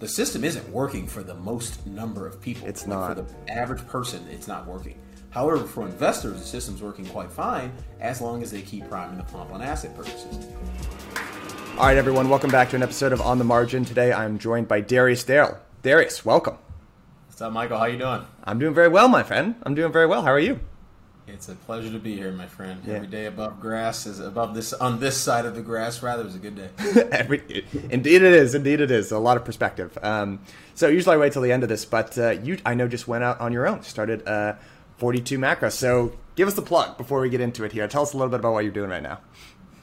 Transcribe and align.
the 0.00 0.08
system 0.08 0.44
isn't 0.44 0.66
working 0.70 1.06
for 1.06 1.22
the 1.22 1.34
most 1.34 1.86
number 1.86 2.26
of 2.26 2.40
people. 2.40 2.66
It's 2.66 2.86
Like, 2.86 2.88
not. 2.88 3.16
for 3.16 3.22
the 3.22 3.52
average 3.52 3.86
person. 3.86 4.26
It's 4.30 4.48
not 4.48 4.66
working. 4.66 4.98
However, 5.28 5.62
for 5.62 5.82
investors, 5.84 6.40
the 6.40 6.46
system's 6.46 6.82
working 6.82 7.04
quite 7.04 7.30
fine 7.30 7.70
as 8.00 8.20
long 8.22 8.42
as 8.42 8.50
they 8.50 8.62
keep 8.62 8.88
priming 8.88 9.18
the 9.18 9.24
pump 9.24 9.52
on 9.52 9.60
asset 9.60 9.94
purchases. 9.94 10.46
All 11.76 11.84
right, 11.86 11.98
everyone, 11.98 12.30
welcome 12.30 12.50
back 12.50 12.70
to 12.70 12.76
an 12.76 12.82
episode 12.82 13.12
of 13.12 13.20
On 13.20 13.36
the 13.36 13.44
Margin. 13.44 13.84
Today 13.84 14.10
I'm 14.10 14.38
joined 14.38 14.68
by 14.68 14.80
Darius 14.80 15.22
Dale. 15.22 15.58
Darius, 15.82 16.24
welcome. 16.24 16.56
What's 17.28 17.42
up, 17.42 17.52
Michael? 17.52 17.78
How 17.78 17.84
you 17.84 17.98
doing? 17.98 18.22
I'm 18.44 18.58
doing 18.58 18.72
very 18.74 18.88
well, 18.88 19.06
my 19.06 19.22
friend. 19.22 19.54
I'm 19.64 19.74
doing 19.74 19.92
very 19.92 20.06
well. 20.06 20.22
How 20.22 20.32
are 20.32 20.40
you? 20.40 20.60
It's 21.32 21.48
a 21.48 21.54
pleasure 21.54 21.90
to 21.90 21.98
be 21.98 22.16
here, 22.16 22.32
my 22.32 22.46
friend. 22.46 22.80
Yeah. 22.84 22.94
Every 22.94 23.06
day 23.06 23.26
above 23.26 23.60
grass 23.60 24.06
is 24.06 24.20
above 24.20 24.54
this 24.54 24.72
on 24.72 25.00
this 25.00 25.16
side 25.16 25.46
of 25.46 25.54
the 25.54 25.62
grass. 25.62 26.02
Rather, 26.02 26.26
is 26.26 26.34
a 26.34 26.38
good 26.38 26.56
day. 26.56 26.68
Every, 27.12 27.64
indeed, 27.90 28.22
it 28.22 28.32
is. 28.34 28.54
Indeed, 28.54 28.80
it 28.80 28.90
is. 28.90 29.12
A 29.12 29.18
lot 29.18 29.36
of 29.36 29.44
perspective. 29.44 29.96
Um, 30.02 30.40
so 30.74 30.88
usually 30.88 31.16
I 31.16 31.18
wait 31.18 31.32
till 31.32 31.42
the 31.42 31.52
end 31.52 31.62
of 31.62 31.68
this, 31.68 31.84
but 31.84 32.16
uh, 32.18 32.30
you, 32.30 32.58
I 32.66 32.74
know, 32.74 32.88
just 32.88 33.08
went 33.08 33.24
out 33.24 33.40
on 33.40 33.52
your 33.52 33.66
own. 33.66 33.82
Started 33.82 34.26
uh, 34.26 34.54
42 34.98 35.38
Macro. 35.38 35.68
So 35.68 36.12
give 36.34 36.48
us 36.48 36.54
the 36.54 36.62
plug 36.62 36.98
before 36.98 37.20
we 37.20 37.30
get 37.30 37.40
into 37.40 37.64
it 37.64 37.72
here. 37.72 37.86
Tell 37.88 38.02
us 38.02 38.12
a 38.12 38.16
little 38.16 38.30
bit 38.30 38.40
about 38.40 38.52
what 38.52 38.64
you're 38.64 38.72
doing 38.72 38.90
right 38.90 39.02
now. 39.02 39.20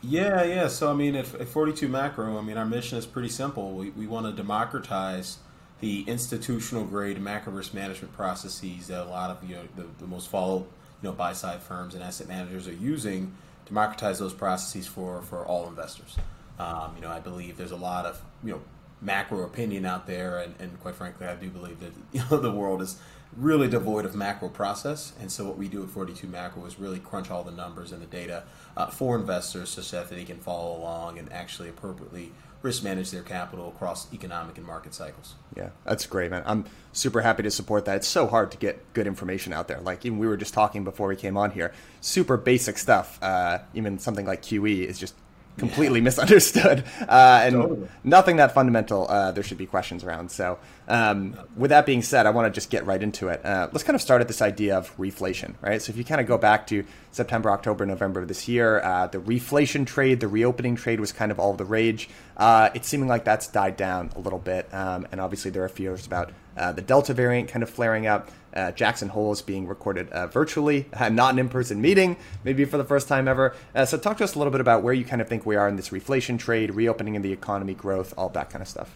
Yeah, 0.02 0.44
yeah. 0.44 0.68
So 0.68 0.92
I 0.92 0.94
mean, 0.94 1.16
at, 1.16 1.34
at 1.36 1.48
42 1.48 1.88
Macro, 1.88 2.38
I 2.38 2.42
mean, 2.42 2.58
our 2.58 2.66
mission 2.66 2.98
is 2.98 3.06
pretty 3.06 3.30
simple. 3.30 3.74
We, 3.74 3.90
we 3.92 4.08
want 4.08 4.26
to 4.26 4.32
democratize 4.32 5.40
the 5.80 6.04
institutional 6.08 6.86
grade 6.86 7.20
macro 7.22 7.54
risk 7.54 7.74
management 7.74 8.14
processes 8.16 8.88
that 8.88 9.06
a 9.06 9.10
lot 9.10 9.30
of 9.30 9.48
you 9.48 9.56
know 9.56 9.62
the, 9.76 9.86
the 10.00 10.08
most 10.08 10.30
followed 10.30 10.66
you 11.02 11.10
know 11.10 11.14
buy 11.14 11.34
side 11.34 11.62
firms 11.62 11.94
and 11.94 12.04
asset 12.04 12.28
managers 12.28 12.68
are 12.68 12.74
using. 12.74 13.34
Democratize 13.66 14.20
those 14.20 14.34
processes 14.34 14.88
for 14.88 15.22
for 15.22 15.46
all 15.46 15.68
investors. 15.68 16.18
Um, 16.60 16.94
you 16.96 17.02
know, 17.02 17.12
I 17.12 17.20
believe 17.20 17.58
there's 17.58 17.72
a 17.72 17.76
lot 17.78 18.06
of 18.06 18.22
you 18.44 18.52
know 18.52 18.62
macro 19.02 19.44
opinion 19.44 19.86
out 19.86 20.08
there, 20.08 20.40
and, 20.40 20.56
and 20.60 20.80
quite 20.80 20.96
frankly, 20.96 21.28
I 21.28 21.36
do 21.36 21.50
believe 21.50 21.80
that 21.80 21.92
you 22.12 22.22
know 22.30 22.38
the 22.38 22.52
world 22.52 22.82
is 22.82 23.00
really 23.36 23.68
devoid 23.68 24.06
of 24.06 24.16
macro 24.16 24.50
process. 24.50 25.14
And 25.20 25.32
so, 25.32 25.46
what 25.46 25.58
we 25.58 25.68
do 25.68 25.84
at 25.84 25.90
42 25.90 26.28
Macro 26.28 26.66
is 26.66 26.80
really 26.80 27.00
crunch 27.00 27.30
all 27.30 27.44
the 27.44 27.52
numbers 27.52 27.92
and 27.92 28.02
the 28.02 28.08
data 28.08 28.44
uh, 28.76 28.88
for 28.88 29.16
investors, 29.16 29.70
so 29.70 29.82
that 29.82 30.10
they 30.10 30.24
can 30.24 30.38
follow 30.40 30.78
along 30.78 31.20
and 31.20 31.32
actually 31.32 31.70
appropriately 31.70 32.32
risk 32.62 32.84
manage 32.84 33.12
their 33.12 33.22
capital 33.22 33.70
across 33.70 34.12
economic 34.14 34.58
and 34.58 34.66
market 34.66 34.94
cycles. 34.94 35.36
Yeah, 35.56 35.70
that's 35.86 36.06
great, 36.06 36.32
man. 36.32 36.44
I'm 36.46 36.66
super 36.92 37.22
happy 37.22 37.44
to 37.44 37.52
support 37.52 37.86
that. 37.86 37.98
It's 37.98 38.08
so 38.08 38.28
hard 38.28 38.52
to 38.52 38.58
get 38.58 38.94
good 38.94 39.08
information 39.08 39.54
out 39.54 39.68
there. 39.68 39.80
Like 39.80 40.06
even 40.06 40.18
we 40.18 40.28
were 40.28 40.38
just 40.38 40.54
talking 40.54 40.84
before 40.84 41.08
we 41.08 41.16
came 41.16 41.38
on 41.38 41.52
here, 41.52 41.74
super 42.02 42.38
basic 42.38 42.78
stuff. 42.78 43.20
Uh, 43.22 43.60
even 43.74 44.00
something 44.00 44.26
like 44.26 44.42
QE 44.42 44.86
is 44.86 45.00
just 45.00 45.16
completely 45.58 46.02
misunderstood, 46.02 46.84
uh, 47.08 47.42
and 47.44 47.56
Totally. 47.56 47.88
nothing 48.04 48.36
that 48.38 48.54
fundamental. 48.54 49.08
Uh, 49.10 49.32
there 49.32 49.44
should 49.44 49.58
be 49.58 49.66
questions 49.66 50.04
around. 50.04 50.30
So, 50.32 50.60
um, 50.88 51.38
with 51.56 51.70
that 51.70 51.86
being 51.86 52.02
said, 52.02 52.26
I 52.26 52.30
want 52.30 52.52
to 52.52 52.56
just 52.56 52.70
get 52.70 52.86
right 52.86 53.02
into 53.02 53.28
it. 53.28 53.46
Uh, 53.46 53.68
let's 53.72 53.84
kind 53.84 53.96
of 53.96 54.02
start 54.02 54.22
at 54.22 54.28
this 54.28 54.42
idea 54.42 54.78
of 54.78 54.96
reflation, 54.98 55.56
right? 55.62 55.82
So, 55.82 55.92
if 55.92 55.98
you 55.98 56.06
kind 56.06 56.22
of 56.22 56.28
go 56.28 56.38
back 56.38 56.68
to 56.68 56.86
September, 57.12 57.52
October, 57.52 57.86
November 57.86 58.22
of 58.22 58.28
this 58.28 58.48
year, 58.48 58.80
uh, 58.80 59.08
the 59.08 59.20
reflation 59.20 59.86
trade, 59.86 60.22
the 60.22 60.28
reopening 60.28 60.76
trade 60.76 61.00
was 61.00 61.12
kind 61.12 61.32
of 61.32 61.40
all 61.40 61.54
the 61.54 61.66
rage. 61.66 62.10
Uh, 62.38 62.70
it's 62.74 62.88
seeming 62.88 63.10
like 63.10 63.26
that's 63.26 63.48
died 63.48 63.76
down 63.76 64.12
a 64.16 64.20
little 64.20 64.40
bit, 64.40 64.74
um, 64.74 65.06
and 65.12 65.20
obviously 65.20 65.52
there 65.52 65.64
are 65.64 65.70
fears 65.70 66.06
about 66.06 66.32
uh, 66.56 66.72
the 66.72 66.82
Delta 66.82 67.14
variant 67.14 67.50
kind 67.50 67.64
of 67.64 67.70
flaring 67.70 68.08
up. 68.08 68.30
Uh, 68.54 68.72
Jackson 68.72 69.10
Hole 69.10 69.34
is 69.34 69.42
being 69.42 69.68
recorded 69.68 70.10
uh, 70.10 70.28
virtually, 70.28 70.88
not 71.12 71.34
an 71.34 71.40
in-person 71.40 71.82
meeting, 71.82 72.16
maybe 72.44 72.64
for 72.64 72.78
the 72.78 72.86
first 72.86 73.10
time 73.10 73.28
ever. 73.28 73.56
So, 73.86 73.98
talk 73.98 74.18
to 74.18 74.24
us 74.24 74.36
a 74.36 74.38
little 74.38 74.52
bit 74.52 74.62
about 74.62 74.84
where 74.84 74.94
you 74.94 75.04
kind 75.04 75.22
of 75.22 75.28
think 75.28 75.46
we 75.46 75.58
are 75.58 75.68
in 75.68 75.76
this 75.76 75.90
reflation 75.90 76.40
trade, 76.40 76.74
reopening 76.74 77.18
of 77.18 77.24
the 77.24 77.34
economy, 77.34 77.74
growth, 77.74 78.14
all 78.18 78.30
that 78.30 78.50
kind 78.50 78.62
of 78.62 78.70
stuff. 78.70 78.96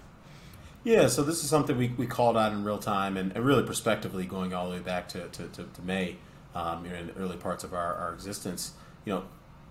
Yeah, 0.83 1.07
so 1.07 1.23
this 1.23 1.43
is 1.43 1.49
something 1.49 1.77
we, 1.77 1.89
we 1.89 2.07
called 2.07 2.35
out 2.35 2.51
in 2.53 2.63
real 2.63 2.79
time 2.79 3.15
and, 3.15 3.31
and 3.35 3.45
really 3.45 3.63
prospectively 3.63 4.25
going 4.25 4.53
all 4.53 4.65
the 4.65 4.77
way 4.77 4.81
back 4.81 5.07
to, 5.09 5.27
to, 5.27 5.47
to, 5.49 5.63
to 5.63 5.81
May, 5.83 6.15
um, 6.55 6.85
you 6.85 6.91
know, 6.91 6.97
in 6.97 7.07
the 7.07 7.15
early 7.17 7.37
parts 7.37 7.63
of 7.63 7.73
our, 7.73 7.93
our 7.95 8.13
existence. 8.13 8.73
You 9.05 9.13
know, 9.13 9.23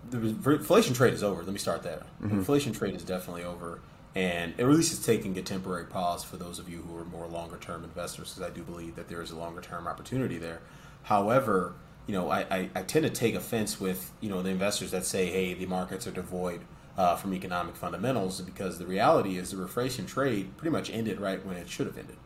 the 0.09 0.51
inflation 0.53 0.93
trade 0.93 1.13
is 1.13 1.21
over. 1.21 1.43
Let 1.43 1.51
me 1.51 1.59
start 1.59 1.83
there. 1.83 2.03
The 2.21 2.29
inflation 2.29 2.71
trade 2.71 2.95
is 2.95 3.03
definitely 3.03 3.43
over. 3.43 3.81
And 4.15 4.59
at 4.59 4.67
least 4.67 4.93
it's 4.93 5.05
taking 5.05 5.37
a 5.37 5.41
temporary 5.41 5.85
pause 5.85 6.23
for 6.23 6.37
those 6.37 6.59
of 6.59 6.67
you 6.69 6.79
who 6.81 6.97
are 6.97 7.05
more 7.05 7.27
longer 7.27 7.57
term 7.57 7.83
investors, 7.83 8.33
because 8.33 8.49
I 8.49 8.53
do 8.53 8.63
believe 8.63 8.95
that 8.95 9.07
there 9.07 9.21
is 9.21 9.31
a 9.31 9.37
longer 9.37 9.61
term 9.61 9.87
opportunity 9.87 10.37
there. 10.37 10.61
However, 11.03 11.73
you 12.07 12.13
know, 12.13 12.29
I, 12.29 12.39
I, 12.51 12.69
I 12.75 12.81
tend 12.83 13.05
to 13.05 13.09
take 13.09 13.35
offense 13.35 13.79
with, 13.79 14.11
you 14.19 14.29
know, 14.29 14.41
the 14.41 14.49
investors 14.49 14.91
that 14.91 15.05
say, 15.05 15.27
hey, 15.27 15.53
the 15.53 15.65
markets 15.65 16.07
are 16.07 16.11
devoid 16.11 16.61
uh, 16.97 17.15
from 17.15 17.33
economic 17.33 17.75
fundamentals 17.75 18.41
because 18.41 18.77
the 18.77 18.85
reality 18.85 19.37
is 19.37 19.51
the 19.51 19.57
reflation 19.57 20.07
trade 20.07 20.55
pretty 20.57 20.71
much 20.71 20.89
ended 20.89 21.19
right 21.19 21.43
when 21.45 21.57
it 21.57 21.69
should 21.69 21.87
have 21.87 21.97
ended. 21.97 22.17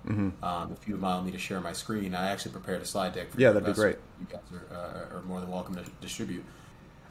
Um, 0.44 0.76
if 0.80 0.88
you 0.88 0.96
allow 0.96 1.22
me 1.22 1.32
to 1.32 1.38
share 1.38 1.62
my 1.62 1.74
screen, 1.74 2.16
I 2.16 2.30
actually 2.32 2.52
prepared 2.52 2.82
a 2.82 2.86
slide 2.86 3.14
deck 3.14 3.32
for 3.32 3.40
Yeah, 3.40 3.50
you 3.50 3.54
that'd 3.54 3.68
be 3.68 3.74
great. 3.74 3.98
You 4.20 4.28
guys 4.30 4.42
are, 4.52 4.76
uh, 4.76 5.18
are 5.18 5.22
more 5.24 5.40
than 5.40 5.50
welcome 5.52 5.76
to 5.76 5.84
distribute. 6.02 6.44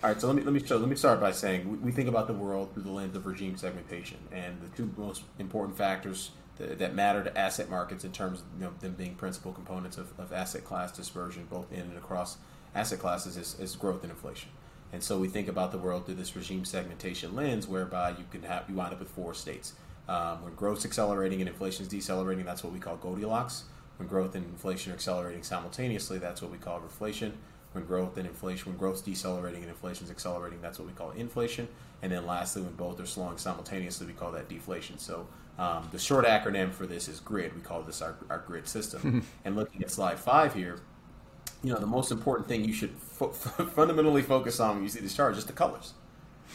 All 0.03 0.10
right, 0.10 0.20
so 0.20 0.26
let 0.26 0.37
me 0.37 0.42
let 0.42 0.53
me 0.53 0.62
show, 0.62 0.76
let 0.76 0.88
me 0.88 0.97
start 0.97 1.19
by 1.19 1.32
saying 1.32 1.70
we, 1.70 1.78
we 1.78 1.92
think 1.92 2.09
about 2.09 2.26
the 2.26 2.34
world 2.34 2.75
through 2.75 2.82
the 2.82 2.91
lens 2.91 3.16
of 3.16 3.25
regime 3.25 3.56
segmentation, 3.56 4.19
and 4.32 4.60
the 4.60 4.69
two 4.76 4.92
most 4.98 5.22
important 5.38 5.78
factors 5.78 6.32
that, 6.59 6.78
that 6.78 6.94
matter 6.94 7.25
to 7.25 7.38
asset 7.38 7.71
markets 7.71 8.04
in 8.04 8.12
terms 8.12 8.41
of 8.41 8.47
you 8.59 8.65
know, 8.66 8.72
them 8.81 8.92
being 8.92 9.15
principal 9.15 9.53
components 9.53 9.97
of, 9.97 10.12
of 10.19 10.32
asset 10.32 10.65
class 10.65 10.92
dispersion, 10.92 11.47
both 11.50 11.72
in 11.72 11.81
and 11.81 11.97
across 11.97 12.36
asset 12.75 12.98
classes, 12.98 13.36
is, 13.36 13.59
is 13.59 13.76
growth 13.76 14.03
and 14.03 14.10
inflation. 14.10 14.50
And 14.94 15.03
so 15.03 15.19
we 15.19 15.27
think 15.27 15.49
about 15.49 15.72
the 15.72 15.78
world 15.78 16.06
through 16.06 16.15
this 16.15 16.37
regime 16.37 16.65
segmentation 16.65 17.34
lens, 17.34 17.66
whereby 17.66 18.10
you 18.10 18.25
can 18.31 18.44
have 18.44 18.65
you 18.69 18.77
wind 18.77 18.93
up 18.93 19.00
with 19.00 19.09
four 19.09 19.34
states. 19.34 19.72
Um, 20.09 20.44
when 20.44 20.55
growth's 20.55 20.84
accelerating 20.84 21.41
and 21.41 21.49
inflation 21.49 21.82
is 21.82 21.88
decelerating, 21.88 22.44
that's 22.44 22.62
what 22.62 22.72
we 22.72 22.78
call 22.78 22.97
Goldilocks. 22.97 23.65
When 23.97 24.06
growth 24.06 24.37
and 24.37 24.44
inflation 24.44 24.93
are 24.93 24.94
accelerating 24.94 25.43
simultaneously, 25.43 26.19
that's 26.19 26.41
what 26.41 26.53
we 26.53 26.59
call 26.59 26.81
reflation. 26.81 27.33
When 27.72 27.84
growth 27.87 28.16
and 28.19 28.27
inflation, 28.27 28.71
when 28.71 28.78
growth's 28.78 29.00
decelerating 29.00 29.62
and 29.62 29.69
inflation's 29.69 30.12
accelerating, 30.12 30.60
that's 30.60 30.78
what 30.78 30.87
we 30.87 30.94
call 30.94 31.10
inflation. 31.10 31.66
And 32.00 32.12
then 32.12 32.25
lastly, 32.25 32.62
when 32.62 32.75
both 32.75 33.00
are 33.00 33.06
slowing 33.06 33.38
simultaneously, 33.38 34.06
we 34.06 34.12
call 34.12 34.31
that 34.31 34.49
deflation. 34.49 34.99
So 34.99 35.27
um, 35.59 35.88
the 35.91 35.99
short 35.99 36.25
acronym 36.25 36.71
for 36.71 36.87
this 36.87 37.09
is 37.09 37.19
GRID. 37.19 37.56
We 37.56 37.62
call 37.62 37.83
this 37.83 38.00
our, 38.00 38.15
our 38.31 38.44
GRID 38.47 38.69
system. 38.69 39.27
and 39.44 39.56
looking 39.56 39.83
at 39.83 39.91
slide 39.91 40.21
five 40.21 40.54
here, 40.54 40.78
you 41.64 41.72
know, 41.72 41.80
the 41.80 41.86
most 41.86 42.12
important 42.12 42.47
thing 42.47 42.62
you 42.64 42.75
should 42.75 42.91
fo- 42.91 43.30
fundamentally 43.32 44.20
focus 44.20 44.60
on 44.60 44.75
when 44.75 44.82
you 44.84 44.91
see 44.91 45.00
this 45.00 45.16
chart 45.16 45.32
is 45.32 45.38
just 45.38 45.47
the 45.47 45.54
colors, 45.54 45.94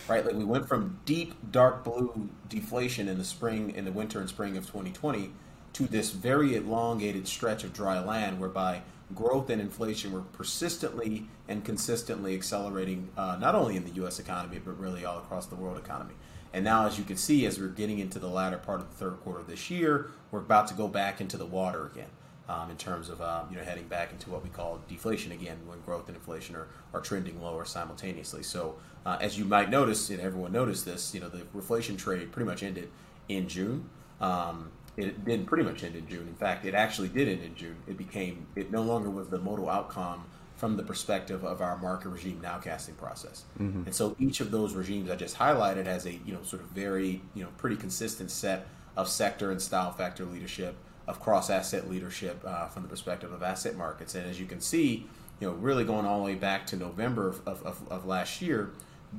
right? 0.07 0.23
Like 0.23 0.35
we 0.35 0.45
went 0.45 0.67
from 0.67 0.99
deep 1.03 1.33
dark 1.51 1.83
blue 1.83 2.29
deflation 2.47 3.07
in 3.07 3.17
the 3.17 3.25
spring, 3.25 3.71
in 3.71 3.85
the 3.85 3.91
winter 3.91 4.19
and 4.19 4.29
spring 4.29 4.55
of 4.55 4.67
2020, 4.67 5.31
to 5.73 5.87
this 5.87 6.11
very 6.11 6.55
elongated 6.55 7.27
stretch 7.27 7.63
of 7.63 7.73
dry 7.73 7.99
land 7.99 8.39
whereby 8.39 8.83
growth 9.15 9.49
and 9.49 9.59
inflation 9.59 10.11
were 10.11 10.21
persistently 10.21 11.25
and 11.47 11.65
consistently 11.65 12.35
accelerating, 12.35 13.09
uh, 13.17 13.35
not 13.41 13.55
only 13.55 13.75
in 13.75 13.85
the 13.85 13.91
U.S. 13.91 14.19
economy 14.19 14.61
but 14.63 14.79
really 14.79 15.05
all 15.05 15.17
across 15.17 15.47
the 15.47 15.55
world 15.55 15.77
economy. 15.77 16.13
And 16.53 16.63
now, 16.63 16.87
as 16.87 16.97
you 16.97 17.03
can 17.03 17.17
see, 17.17 17.45
as 17.45 17.59
we're 17.59 17.67
getting 17.67 17.99
into 17.99 18.19
the 18.19 18.27
latter 18.27 18.57
part 18.57 18.79
of 18.79 18.89
the 18.89 18.95
third 18.95 19.19
quarter 19.21 19.39
of 19.39 19.47
this 19.47 19.69
year, 19.69 20.11
we're 20.31 20.39
about 20.39 20.67
to 20.67 20.73
go 20.75 20.87
back 20.87 21.19
into 21.19 21.37
the 21.37 21.45
water 21.45 21.87
again 21.87 22.09
um, 22.49 22.71
in 22.71 22.77
terms 22.77 23.09
of 23.09 23.21
um, 23.21 23.47
you 23.51 23.57
know 23.57 23.63
heading 23.63 23.87
back 23.87 24.11
into 24.11 24.29
what 24.29 24.43
we 24.43 24.49
call 24.49 24.81
deflation 24.89 25.31
again 25.31 25.57
when 25.67 25.79
growth 25.81 26.07
and 26.07 26.17
inflation 26.17 26.55
are, 26.55 26.67
are 26.93 26.99
trending 26.99 27.41
lower 27.41 27.63
simultaneously. 27.63 28.43
So 28.43 28.75
uh, 29.05 29.17
as 29.21 29.37
you 29.37 29.45
might 29.45 29.69
notice, 29.69 30.09
and 30.09 30.19
everyone 30.19 30.51
noticed 30.51 30.83
this, 30.83 31.13
you 31.13 31.21
know 31.21 31.29
the 31.29 31.43
reflation 31.55 31.97
trade 31.97 32.31
pretty 32.31 32.49
much 32.49 32.63
ended 32.63 32.89
in 33.29 33.47
June. 33.47 33.89
Um, 34.19 34.71
it 34.97 35.23
didn't 35.23 35.45
pretty 35.45 35.63
much 35.63 35.83
end 35.83 35.95
in 35.95 36.07
June. 36.07 36.27
In 36.27 36.35
fact, 36.35 36.65
it 36.65 36.73
actually 36.73 37.07
did 37.07 37.29
end 37.29 37.43
in 37.43 37.55
June. 37.55 37.77
It 37.87 37.97
became 37.97 38.47
it 38.55 38.71
no 38.71 38.81
longer 38.81 39.09
was 39.09 39.29
the 39.29 39.39
modal 39.39 39.69
outcome 39.69 40.25
from 40.57 40.75
the 40.75 40.83
perspective 40.83 41.45
of 41.45 41.61
our 41.61 41.77
market 41.77 42.09
regime 42.09 42.41
nowcasting 42.43 42.97
process. 42.97 43.45
And 43.85 43.95
so 43.95 44.15
each 44.19 44.41
of 44.41 44.51
those 44.51 44.73
regimes 44.73 45.09
I 45.09 45.15
just 45.15 45.37
highlighted 45.37 45.85
has 45.85 46.05
a 46.05 46.13
you 46.13 46.33
know 46.33 46.41
sort 46.43 46.63
of 46.63 46.69
very 46.69 47.21
you 47.35 47.43
know 47.43 47.49
pretty 47.57 47.75
consistent 47.75 48.31
set 48.31 48.67
of 48.97 49.07
sector 49.07 49.51
and 49.51 49.61
style 49.61 49.91
factor 49.93 50.25
leadership 50.25 50.75
of 51.09 51.19
cross 51.19 51.49
asset 51.49 51.89
leadership 51.89 52.41
uh, 52.45 52.67
from 52.67 52.83
the 52.83 52.87
perspective 52.87 53.33
of 53.33 53.41
asset 53.41 53.75
markets. 53.75 54.13
And 54.13 54.29
as 54.29 54.39
you 54.39 54.45
can 54.45 54.61
see, 54.61 55.07
you 55.39 55.47
know 55.47 55.53
really 55.55 55.83
going 55.83 56.05
all 56.05 56.19
the 56.19 56.25
way 56.25 56.35
back 56.35 56.67
to 56.67 56.77
November 56.77 57.27
of, 57.27 57.47
of, 57.47 57.63
of, 57.63 57.91
of 57.91 58.05
last 58.05 58.41
year, 58.41 58.71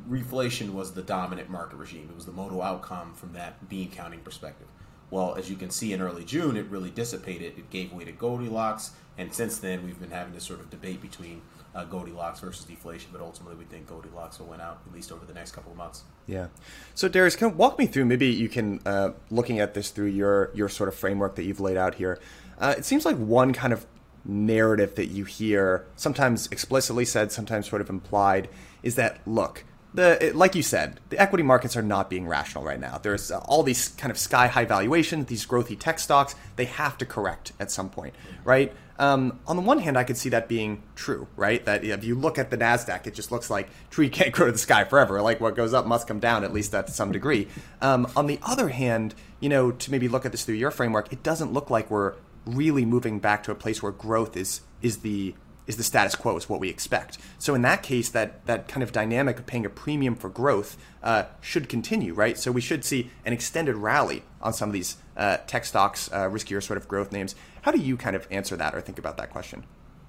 reflation 0.08 0.72
was 0.72 0.92
the 0.92 1.02
dominant 1.02 1.50
market 1.50 1.76
regime. 1.76 2.08
It 2.10 2.14
was 2.14 2.26
the 2.26 2.32
modal 2.32 2.62
outcome 2.62 3.14
from 3.14 3.32
that 3.32 3.68
bean 3.68 3.90
counting 3.90 4.20
perspective. 4.20 4.68
Well, 5.10 5.34
as 5.34 5.50
you 5.50 5.56
can 5.56 5.70
see 5.70 5.92
in 5.92 6.00
early 6.00 6.24
June, 6.24 6.56
it 6.56 6.66
really 6.66 6.90
dissipated. 6.90 7.58
It 7.58 7.68
gave 7.70 7.92
way 7.92 8.04
to 8.04 8.12
Goldilocks, 8.12 8.92
and 9.18 9.34
since 9.34 9.58
then 9.58 9.84
we've 9.84 9.98
been 9.98 10.12
having 10.12 10.32
this 10.32 10.44
sort 10.44 10.60
of 10.60 10.70
debate 10.70 11.02
between 11.02 11.42
uh, 11.74 11.84
Goldilocks 11.84 12.40
versus 12.40 12.64
deflation. 12.64 13.10
But 13.12 13.20
ultimately, 13.20 13.56
we 13.56 13.64
think 13.64 13.86
Goldilocks 13.86 14.38
will 14.38 14.46
win 14.46 14.60
out 14.60 14.80
at 14.86 14.92
least 14.94 15.12
over 15.12 15.24
the 15.24 15.34
next 15.34 15.52
couple 15.52 15.72
of 15.72 15.78
months. 15.78 16.02
Yeah. 16.26 16.48
So 16.94 17.08
Darius, 17.08 17.36
can 17.36 17.56
walk 17.56 17.78
me 17.78 17.86
through. 17.86 18.06
Maybe 18.06 18.26
you 18.26 18.48
can, 18.48 18.80
uh, 18.86 19.10
looking 19.30 19.60
at 19.60 19.74
this 19.74 19.90
through 19.90 20.06
your 20.06 20.50
your 20.54 20.68
sort 20.68 20.88
of 20.88 20.94
framework 20.94 21.36
that 21.36 21.44
you've 21.44 21.60
laid 21.60 21.76
out 21.76 21.96
here. 21.96 22.20
Uh, 22.58 22.74
it 22.76 22.84
seems 22.84 23.04
like 23.04 23.16
one 23.16 23.52
kind 23.52 23.72
of 23.72 23.86
narrative 24.24 24.94
that 24.96 25.06
you 25.06 25.24
hear, 25.24 25.86
sometimes 25.96 26.46
explicitly 26.52 27.04
said, 27.04 27.32
sometimes 27.32 27.68
sort 27.68 27.80
of 27.80 27.88
implied, 27.88 28.48
is 28.82 28.94
that 28.96 29.18
look, 29.26 29.64
the 29.94 30.32
like 30.34 30.54
you 30.54 30.62
said, 30.62 31.00
the 31.08 31.18
equity 31.18 31.42
markets 31.42 31.76
are 31.76 31.82
not 31.82 32.08
being 32.08 32.26
rational 32.26 32.64
right 32.64 32.78
now. 32.78 32.98
There's 32.98 33.30
uh, 33.30 33.38
all 33.38 33.62
these 33.62 33.88
kind 33.88 34.10
of 34.10 34.18
sky 34.18 34.46
high 34.46 34.64
valuations, 34.64 35.26
these 35.26 35.46
growthy 35.46 35.78
tech 35.78 35.98
stocks. 35.98 36.34
They 36.56 36.66
have 36.66 36.96
to 36.98 37.06
correct 37.06 37.52
at 37.58 37.70
some 37.70 37.90
point, 37.90 38.14
right? 38.44 38.72
Um, 38.98 39.40
on 39.46 39.56
the 39.56 39.62
one 39.62 39.78
hand, 39.78 39.96
I 39.96 40.04
could 40.04 40.18
see 40.18 40.28
that 40.28 40.46
being 40.46 40.82
true, 40.94 41.26
right? 41.34 41.64
That 41.64 41.84
if 41.84 42.04
you 42.04 42.14
look 42.14 42.38
at 42.38 42.50
the 42.50 42.58
Nasdaq, 42.58 43.06
it 43.06 43.14
just 43.14 43.32
looks 43.32 43.48
like 43.50 43.68
tree 43.90 44.10
can't 44.10 44.32
grow 44.32 44.46
to 44.46 44.52
the 44.52 44.58
sky 44.58 44.84
forever. 44.84 45.22
Like 45.22 45.40
what 45.40 45.56
goes 45.56 45.74
up 45.74 45.86
must 45.86 46.06
come 46.06 46.20
down, 46.20 46.44
at 46.44 46.52
least 46.52 46.72
to 46.72 46.86
some 46.88 47.10
degree. 47.10 47.48
Um, 47.80 48.06
on 48.14 48.26
the 48.26 48.38
other 48.42 48.68
hand, 48.68 49.14
you 49.40 49.48
know, 49.48 49.70
to 49.72 49.90
maybe 49.90 50.06
look 50.06 50.26
at 50.26 50.32
this 50.32 50.44
through 50.44 50.56
your 50.56 50.70
framework, 50.70 51.12
it 51.12 51.22
doesn't 51.22 51.52
look 51.52 51.70
like 51.70 51.90
we're 51.90 52.14
really 52.44 52.84
moving 52.84 53.18
back 53.18 53.42
to 53.44 53.50
a 53.50 53.54
place 53.54 53.82
where 53.82 53.92
growth 53.92 54.36
is 54.36 54.60
is 54.82 54.98
the 54.98 55.34
is 55.70 55.76
the 55.76 55.84
status 55.84 56.14
quo, 56.14 56.36
is 56.36 56.48
what 56.48 56.60
we 56.60 56.68
expect. 56.68 57.16
So 57.38 57.54
in 57.54 57.62
that 57.62 57.82
case, 57.82 58.10
that 58.10 58.44
that 58.46 58.68
kind 58.68 58.82
of 58.82 58.92
dynamic 58.92 59.38
of 59.38 59.46
paying 59.46 59.64
a 59.64 59.70
premium 59.70 60.16
for 60.16 60.28
growth 60.28 60.76
uh, 61.02 61.24
should 61.40 61.68
continue, 61.68 62.12
right? 62.12 62.36
So 62.36 62.52
we 62.52 62.60
should 62.60 62.84
see 62.84 63.10
an 63.24 63.32
extended 63.32 63.76
rally 63.76 64.24
on 64.42 64.52
some 64.52 64.68
of 64.68 64.72
these 64.72 64.96
uh, 65.16 65.38
tech 65.46 65.64
stocks, 65.64 66.10
uh, 66.12 66.28
riskier 66.28 66.62
sort 66.62 66.76
of 66.76 66.88
growth 66.88 67.12
names. 67.12 67.34
How 67.62 67.70
do 67.70 67.78
you 67.78 67.96
kind 67.96 68.16
of 68.16 68.26
answer 68.30 68.56
that 68.56 68.74
or 68.74 68.80
think 68.80 68.98
about 68.98 69.16
that 69.16 69.30
question? 69.30 69.64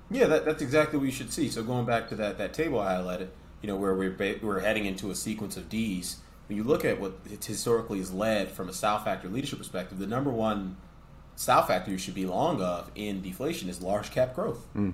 Yeah, 0.09 0.25
that, 0.25 0.45
that's 0.45 0.61
exactly 0.61 0.97
what 0.97 1.05
you 1.05 1.11
should 1.11 1.31
see. 1.31 1.47
So 1.47 1.63
going 1.63 1.85
back 1.85 2.09
to 2.09 2.15
that 2.15 2.37
that 2.39 2.53
table 2.53 2.79
I 2.79 2.95
highlighted, 2.95 3.29
you 3.61 3.67
know, 3.67 3.75
where 3.75 3.93
we're 3.93 4.39
we're 4.41 4.59
heading 4.59 4.85
into 4.85 5.11
a 5.11 5.15
sequence 5.15 5.55
of 5.55 5.69
D's. 5.69 6.17
When 6.47 6.57
you 6.57 6.65
look 6.65 6.83
at 6.83 6.99
what 6.99 7.13
historically 7.45 7.99
has 7.99 8.11
led 8.11 8.49
from 8.49 8.67
a 8.67 8.73
style 8.73 8.99
factor 8.99 9.29
leadership 9.29 9.59
perspective, 9.59 9.99
the 9.99 10.07
number 10.07 10.31
one 10.31 10.75
style 11.37 11.63
factor 11.63 11.91
you 11.91 11.97
should 11.97 12.13
be 12.13 12.25
long 12.25 12.61
of 12.61 12.91
in 12.93 13.21
deflation 13.21 13.69
is 13.69 13.81
large 13.81 14.11
cap 14.11 14.35
growth. 14.35 14.67
Mm 14.75 14.93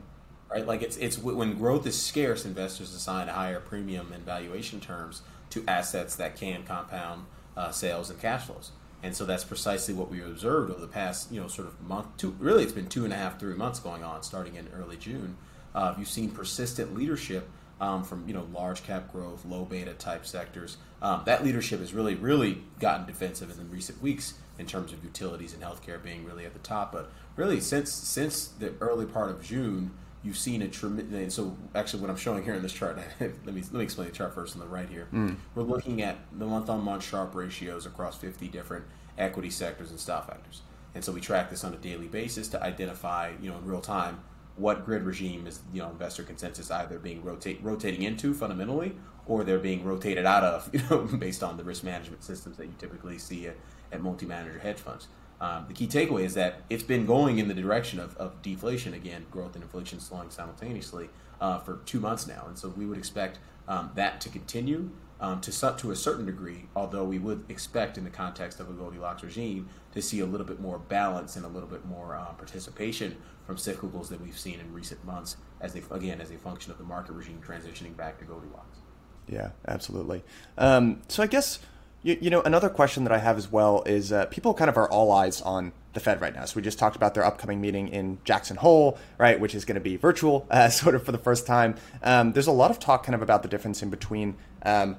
right? 0.50 0.66
Like 0.66 0.82
it's 0.82 0.98
it's 0.98 1.18
when 1.18 1.58
growth 1.58 1.86
is 1.86 2.02
scarce, 2.02 2.46
investors 2.46 2.94
assign 2.94 3.30
a 3.30 3.34
higher 3.34 3.60
premium 3.60 4.12
and 4.12 4.24
valuation 4.24 4.80
terms 4.80 5.22
to 5.52 5.64
assets 5.68 6.16
that 6.18 6.36
can 6.36 6.64
compound 6.64 7.26
uh, 7.56 7.72
sales 7.72 8.10
and 8.10 8.20
cash 8.20 8.46
flows. 8.46 8.72
And 9.04 9.16
so 9.16 9.26
that's 9.26 9.44
precisely 9.44 9.94
what 9.94 10.10
we 10.10 10.22
observed 10.22 10.72
over 10.72 10.82
the 10.82 10.88
past, 10.88 11.32
you 11.32 11.40
know, 11.40 11.48
sort 11.48 11.68
of 11.68 11.80
month. 11.82 12.08
Two, 12.18 12.36
really, 12.40 12.64
it's 12.64 12.74
been 12.74 12.88
two 12.88 13.04
and 13.04 13.14
a 13.14 13.16
half, 13.16 13.40
three 13.40 13.54
months 13.54 13.80
going 13.80 14.04
on, 14.04 14.24
starting 14.24 14.56
in 14.56 14.68
early 14.76 14.98
June. 14.98 15.38
Uh, 15.76 15.94
you've 15.98 16.08
seen 16.08 16.32
persistent 16.32 16.96
leadership 16.96 17.48
um, 17.80 18.04
from 18.04 18.28
you 18.28 18.34
know 18.34 18.48
large 18.54 18.84
cap 18.84 19.12
growth, 19.12 19.46
low 19.46 19.66
beta 19.66 19.94
type 19.94 20.26
sectors. 20.26 20.78
Um, 21.02 21.22
that 21.26 21.44
leadership 21.44 21.80
has 21.80 21.94
really, 21.94 22.16
really 22.16 22.64
gotten 22.80 23.06
defensive 23.06 23.52
in 23.52 23.58
the 23.58 23.66
recent 23.66 24.02
weeks 24.02 24.34
in 24.58 24.66
terms 24.66 24.92
of 24.92 25.04
utilities 25.04 25.54
and 25.54 25.62
healthcare 25.62 26.02
being 26.02 26.26
really 26.26 26.46
at 26.46 26.54
the 26.54 26.60
top. 26.60 26.92
But 26.92 27.12
really, 27.36 27.60
since 27.60 27.94
since 27.94 28.48
the 28.48 28.74
early 28.82 29.06
part 29.06 29.30
of 29.30 29.44
June, 29.44 29.92
you've 30.24 30.38
seen 30.38 30.62
a 30.62 30.68
tremendous. 30.68 31.36
So 31.36 31.56
actually, 31.76 32.02
what 32.02 32.10
I'm 32.10 32.18
showing 32.18 32.44
here 32.44 32.54
in 32.54 32.62
this 32.62 32.74
chart, 32.74 32.98
let 33.20 33.46
me 33.46 33.62
let 33.62 33.74
me 33.74 33.84
explain 33.84 34.08
the 34.08 34.14
chart 34.14 34.34
first 34.34 34.56
on 34.56 34.60
the 34.60 34.68
right 34.68 34.90
here. 34.90 35.08
Mm. 35.14 35.36
We're 35.56 35.64
looking 35.64 36.02
at 36.02 36.18
the 36.38 36.46
month-on-month 36.46 37.04
Sharpe 37.04 37.36
ratios 37.36 37.86
across 37.86 38.18
50 38.18 38.48
different 38.48 38.86
equity 39.18 39.50
sectors 39.50 39.90
and 39.90 40.00
style 40.00 40.22
factors, 40.22 40.62
and 40.96 41.04
so 41.04 41.12
we 41.12 41.22
track 41.22 41.50
this 41.50 41.64
on 41.64 41.74
a 41.74 41.78
daily 41.78 42.08
basis 42.08 42.48
to 42.50 42.62
identify, 42.62 43.34
you 43.42 43.50
know, 43.50 43.58
in 43.58 43.66
real 43.66 43.82
time 43.82 44.20
what 44.58 44.86
grid 44.86 45.04
regime 45.04 45.48
is 45.48 45.62
you 45.72 45.82
know 45.82 45.90
investor 45.90 46.24
consensus 46.24 46.70
either 46.72 47.00
being 47.00 47.24
rotate 47.24 47.60
rotating 47.64 48.02
into 48.02 48.34
fundamentally 48.34 48.96
or 49.28 49.44
they're 49.44 49.60
being 49.60 49.84
rotated 49.84 50.26
out 50.26 50.44
of 50.44 50.70
you 50.74 50.82
know 50.90 51.04
based 51.18 51.44
on 51.44 51.58
the 51.58 51.64
risk 51.64 51.84
management 51.84 52.24
systems 52.24 52.58
that 52.58 52.66
you 52.66 52.74
typically 52.78 53.18
see 53.18 53.48
at, 53.48 53.56
at 53.92 54.02
multi-manager 54.02 54.60
hedge 54.60 54.80
funds 54.80 55.08
um, 55.40 55.66
the 55.68 55.74
key 55.74 55.88
takeaway 55.88 56.24
is 56.24 56.34
that 56.34 56.62
it's 56.70 56.84
been 56.84 57.06
going 57.06 57.38
in 57.38 57.48
the 57.48 57.54
direction 57.54 58.00
of, 58.00 58.16
of 58.18 58.42
deflation 58.42 58.94
again, 58.94 59.26
growth 59.30 59.56
and 59.56 59.64
inflation 59.64 60.00
slowing 60.00 60.30
simultaneously 60.30 61.10
uh, 61.40 61.60
for 61.60 61.82
two 61.86 62.00
months 62.00 62.28
now, 62.28 62.46
and 62.48 62.58
so 62.58 62.70
we 62.70 62.86
would 62.86 62.98
expect 62.98 63.40
um, 63.68 63.92
that 63.96 64.20
to 64.22 64.30
continue 64.30 64.90
um, 65.20 65.42
to 65.42 65.52
to 65.52 65.92
a 65.92 65.96
certain 65.96 66.26
degree. 66.26 66.66
Although 66.76 67.04
we 67.04 67.20
would 67.20 67.46
expect, 67.50 67.98
in 67.98 68.04
the 68.04 68.10
context 68.10 68.60
of 68.60 68.70
a 68.70 68.74
Goldilocks 68.74 69.24
regime, 69.24 69.70
to 69.94 70.02
see 70.02 70.20
a 70.20 70.26
little 70.26 70.46
bit 70.46 70.60
more 70.60 70.80
balance 70.80 71.36
and 71.36 71.46
a 71.46 71.50
little 71.50 71.70
bit 71.70 71.86
more 71.86 72.16
uh, 72.16 72.34
participation 72.34 73.18
from 73.46 73.58
cyclicals 73.58 74.10
that 74.10 74.22
we've 74.22 74.38
seen 74.38 74.60
in 74.60 74.74
recent 74.74 75.04
months, 75.06 75.38
as 75.62 75.74
they 75.74 75.82
again 75.92 76.22
as 76.22 76.32
a 76.32 76.38
function 76.38 76.72
of 76.72 76.78
the 76.78 76.84
market 76.84 77.14
regime 77.14 77.42
transitioning 77.46 77.96
back 77.96 78.20
to 78.20 78.26
Goldilocks. 78.26 78.80
Yeah, 79.28 79.50
absolutely. 79.68 80.24
Um, 80.58 81.02
so 81.08 81.22
I 81.24 81.28
guess 81.28 81.60
you, 82.08 82.18
you 82.22 82.30
know, 82.30 82.42
another 82.42 82.70
question 82.70 83.04
that 83.04 83.12
I 83.12 83.18
have 83.18 83.38
as 83.38 83.52
well 83.52 83.84
is 83.86 84.14
uh, 84.14 84.28
people 84.28 84.54
kind 84.54 84.70
of 84.70 84.78
are 84.78 84.90
all 84.90 85.12
eyes 85.12 85.42
on 85.42 85.74
the 85.92 86.00
Fed 86.00 86.22
right 86.22 86.34
now. 86.34 86.46
So 86.46 86.56
we 86.56 86.62
just 86.62 86.80
talked 86.80 86.96
about 86.96 87.14
their 87.14 87.26
upcoming 87.26 87.60
meeting 87.60 87.90
in 87.90 88.20
Jackson 88.24 88.56
Hole, 88.56 88.98
right, 89.18 89.38
which 89.38 89.54
is 89.54 89.66
going 89.66 89.76
to 89.76 89.82
be 89.82 89.98
virtual, 89.98 90.48
uh, 90.52 90.70
sort 90.70 90.96
of 90.96 91.04
for 91.04 91.12
the 91.12 91.18
first 91.18 91.46
time. 91.46 91.76
Um, 92.02 92.32
there's 92.32 92.48
a 92.48 92.54
lot 92.54 92.72
of 92.72 92.80
talk 92.80 93.04
kind 93.04 93.14
of 93.14 93.22
about 93.22 93.44
the 93.44 93.50
difference 93.50 93.84
in 93.84 93.90
between. 93.90 94.38
Um, 94.64 94.96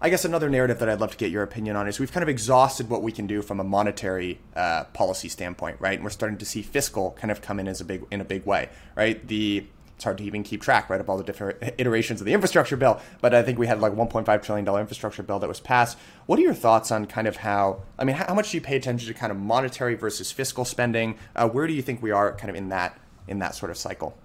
I 0.00 0.08
guess 0.08 0.24
another 0.24 0.48
narrative 0.48 0.78
that 0.78 0.88
I'd 0.88 1.00
love 1.00 1.10
to 1.10 1.16
get 1.18 1.30
your 1.30 1.42
opinion 1.42 1.76
on 1.76 1.86
is 1.86 1.98
we've 1.98 2.12
kind 2.12 2.22
of 2.22 2.30
exhausted 2.30 2.88
what 2.88 3.02
we 3.02 3.12
can 3.12 3.26
do 3.26 3.42
from 3.42 3.60
a 3.60 3.64
monetary 3.64 4.38
uh, 4.56 4.84
policy 4.94 5.28
standpoint, 5.28 5.76
right? 5.80 5.94
And 5.94 6.04
we're 6.04 6.10
starting 6.10 6.38
to 6.38 6.46
see 6.46 6.62
fiscal 6.62 7.16
kind 7.18 7.30
of 7.30 7.42
come 7.42 7.60
in 7.60 7.68
as 7.68 7.82
a 7.82 7.84
big 7.84 8.06
in 8.10 8.20
a 8.22 8.24
big 8.24 8.46
way, 8.46 8.70
right? 8.94 9.26
The 9.26 9.66
it's 9.98 10.04
hard 10.04 10.18
to 10.18 10.22
even 10.24 10.44
keep 10.44 10.62
track, 10.62 10.88
right, 10.88 11.00
of 11.00 11.10
all 11.10 11.16
the 11.16 11.24
different 11.24 11.58
iterations 11.76 12.20
of 12.20 12.24
the 12.24 12.32
infrastructure 12.32 12.76
bill. 12.76 13.00
But 13.20 13.34
I 13.34 13.42
think 13.42 13.58
we 13.58 13.66
had 13.66 13.80
like 13.80 13.94
1.5 13.94 14.42
trillion 14.44 14.64
dollar 14.64 14.80
infrastructure 14.80 15.24
bill 15.24 15.40
that 15.40 15.48
was 15.48 15.58
passed. 15.58 15.98
What 16.26 16.38
are 16.38 16.42
your 16.42 16.54
thoughts 16.54 16.92
on 16.92 17.06
kind 17.06 17.26
of 17.26 17.38
how? 17.38 17.82
I 17.98 18.04
mean, 18.04 18.14
how, 18.14 18.32
much 18.32 18.52
do 18.52 18.58
you 18.58 18.60
pay 18.60 18.76
attention 18.76 19.12
to 19.12 19.18
kind 19.18 19.32
of 19.32 19.38
monetary 19.38 19.96
versus 19.96 20.30
fiscal 20.30 20.64
spending? 20.64 21.18
Uh, 21.34 21.48
where 21.48 21.66
do 21.66 21.72
you 21.72 21.82
think 21.82 22.00
we 22.00 22.12
are 22.12 22.32
kind 22.36 22.48
of 22.48 22.54
in 22.54 22.68
that 22.68 22.96
in 23.26 23.40
that 23.40 23.56
sort 23.56 23.72
of 23.72 23.76
cycle? 23.76 24.16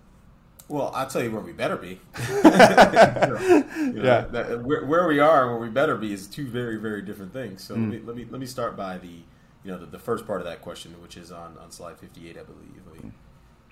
Well, 0.68 0.92
I'll 0.94 1.08
tell 1.08 1.24
you 1.24 1.32
where 1.32 1.42
we 1.42 1.54
better 1.54 1.76
be. 1.76 2.00
you 2.28 2.44
know, 2.44 3.64
yeah, 3.96 4.22
that, 4.30 4.62
where, 4.64 4.86
where, 4.86 5.08
we 5.08 5.18
are 5.18 5.42
and 5.42 5.52
where 5.54 5.60
we 5.60 5.70
better 5.70 5.98
be 5.98 6.14
is 6.14 6.28
two 6.28 6.46
very, 6.46 6.78
very 6.78 7.02
different 7.02 7.34
things. 7.34 7.64
So 7.64 7.76
mm. 7.76 7.80
let, 7.80 7.90
me, 7.90 8.02
let 8.06 8.16
me 8.16 8.28
let 8.30 8.40
me 8.40 8.46
start 8.46 8.78
by 8.78 9.00
the 9.00 9.08
you 9.08 9.72
know 9.72 9.80
the, 9.80 9.88
the 9.88 10.00
first 10.00 10.28
part 10.28 10.40
of 10.40 10.46
that 10.46 10.62
question, 10.62 10.94
which 11.02 11.18
is 11.18 11.32
on, 11.32 11.58
on 11.58 11.72
slide 11.72 11.98
58, 11.98 12.38
I 12.38 12.44
believe 12.44 12.74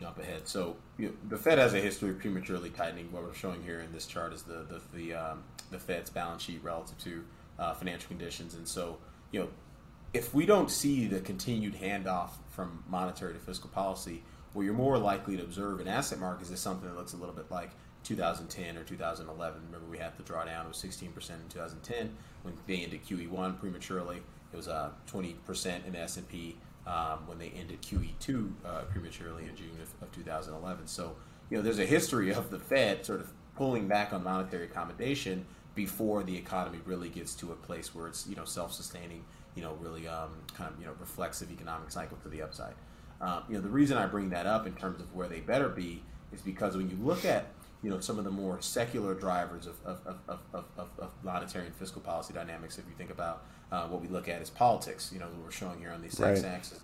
jump 0.02 0.18
ahead. 0.18 0.48
So 0.48 0.76
you 0.98 1.08
know, 1.08 1.14
the 1.30 1.38
Fed 1.38 1.60
has 1.60 1.74
a 1.74 1.80
history 1.80 2.10
of 2.10 2.20
prematurely 2.20 2.72
tightening. 2.72 3.12
What 3.12 3.24
we're 3.24 3.34
showing 3.34 3.64
here 3.64 3.80
in 3.80 3.92
this 3.94 4.08
chart 4.08 4.34
is 4.34 4.44
the 4.44 4.66
the 4.68 4.82
the, 4.94 5.14
um, 5.14 5.44
the 5.70 5.80
Fed's 5.80 6.10
balance 6.10 6.44
sheet 6.44 6.62
relative 6.64 6.98
to 7.00 7.24
uh, 7.60 7.74
financial 7.74 8.08
conditions, 8.08 8.56
and 8.56 8.68
so 8.68 8.98
you 9.32 9.40
know 9.40 9.50
if 10.14 10.34
we 10.34 10.46
don't 10.46 10.70
see 10.70 11.08
the 11.08 11.20
continued 11.22 11.76
handoff 11.76 12.32
from 12.50 12.84
monetary 12.90 13.34
to 13.34 13.40
fiscal 13.40 13.70
policy, 13.70 14.24
what 14.52 14.64
you're 14.64 14.74
more 14.74 14.98
likely 14.98 15.38
to 15.38 15.44
observe 15.44 15.80
in 15.80 15.88
asset 15.88 16.20
markets 16.20 16.50
is 16.50 16.60
something 16.60 16.90
that 16.90 16.98
looks 16.98 17.14
a 17.14 17.18
little 17.18 17.34
bit 17.34 17.50
like 17.50 17.72
2010 18.04 18.78
or 18.78 18.84
2011. 18.84 19.62
Remember, 19.68 19.90
we 19.90 19.98
had 19.98 20.18
the 20.18 20.24
drawdown; 20.24 20.68
was 20.68 20.78
16% 20.78 21.06
in 21.06 21.48
2010 21.50 22.12
when 22.42 22.54
they 22.68 22.84
ended 22.84 23.06
QE1 23.06 23.60
prematurely. 23.60 24.18
It 24.52 24.58
was 24.58 24.68
uh, 24.68 24.90
20% 25.10 25.86
in 25.86 25.94
the 25.94 26.00
S&P 26.00 26.58
um, 26.92 27.20
when 27.26 27.38
they 27.38 27.50
ended 27.58 27.82
QE2 27.82 28.52
uh, 28.66 28.82
prematurely 28.92 29.44
in 29.44 29.56
June 29.56 29.72
of, 29.82 30.04
of, 30.04 30.12
2011. 30.12 30.88
So, 30.88 31.16
you 31.50 31.58
know, 31.58 31.64
there's 31.64 31.80
a 31.80 31.86
history 31.86 32.34
of 32.34 32.52
the 32.52 32.60
Fed 32.60 33.06
sort 33.06 33.22
of 33.22 33.32
pulling 33.56 33.88
back 33.88 34.12
on 34.12 34.24
monetary 34.24 34.66
accommodation 34.66 35.46
before 35.74 36.24
the 36.24 36.36
economy 36.36 36.80
really 36.86 37.08
gets 37.08 37.34
to 37.36 37.54
a 37.54 37.56
place 37.56 37.96
where 37.96 38.08
it's, 38.08 38.28
you 38.28 38.36
know, 38.36 38.44
self-sustaining, 38.44 39.24
you 39.56 39.62
know, 39.62 39.78
really 39.80 40.06
um, 40.08 40.32
kind 40.54 40.70
of, 40.70 40.80
you 40.80 40.86
know, 40.86 40.94
reflexive 41.00 41.50
economic 41.50 41.92
cycle 41.92 42.18
to 42.24 42.30
the 42.30 42.42
upside. 42.42 42.74
Um, 43.22 43.44
you 43.48 43.56
know, 43.56 43.62
the 43.62 43.70
reason 43.70 43.98
I 43.98 44.06
bring 44.06 44.30
that 44.32 44.46
up 44.46 44.68
in 44.68 44.74
terms 44.74 45.00
of 45.00 45.14
where 45.16 45.30
they 45.30 45.40
better 45.40 45.70
be 45.70 46.04
is 46.34 46.42
because 46.42 46.76
when 46.76 46.90
you 46.90 46.98
look 47.02 47.24
at 47.24 47.48
you 47.84 47.90
know 47.90 48.00
some 48.00 48.20
of 48.20 48.26
the 48.26 48.32
more 48.32 48.62
secular 48.62 49.16
drivers 49.16 49.66
of, 49.66 49.76
of, 49.84 50.00
of, 50.28 50.40
of, 50.54 50.90
of, 51.00 51.12
monetary 51.24 51.66
and 51.66 51.74
fiscal 51.74 52.00
policy 52.00 52.32
dynamics 52.32 52.78
if 52.78 52.86
you 52.88 52.94
think 52.96 53.10
about 53.10 53.44
uh, 53.72 53.88
what 53.88 54.02
we 54.02 54.08
look 54.08 54.28
at 54.28 54.42
is 54.42 54.50
politics 54.50 55.12
you 55.14 55.20
know 55.20 55.28
we're 55.44 55.52
showing 55.52 55.80
here 55.80 55.92
on 55.92 56.02
these 56.02 56.20
right. 56.20 56.32
x-axis 56.32 56.80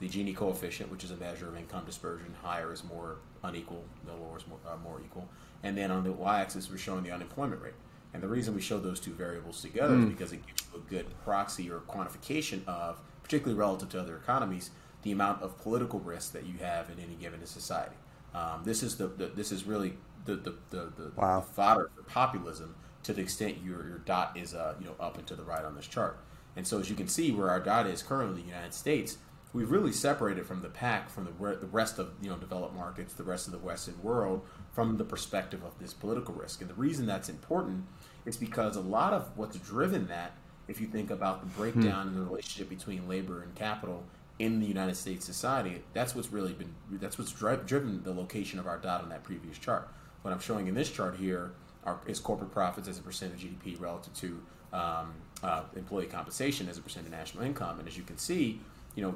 the 0.00 0.08
Gini 0.08 0.34
coefficient 0.34 0.90
which 0.90 1.04
is 1.04 1.10
a 1.10 1.16
measure 1.16 1.48
of 1.48 1.56
income 1.56 1.84
dispersion 1.84 2.34
higher 2.42 2.72
is 2.72 2.84
more 2.84 3.16
unequal 3.42 3.84
the 4.04 4.12
lower 4.12 4.36
is 4.36 4.46
more, 4.46 4.58
uh, 4.66 4.76
more 4.82 5.00
equal 5.04 5.28
and 5.62 5.76
then 5.76 5.90
on 5.90 6.04
the 6.04 6.12
y-axis 6.12 6.70
we're 6.70 6.76
showing 6.76 7.02
the 7.02 7.10
unemployment 7.10 7.60
rate 7.62 7.74
and 8.14 8.22
the 8.22 8.28
reason 8.28 8.54
we 8.54 8.60
show 8.60 8.78
those 8.78 9.00
two 9.00 9.12
variables 9.12 9.60
together 9.60 9.94
mm. 9.94 10.04
is 10.04 10.08
because 10.08 10.32
it 10.32 10.46
gives 10.46 10.62
you 10.72 10.80
a 10.80 10.90
good 10.90 11.06
proxy 11.24 11.70
or 11.70 11.80
quantification 11.80 12.66
of 12.66 13.00
particularly 13.22 13.58
relative 13.58 13.88
to 13.88 14.00
other 14.00 14.16
economies 14.16 14.70
the 15.02 15.12
amount 15.12 15.42
of 15.42 15.58
political 15.58 16.00
risk 16.00 16.32
that 16.32 16.44
you 16.44 16.58
have 16.58 16.90
in 16.90 16.98
any 16.98 17.14
given 17.14 17.44
society 17.46 17.96
um, 18.34 18.62
this 18.64 18.82
is 18.82 18.96
the, 18.96 19.08
the, 19.08 19.26
this 19.28 19.50
is 19.50 19.64
really 19.64 19.94
the 20.24 20.36
the, 20.36 20.54
the, 20.70 20.92
the, 20.96 21.12
wow. 21.16 21.40
the 21.40 21.46
fodder 21.46 21.90
for 21.94 22.02
populism 22.02 22.74
to 23.08 23.14
the 23.14 23.22
extent 23.22 23.56
your 23.64 23.88
your 23.88 23.98
dot 24.04 24.36
is 24.36 24.52
uh, 24.52 24.74
you 24.78 24.84
know 24.84 24.94
up 25.00 25.16
and 25.16 25.26
to 25.26 25.34
the 25.34 25.42
right 25.42 25.64
on 25.64 25.74
this 25.74 25.86
chart. 25.86 26.18
And 26.56 26.66
so 26.66 26.78
as 26.78 26.90
you 26.90 26.94
can 26.94 27.08
see 27.08 27.30
where 27.30 27.48
our 27.48 27.58
dot 27.58 27.86
is 27.86 28.02
currently 28.02 28.42
the 28.42 28.48
United 28.48 28.74
States, 28.74 29.16
we've 29.54 29.70
really 29.70 29.92
separated 29.92 30.44
from 30.44 30.60
the 30.60 30.68
pack 30.68 31.08
from 31.08 31.24
the, 31.24 31.56
the 31.56 31.66
rest 31.68 31.98
of 31.98 32.10
you 32.20 32.28
know 32.28 32.36
developed 32.36 32.74
markets, 32.74 33.14
the 33.14 33.22
rest 33.22 33.46
of 33.46 33.52
the 33.52 33.58
Western 33.58 34.02
world 34.02 34.42
from 34.74 34.98
the 34.98 35.04
perspective 35.04 35.64
of 35.64 35.78
this 35.78 35.94
political 35.94 36.34
risk. 36.34 36.60
And 36.60 36.68
the 36.68 36.74
reason 36.74 37.06
that's 37.06 37.30
important 37.30 37.86
is 38.26 38.36
because 38.36 38.76
a 38.76 38.82
lot 38.82 39.14
of 39.14 39.30
what's 39.36 39.56
driven 39.56 40.06
that, 40.08 40.32
if 40.68 40.78
you 40.78 40.86
think 40.86 41.10
about 41.10 41.40
the 41.40 41.46
breakdown 41.46 42.08
hmm. 42.08 42.12
in 42.12 42.20
the 42.20 42.26
relationship 42.26 42.68
between 42.68 43.08
labor 43.08 43.42
and 43.42 43.54
capital 43.54 44.04
in 44.38 44.60
the 44.60 44.66
United 44.66 44.96
States 44.96 45.24
society, 45.24 45.82
that's 45.94 46.14
what's 46.14 46.30
really 46.30 46.52
been 46.52 46.74
that's 46.90 47.16
what's 47.16 47.32
driven 47.32 48.02
the 48.02 48.12
location 48.12 48.58
of 48.58 48.66
our 48.66 48.76
dot 48.76 49.00
on 49.02 49.08
that 49.08 49.24
previous 49.24 49.56
chart 49.56 49.88
what 50.22 50.34
I'm 50.34 50.40
showing 50.40 50.66
in 50.66 50.74
this 50.74 50.90
chart 50.90 51.16
here 51.16 51.52
our, 51.88 51.98
is 52.06 52.20
corporate 52.20 52.52
profits 52.52 52.88
as 52.88 52.98
a 52.98 53.02
percent 53.02 53.32
of 53.32 53.40
GDP 53.40 53.80
relative 53.80 54.14
to 54.14 54.40
um, 54.72 55.14
uh, 55.42 55.62
employee 55.76 56.06
compensation 56.06 56.68
as 56.68 56.78
a 56.78 56.82
percent 56.82 57.06
of 57.06 57.12
national 57.12 57.44
income. 57.44 57.78
And 57.78 57.88
as 57.88 57.96
you 57.96 58.02
can 58.02 58.18
see, 58.18 58.60
you 58.94 59.02
know, 59.02 59.14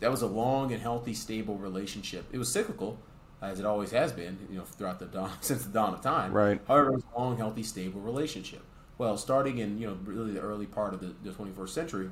that 0.00 0.10
was 0.10 0.22
a 0.22 0.26
long 0.26 0.72
and 0.72 0.82
healthy, 0.82 1.14
stable 1.14 1.56
relationship. 1.56 2.24
It 2.32 2.38
was 2.38 2.52
cyclical, 2.52 2.98
as 3.42 3.58
it 3.58 3.66
always 3.66 3.90
has 3.92 4.12
been, 4.12 4.38
you 4.50 4.58
know, 4.58 4.64
throughout 4.64 4.98
the 4.98 5.06
dawn 5.06 5.32
since 5.40 5.64
the 5.64 5.72
dawn 5.72 5.94
of 5.94 6.02
time. 6.02 6.32
Right. 6.32 6.60
However, 6.66 6.90
it 6.90 6.94
was 6.96 7.04
a 7.14 7.20
long, 7.20 7.36
healthy, 7.36 7.62
stable 7.62 8.00
relationship. 8.00 8.62
Well, 8.98 9.16
starting 9.16 9.58
in 9.58 9.78
you 9.78 9.86
know 9.86 9.96
really 10.04 10.32
the 10.32 10.40
early 10.40 10.66
part 10.66 10.92
of 10.92 11.00
the, 11.00 11.14
the 11.22 11.30
21st 11.30 11.70
century, 11.70 12.10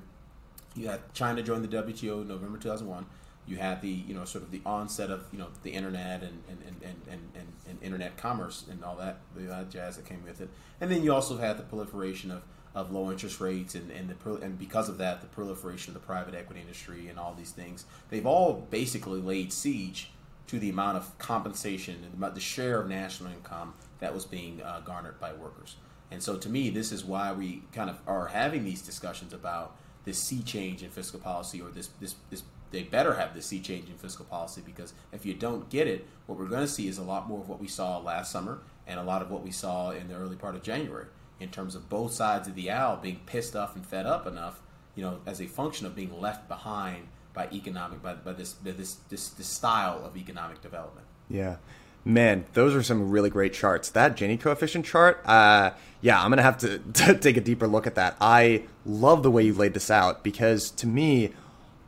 you 0.74 0.88
had 0.88 1.00
China 1.12 1.42
join 1.42 1.60
the 1.60 1.68
WTO 1.68 2.22
in 2.22 2.28
November 2.28 2.56
2001. 2.56 3.04
You 3.48 3.56
had 3.56 3.80
the 3.82 3.88
you 3.88 4.14
know 4.14 4.24
sort 4.24 4.44
of 4.44 4.50
the 4.50 4.60
onset 4.66 5.10
of 5.10 5.24
you 5.32 5.38
know 5.38 5.48
the 5.62 5.70
internet 5.70 6.22
and 6.22 6.42
and, 6.48 6.58
and, 6.66 6.82
and, 7.10 7.20
and, 7.34 7.48
and 7.68 7.82
internet 7.82 8.16
commerce 8.16 8.64
and 8.70 8.84
all 8.84 8.96
that 8.96 9.18
the 9.34 9.66
jazz 9.70 9.96
that 9.96 10.06
came 10.06 10.22
with 10.22 10.40
it, 10.40 10.48
and 10.80 10.90
then 10.90 11.02
you 11.02 11.12
also 11.12 11.38
had 11.38 11.58
the 11.58 11.62
proliferation 11.62 12.30
of 12.30 12.42
of 12.74 12.92
low 12.92 13.10
interest 13.10 13.40
rates 13.40 13.74
and 13.74 13.90
and 13.90 14.08
the 14.10 14.34
and 14.36 14.58
because 14.58 14.88
of 14.88 14.98
that 14.98 15.20
the 15.22 15.26
proliferation 15.28 15.94
of 15.94 16.00
the 16.00 16.06
private 16.06 16.34
equity 16.34 16.60
industry 16.60 17.08
and 17.08 17.18
all 17.18 17.34
these 17.36 17.50
things 17.50 17.86
they've 18.10 18.26
all 18.26 18.66
basically 18.70 19.20
laid 19.20 19.52
siege 19.52 20.10
to 20.48 20.58
the 20.58 20.70
amount 20.70 20.96
of 20.96 21.16
compensation 21.18 21.96
and 22.04 22.34
the 22.34 22.40
share 22.40 22.80
of 22.80 22.88
national 22.88 23.30
income 23.30 23.74
that 24.00 24.14
was 24.14 24.24
being 24.24 24.60
uh, 24.62 24.80
garnered 24.80 25.20
by 25.20 25.32
workers. 25.32 25.76
And 26.10 26.22
so, 26.22 26.36
to 26.38 26.48
me, 26.48 26.70
this 26.70 26.90
is 26.90 27.04
why 27.04 27.32
we 27.32 27.62
kind 27.72 27.90
of 27.90 27.98
are 28.06 28.28
having 28.28 28.64
these 28.64 28.80
discussions 28.80 29.34
about 29.34 29.76
this 30.04 30.18
sea 30.18 30.42
change 30.42 30.82
in 30.82 30.90
fiscal 30.90 31.20
policy, 31.20 31.60
or 31.60 31.68
this 31.68 31.88
this 32.00 32.14
this. 32.30 32.42
They 32.70 32.82
better 32.82 33.14
have 33.14 33.34
the 33.34 33.42
sea 33.42 33.60
change 33.60 33.88
in 33.88 33.96
fiscal 33.96 34.24
policy 34.24 34.62
because 34.64 34.92
if 35.12 35.24
you 35.24 35.34
don't 35.34 35.68
get 35.70 35.86
it, 35.86 36.06
what 36.26 36.38
we're 36.38 36.46
going 36.46 36.62
to 36.62 36.68
see 36.68 36.88
is 36.88 36.98
a 36.98 37.02
lot 37.02 37.28
more 37.28 37.40
of 37.40 37.48
what 37.48 37.60
we 37.60 37.68
saw 37.68 37.98
last 37.98 38.30
summer 38.30 38.60
and 38.86 39.00
a 39.00 39.02
lot 39.02 39.22
of 39.22 39.30
what 39.30 39.42
we 39.42 39.50
saw 39.50 39.90
in 39.90 40.08
the 40.08 40.14
early 40.14 40.36
part 40.36 40.54
of 40.54 40.62
January 40.62 41.06
in 41.40 41.48
terms 41.50 41.74
of 41.74 41.88
both 41.88 42.12
sides 42.12 42.48
of 42.48 42.54
the 42.54 42.70
aisle 42.70 42.98
being 43.00 43.20
pissed 43.26 43.54
off 43.54 43.76
and 43.76 43.86
fed 43.86 44.06
up 44.06 44.26
enough, 44.26 44.60
you 44.94 45.02
know, 45.02 45.20
as 45.26 45.40
a 45.40 45.46
function 45.46 45.86
of 45.86 45.94
being 45.94 46.20
left 46.20 46.48
behind 46.48 47.08
by 47.32 47.48
economic 47.52 48.02
by, 48.02 48.14
by 48.14 48.32
this, 48.32 48.54
by 48.54 48.72
this 48.72 48.96
this 49.08 49.28
this 49.28 49.46
style 49.46 50.04
of 50.04 50.16
economic 50.16 50.60
development. 50.60 51.06
Yeah. 51.28 51.56
Man, 52.04 52.46
those 52.54 52.74
are 52.74 52.82
some 52.82 53.10
really 53.10 53.28
great 53.28 53.52
charts. 53.52 53.90
That 53.90 54.16
Gini 54.16 54.40
coefficient 54.40 54.86
chart, 54.86 55.20
uh, 55.26 55.72
yeah, 56.00 56.22
I'm 56.22 56.30
gonna 56.30 56.42
have 56.42 56.58
to, 56.58 56.78
to 56.78 57.14
take 57.18 57.36
a 57.36 57.40
deeper 57.40 57.66
look 57.66 57.86
at 57.86 57.96
that. 57.96 58.16
I 58.20 58.64
love 58.86 59.22
the 59.22 59.30
way 59.30 59.44
you 59.44 59.54
laid 59.54 59.74
this 59.74 59.90
out 59.90 60.24
because 60.24 60.70
to 60.72 60.86
me, 60.86 61.32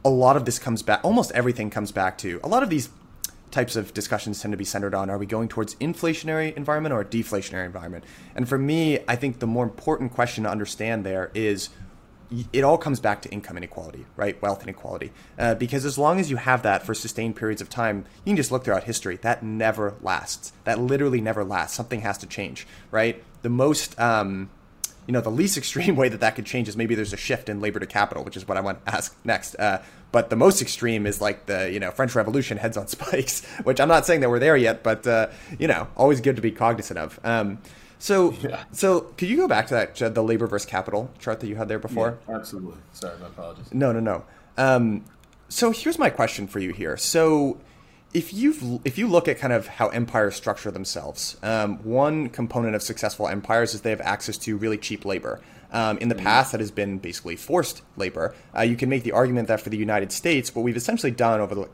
a 0.05 0.11
lot 0.11 0.37
of 0.37 0.45
this 0.45 0.59
comes 0.59 0.83
back. 0.83 1.01
Almost 1.05 1.33
everything 1.33 1.71
comes 1.71 1.93
back 1.93 2.19
to 2.19 2.41
a 2.43 2.49
lot 2.49 2.63
of 2.63 2.71
these 2.71 2.89
types 3.51 3.75
of 3.75 3.93
discussions 3.93 4.41
tend 4.41 4.53
to 4.53 4.57
be 4.57 4.65
centered 4.65 4.95
on 4.95 5.11
are 5.11 5.19
we 5.19 5.27
going 5.27 5.49
towards 5.49 5.75
inflationary 5.77 6.55
environment 6.57 6.93
or 6.93 7.01
a 7.01 7.05
deflationary 7.05 7.67
environment 7.67 8.05
and 8.37 8.49
for 8.49 8.57
me 8.57 9.01
i 9.09 9.17
think 9.17 9.41
the 9.41 9.47
more 9.47 9.65
important 9.65 10.13
question 10.13 10.45
to 10.45 10.51
understand 10.51 11.05
there 11.05 11.33
is 11.35 11.69
it 12.53 12.63
all 12.63 12.79
comes 12.79 13.01
back 13.01 13.23
to 13.23 13.29
income 13.31 13.57
inequality, 13.57 14.07
right? 14.17 14.41
Wealth 14.41 14.63
inequality. 14.63 15.13
Uh, 15.39 15.55
because 15.55 15.85
as 15.85 15.99
long 15.99 16.21
as 16.21 16.31
you 16.31 16.37
have 16.37 16.63
that 16.63 16.85
for 16.85 16.95
sustained 16.95 17.37
periods 17.37 17.61
of 17.61 17.69
time, 17.69 18.05
you 18.25 18.31
can 18.31 18.37
just 18.37 18.53
look 18.53 18.65
throughout 18.65 18.85
history. 18.85 19.17
That 19.17 19.43
never 19.43 19.95
lasts. 20.01 20.53
That 20.65 20.79
literally 20.79 21.21
never 21.21 21.43
lasts. 21.43 21.77
Something 21.77 22.03
has 22.03 22.19
to 22.19 22.27
change, 22.27 22.67
right? 22.91 23.23
The 23.43 23.49
most, 23.49 23.99
um, 23.99 24.51
you 25.11 25.13
know, 25.13 25.21
the 25.21 25.29
least 25.29 25.59
extreme 25.59 25.97
way 26.03 26.09
that 26.09 26.21
that 26.21 26.37
could 26.37 26.47
change 26.47 26.69
is 26.69 26.77
maybe 26.77 26.95
there's 26.95 27.13
a 27.13 27.17
shift 27.17 27.49
in 27.49 27.61
labor 27.61 27.81
to 27.81 27.87
capital, 27.87 28.23
which 28.23 28.37
is 28.37 28.47
what 28.47 28.57
I 28.57 28.61
want 28.61 28.87
to 28.87 28.95
ask 28.95 29.17
next. 29.25 29.57
Uh, 29.57 29.83
but 30.13 30.31
the 30.31 30.37
most 30.37 30.63
extreme 30.63 31.05
is 31.05 31.21
like 31.21 31.47
the, 31.47 31.69
you 31.69 31.81
know, 31.81 31.91
French 31.91 32.15
Revolution 32.15 32.59
heads 32.59 32.77
on 32.77 32.87
spikes, 32.97 33.45
which 33.65 33.81
I'm 33.81 33.89
not 33.89 34.07
saying 34.07 34.21
that 34.21 34.31
we're 34.31 34.39
there 34.39 34.57
yet, 34.57 34.85
but, 34.85 35.05
uh, 35.09 35.27
you 35.59 35.67
know, 35.67 35.89
always 35.97 36.21
good 36.21 36.37
to 36.37 36.43
be 36.43 36.53
cognizant 36.53 36.97
of. 36.97 37.19
Um, 37.25 37.59
so, 37.99 38.31
yeah. 38.35 38.63
so 38.71 39.01
could 39.01 39.29
you 39.29 39.37
go 39.37 39.49
back 39.49 39.67
to 39.67 39.75
that 39.75 40.15
the 40.15 40.23
labor 40.23 40.47
versus 40.47 40.71
capital 40.71 41.11
chart 41.19 41.41
that 41.41 41.49
you 41.49 41.57
had 41.57 41.67
there 41.67 41.81
before? 41.81 42.21
Yeah, 42.29 42.37
absolutely. 42.37 42.79
Sorry, 42.93 43.19
my 43.19 43.27
apologies. 43.27 43.75
No, 43.75 43.91
no, 43.91 43.99
no. 43.99 44.25
Um, 44.57 45.05
so 45.49 45.73
here's 45.73 45.99
my 45.99 46.11
question 46.11 46.47
for 46.47 46.61
you 46.61 46.73
here. 46.73 46.97
So, 46.97 47.59
if 48.13 48.35
you 48.35 48.81
if 48.85 48.99
you 48.99 49.07
look 49.07 49.29
at 49.29 49.39
kind 49.39 49.53
of 49.53 49.67
how 49.67 49.89
empires 49.89 50.35
structure 50.35 50.71
themselves, 50.71 51.37
um, 51.43 51.79
one 51.85 52.29
component 52.29 52.75
of 52.75 52.83
successful 52.83 53.29
empires 53.29 53.75
is 53.75 53.83
they 53.83 53.91
have 53.91 54.01
access 54.01 54.37
to 54.39 54.57
really 54.57 54.79
cheap 54.79 55.05
labor. 55.05 55.41
Um, 55.73 55.99
in 55.99 56.09
the 56.09 56.17
mm-hmm. 56.17 56.25
past, 56.25 56.51
that 56.51 56.61
has 56.61 56.73
been 56.73 56.99
basically 56.99 57.37
forced 57.37 57.83
labor. 57.97 58.35
Uh, 58.57 58.63
you 58.63 58.75
can 58.75 58.89
make 58.89 59.05
the 59.05 59.13
argument 59.13 59.47
that 59.47 59.61
for 59.61 59.71
the 59.71 59.77
United 59.77 60.11
States, 60.11 60.53
what 60.53 60.63
we've 60.63 60.77
essentially 60.77 61.13
done 61.13 61.41
over 61.41 61.55
the 61.55 61.69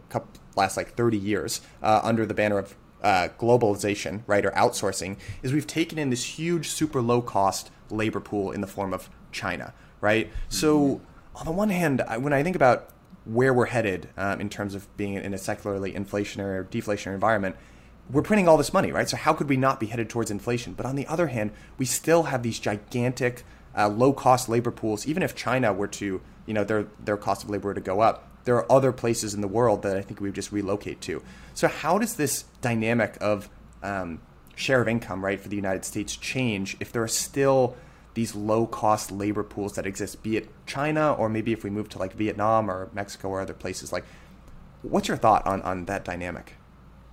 last 0.54 0.76
like 0.76 0.94
30 0.94 1.16
years 1.16 1.62
uh, 1.82 2.00
under 2.02 2.26
the 2.26 2.34
banner 2.34 2.58
of 2.58 2.76
uh, 3.02 3.28
globalization, 3.38 4.20
right, 4.26 4.44
or 4.44 4.50
outsourcing, 4.50 5.16
is 5.42 5.54
we've 5.54 5.66
taken 5.66 5.98
in 5.98 6.10
this 6.10 6.38
huge, 6.38 6.68
super 6.68 7.00
low 7.00 7.22
cost 7.22 7.70
labor 7.88 8.20
pool 8.20 8.52
in 8.52 8.60
the 8.60 8.66
form 8.66 8.92
of 8.92 9.08
China, 9.32 9.72
right? 10.02 10.26
Mm-hmm. 10.26 10.36
So, 10.50 11.00
on 11.34 11.46
the 11.46 11.52
one 11.52 11.70
hand, 11.70 12.02
when 12.18 12.34
I 12.34 12.42
think 12.42 12.56
about 12.56 12.90
where 13.26 13.52
we're 13.52 13.66
headed 13.66 14.08
um, 14.16 14.40
in 14.40 14.48
terms 14.48 14.74
of 14.74 14.94
being 14.96 15.14
in 15.14 15.34
a 15.34 15.38
secularly 15.38 15.92
inflationary 15.92 16.58
or 16.58 16.64
deflationary 16.64 17.14
environment, 17.14 17.56
we're 18.10 18.22
printing 18.22 18.46
all 18.46 18.56
this 18.56 18.72
money, 18.72 18.92
right? 18.92 19.08
So, 19.08 19.16
how 19.16 19.32
could 19.32 19.48
we 19.48 19.56
not 19.56 19.80
be 19.80 19.86
headed 19.86 20.08
towards 20.08 20.30
inflation? 20.30 20.74
But 20.74 20.86
on 20.86 20.94
the 20.96 21.06
other 21.08 21.26
hand, 21.26 21.50
we 21.76 21.84
still 21.84 22.24
have 22.24 22.42
these 22.42 22.58
gigantic, 22.58 23.44
uh, 23.76 23.88
low 23.88 24.12
cost 24.12 24.48
labor 24.48 24.70
pools. 24.70 25.06
Even 25.06 25.22
if 25.22 25.34
China 25.34 25.72
were 25.72 25.88
to, 25.88 26.20
you 26.46 26.54
know, 26.54 26.62
their, 26.62 26.86
their 27.04 27.16
cost 27.16 27.42
of 27.42 27.50
labor 27.50 27.68
were 27.68 27.74
to 27.74 27.80
go 27.80 28.00
up, 28.00 28.30
there 28.44 28.54
are 28.54 28.70
other 28.70 28.92
places 28.92 29.34
in 29.34 29.40
the 29.40 29.48
world 29.48 29.82
that 29.82 29.96
I 29.96 30.02
think 30.02 30.20
we 30.20 30.28
would 30.28 30.36
just 30.36 30.52
relocate 30.52 31.00
to. 31.02 31.20
So 31.52 31.66
how 31.66 31.98
does 31.98 32.14
this 32.14 32.44
dynamic 32.60 33.18
of 33.20 33.50
um, 33.82 34.20
share 34.54 34.80
of 34.80 34.86
income, 34.86 35.24
right, 35.24 35.40
for 35.40 35.48
the 35.48 35.56
United 35.56 35.84
States 35.84 36.16
change 36.16 36.76
if 36.78 36.92
there 36.92 37.02
are 37.02 37.08
still 37.08 37.76
these 38.16 38.34
low 38.34 38.66
cost 38.66 39.12
labor 39.12 39.44
pools 39.44 39.74
that 39.74 39.86
exist, 39.86 40.22
be 40.22 40.38
it 40.38 40.48
China 40.66 41.12
or 41.12 41.28
maybe 41.28 41.52
if 41.52 41.62
we 41.62 41.68
move 41.68 41.90
to 41.90 41.98
like 41.98 42.14
Vietnam 42.14 42.70
or 42.70 42.88
Mexico 42.94 43.28
or 43.28 43.42
other 43.42 43.52
places? 43.52 43.92
Like, 43.92 44.04
what's 44.80 45.06
your 45.06 45.18
thought 45.18 45.46
on, 45.46 45.60
on 45.62 45.84
that 45.84 46.04
dynamic? 46.04 46.54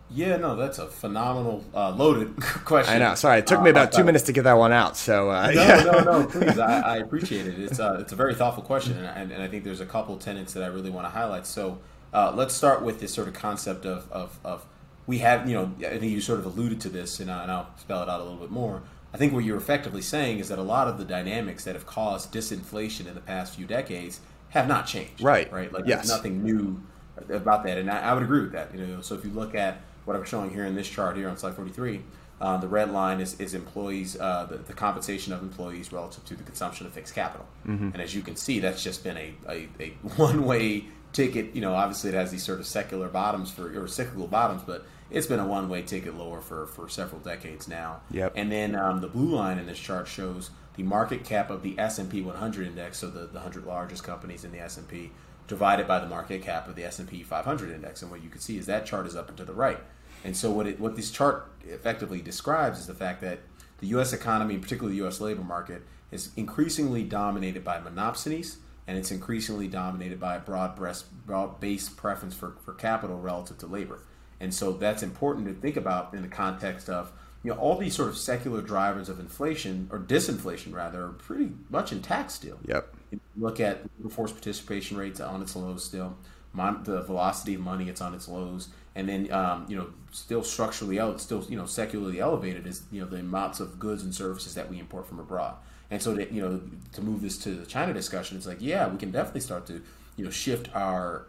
Yeah, 0.09 0.37
no, 0.37 0.55
that's 0.55 0.79
a 0.79 0.87
phenomenal 0.87 1.65
uh, 1.73 1.91
loaded 1.91 2.35
question. 2.39 2.95
I 2.95 2.99
know. 2.99 3.15
Sorry, 3.15 3.39
it 3.39 3.47
took 3.47 3.61
me 3.61 3.69
uh, 3.69 3.71
about 3.71 3.91
two 3.91 4.05
minutes 4.05 4.23
to 4.25 4.31
get 4.31 4.43
that 4.45 4.53
one 4.53 4.71
out. 4.71 4.95
So 4.95 5.29
uh, 5.29 5.47
no, 5.47 5.61
yeah. 5.61 5.83
no, 5.83 5.99
no. 5.99 6.25
Please, 6.31 6.57
I, 6.57 6.79
I, 6.79 6.97
appreciate 6.97 7.47
it. 7.47 7.59
It's 7.59 7.79
uh, 7.79 7.97
it's 7.99 8.13
a 8.13 8.15
very 8.15 8.33
thoughtful 8.33 8.63
question, 8.63 8.97
and, 8.97 9.31
and, 9.31 9.43
I 9.43 9.47
think 9.47 9.63
there's 9.63 9.81
a 9.81 9.85
couple 9.85 10.15
tenets 10.17 10.53
that 10.53 10.63
I 10.63 10.67
really 10.67 10.91
want 10.91 11.05
to 11.05 11.09
highlight. 11.09 11.47
So 11.47 11.79
uh, 12.13 12.31
let's 12.33 12.53
start 12.53 12.83
with 12.83 12.99
this 12.99 13.13
sort 13.13 13.27
of 13.27 13.33
concept 13.33 13.85
of, 13.85 14.09
of, 14.11 14.37
of 14.45 14.65
we 15.07 15.17
have 15.19 15.49
you 15.49 15.55
know 15.55 15.71
I 15.79 15.97
think 15.97 16.11
you 16.11 16.21
sort 16.21 16.39
of 16.39 16.45
alluded 16.45 16.79
to 16.81 16.89
this, 16.89 17.19
and, 17.19 17.29
and 17.29 17.51
I'll 17.51 17.71
spell 17.77 18.03
it 18.03 18.09
out 18.09 18.21
a 18.21 18.23
little 18.23 18.39
bit 18.39 18.51
more. 18.51 18.83
I 19.13 19.17
think 19.17 19.33
what 19.33 19.43
you're 19.43 19.57
effectively 19.57 20.01
saying 20.01 20.39
is 20.39 20.49
that 20.49 20.57
a 20.57 20.63
lot 20.63 20.87
of 20.87 20.97
the 20.97 21.05
dynamics 21.05 21.63
that 21.65 21.75
have 21.75 21.85
caused 21.85 22.33
disinflation 22.33 23.07
in 23.07 23.13
the 23.13 23.21
past 23.21 23.55
few 23.55 23.65
decades 23.65 24.19
have 24.49 24.67
not 24.67 24.87
changed. 24.87 25.21
Right. 25.21 25.51
Right. 25.51 25.71
Like 25.71 25.85
yes. 25.85 26.07
there's 26.07 26.17
nothing 26.17 26.43
new 26.43 26.81
about 27.29 27.63
that, 27.65 27.77
and 27.77 27.91
I, 27.91 27.99
I 27.99 28.13
would 28.13 28.23
agree 28.23 28.41
with 28.41 28.53
that. 28.53 28.73
You 28.73 28.85
know, 28.85 29.01
so 29.01 29.15
if 29.15 29.23
you 29.23 29.31
look 29.31 29.53
at 29.53 29.81
what 30.05 30.17
I'm 30.17 30.23
showing 30.25 30.49
here 30.49 30.65
in 30.65 30.75
this 30.75 30.87
chart 30.87 31.15
here 31.15 31.29
on 31.29 31.37
slide 31.37 31.55
43, 31.55 32.01
uh, 32.41 32.57
the 32.57 32.67
red 32.67 32.91
line 32.91 33.21
is, 33.21 33.39
is 33.39 33.53
employees, 33.53 34.19
uh, 34.19 34.45
the, 34.49 34.57
the, 34.57 34.73
compensation 34.73 35.31
of 35.31 35.41
employees 35.41 35.93
relative 35.93 36.25
to 36.25 36.35
the 36.35 36.43
consumption 36.43 36.85
of 36.85 36.91
fixed 36.91 37.15
capital. 37.15 37.45
Mm-hmm. 37.65 37.89
And 37.93 38.01
as 38.01 38.13
you 38.13 38.21
can 38.21 38.35
see, 38.35 38.59
that's 38.59 38.83
just 38.83 39.03
been 39.03 39.15
a, 39.15 39.33
a, 39.47 39.69
a 39.79 39.89
one 40.17 40.45
way 40.45 40.85
ticket. 41.13 41.55
You 41.55 41.61
know, 41.61 41.73
obviously 41.73 42.09
it 42.09 42.15
has 42.15 42.31
these 42.31 42.43
sort 42.43 42.59
of 42.59 42.65
secular 42.65 43.07
bottoms 43.07 43.51
for 43.51 43.81
or 43.81 43.87
cyclical 43.87 44.27
bottoms, 44.27 44.61
but 44.65 44.85
it's 45.13 45.27
been 45.27 45.39
a 45.39 45.45
one 45.45 45.69
way 45.69 45.83
ticket 45.83 46.15
lower 46.15 46.41
for, 46.41 46.65
for 46.65 46.89
several 46.89 47.21
decades 47.21 47.67
now. 47.67 48.01
Yep. 48.11 48.33
And 48.35 48.51
then 48.51 48.75
um, 48.75 48.99
the 48.99 49.07
blue 49.07 49.35
line 49.35 49.59
in 49.59 49.67
this 49.67 49.79
chart 49.79 50.07
shows 50.07 50.49
the 50.75 50.83
market 50.83 51.23
cap 51.23 51.51
of 51.51 51.61
the 51.61 51.77
S&P 51.77 52.21
100 52.21 52.67
index, 52.67 52.97
so 52.97 53.07
the, 53.07 53.27
the 53.27 53.33
100 53.33 53.65
largest 53.65 54.03
companies 54.03 54.43
in 54.43 54.51
the 54.51 54.59
S&P, 54.59 55.11
divided 55.47 55.87
by 55.87 55.99
the 55.99 56.07
market 56.07 56.41
cap 56.41 56.67
of 56.67 56.75
the 56.75 56.83
S&P 56.83 57.21
500 57.21 57.71
index. 57.71 58.01
And 58.01 58.09
what 58.09 58.23
you 58.23 58.29
can 58.29 58.41
see 58.41 58.57
is 58.57 58.65
that 58.65 58.85
chart 58.85 59.05
is 59.05 59.15
up 59.15 59.29
and 59.29 59.37
to 59.37 59.45
the 59.45 59.53
right. 59.53 59.79
And 60.23 60.35
so 60.35 60.49
what 60.51 60.65
it, 60.65 60.79
what 60.79 60.95
this 60.95 61.11
chart 61.11 61.51
effectively 61.63 62.21
describes 62.21 62.79
is 62.79 62.87
the 62.87 62.93
fact 62.95 63.21
that 63.21 63.39
the 63.79 63.87
U.S. 63.87 64.13
economy, 64.13 64.57
particularly 64.57 64.97
the 64.97 65.03
U.S. 65.03 65.21
labor 65.21 65.43
market, 65.43 65.83
is 66.11 66.31
increasingly 66.35 67.03
dominated 67.03 67.63
by 67.63 67.79
monopsonies, 67.79 68.57
and 68.87 68.97
it's 68.97 69.11
increasingly 69.11 69.67
dominated 69.67 70.19
by 70.19 70.35
a 70.35 70.39
broad, 70.39 70.79
broad 71.25 71.59
based 71.59 71.97
preference 71.97 72.33
for, 72.33 72.55
for 72.63 72.73
capital 72.73 73.19
relative 73.19 73.57
to 73.59 73.67
labor. 73.67 73.99
And 74.39 74.53
so 74.53 74.73
that's 74.73 75.03
important 75.03 75.47
to 75.47 75.53
think 75.53 75.77
about 75.77 76.13
in 76.13 76.21
the 76.21 76.27
context 76.27 76.89
of 76.89 77.11
you 77.43 77.51
know 77.51 77.59
all 77.59 77.77
these 77.77 77.95
sort 77.95 78.09
of 78.09 78.17
secular 78.17 78.61
drivers 78.61 79.09
of 79.09 79.19
inflation 79.19 79.89
or 79.91 79.99
disinflation 79.99 80.73
rather 80.73 81.05
are 81.05 81.09
pretty 81.09 81.51
much 81.69 81.91
intact 81.91 82.31
still. 82.31 82.59
Yep. 82.65 82.93
look 83.37 83.59
at 83.59 83.81
workforce 84.01 84.31
participation 84.31 84.97
rates 84.97 85.19
on 85.19 85.41
its 85.41 85.55
lows 85.55 85.83
still. 85.83 86.17
Mon- 86.53 86.83
the 86.83 87.01
velocity 87.01 87.55
of 87.55 87.61
money 87.61 87.89
it's 87.89 87.99
on 88.01 88.13
its 88.13 88.27
lows 88.27 88.69
and 88.95 89.09
then 89.09 89.31
um, 89.31 89.65
you 89.67 89.75
know 89.75 89.87
still 90.11 90.43
structurally 90.43 90.99
out, 90.99 91.19
still 91.19 91.45
you 91.49 91.57
know 91.57 91.65
secularly 91.65 92.19
elevated 92.19 92.67
is 92.67 92.83
you 92.91 93.01
know 93.01 93.07
the 93.07 93.17
amounts 93.17 93.59
of 93.59 93.79
goods 93.79 94.03
and 94.03 94.13
services 94.13 94.53
that 94.55 94.69
we 94.69 94.79
import 94.79 95.07
from 95.07 95.19
abroad. 95.19 95.55
And 95.91 96.01
so 96.01 96.13
that 96.15 96.31
you 96.31 96.41
know 96.41 96.61
to 96.93 97.01
move 97.01 97.21
this 97.21 97.37
to 97.39 97.51
the 97.51 97.65
China 97.65 97.93
discussion, 97.93 98.37
it's 98.37 98.47
like 98.47 98.59
yeah, 98.59 98.87
we 98.87 98.97
can 98.97 99.11
definitely 99.11 99.41
start 99.41 99.65
to 99.67 99.81
you 100.15 100.25
know 100.25 100.31
shift 100.31 100.69
our 100.75 101.25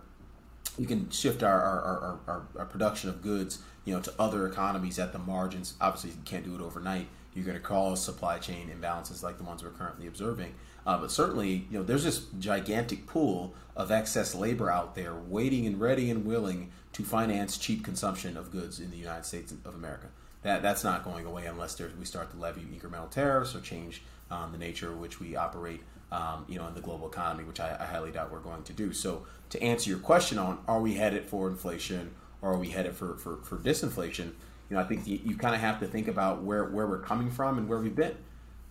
we 0.78 0.86
can 0.86 1.10
shift 1.10 1.42
our 1.42 1.60
our, 1.60 1.80
our, 1.80 2.18
our, 2.26 2.42
our 2.58 2.66
production 2.66 3.08
of 3.08 3.22
goods 3.22 3.60
you 3.84 3.94
know 3.94 4.00
to 4.00 4.12
other 4.18 4.46
economies 4.46 4.98
at 4.98 5.12
the 5.12 5.18
margins. 5.18 5.74
Obviously, 5.80 6.10
you 6.10 6.16
can't 6.24 6.44
do 6.44 6.54
it 6.54 6.60
overnight 6.60 7.06
You're 7.34 7.44
going 7.44 7.56
to 7.56 7.62
cause 7.62 8.02
supply 8.02 8.38
chain 8.38 8.70
imbalances 8.70 9.22
like 9.22 9.38
the 9.38 9.44
ones 9.44 9.62
we're 9.62 9.70
currently 9.70 10.06
observing. 10.06 10.54
Uh, 10.86 10.98
but 10.98 11.10
certainly, 11.10 11.66
you 11.70 11.78
know, 11.78 11.82
there's 11.82 12.04
this 12.04 12.26
gigantic 12.38 13.06
pool 13.06 13.54
of 13.74 13.90
excess 13.90 14.34
labor 14.34 14.70
out 14.70 14.94
there 14.94 15.14
waiting 15.14 15.66
and 15.66 15.80
ready 15.80 16.10
and 16.10 16.26
willing 16.26 16.70
to 16.92 17.02
finance 17.02 17.56
cheap 17.58 17.82
consumption 17.82 18.36
of 18.36 18.52
goods 18.52 18.78
in 18.78 18.90
the 18.90 18.96
United 18.96 19.24
States 19.24 19.52
of 19.64 19.74
America. 19.74 20.08
That 20.42 20.62
that's 20.62 20.84
not 20.84 21.04
going 21.04 21.24
away 21.24 21.46
unless 21.46 21.80
we 21.98 22.04
start 22.04 22.30
to 22.32 22.36
levy 22.36 22.60
incremental 22.60 23.10
tariffs 23.10 23.54
or 23.54 23.60
change 23.60 24.02
um, 24.30 24.52
the 24.52 24.58
nature 24.58 24.90
of 24.90 24.98
which 24.98 25.20
we 25.20 25.36
operate, 25.36 25.82
um, 26.14 26.44
you 26.48 26.58
know, 26.58 26.66
in 26.68 26.74
the 26.74 26.80
global 26.80 27.08
economy, 27.08 27.44
which 27.44 27.60
I, 27.60 27.76
I 27.78 27.84
highly 27.86 28.10
doubt 28.10 28.30
we're 28.30 28.38
going 28.38 28.62
to 28.62 28.72
do. 28.72 28.92
So, 28.92 29.26
to 29.50 29.62
answer 29.62 29.90
your 29.90 29.98
question 29.98 30.38
on 30.38 30.58
are 30.68 30.80
we 30.80 30.94
headed 30.94 31.24
for 31.24 31.48
inflation 31.48 32.14
or 32.40 32.52
are 32.52 32.58
we 32.58 32.68
headed 32.68 32.94
for, 32.94 33.16
for, 33.16 33.38
for 33.38 33.56
disinflation, 33.56 34.32
you 34.68 34.76
know, 34.76 34.80
I 34.80 34.84
think 34.84 35.06
you, 35.06 35.18
you 35.24 35.36
kind 35.36 35.54
of 35.54 35.60
have 35.60 35.80
to 35.80 35.86
think 35.86 36.08
about 36.08 36.42
where, 36.42 36.64
where 36.64 36.86
we're 36.86 37.00
coming 37.00 37.30
from 37.30 37.58
and 37.58 37.68
where 37.68 37.78
we've 37.78 37.96
been 37.96 38.16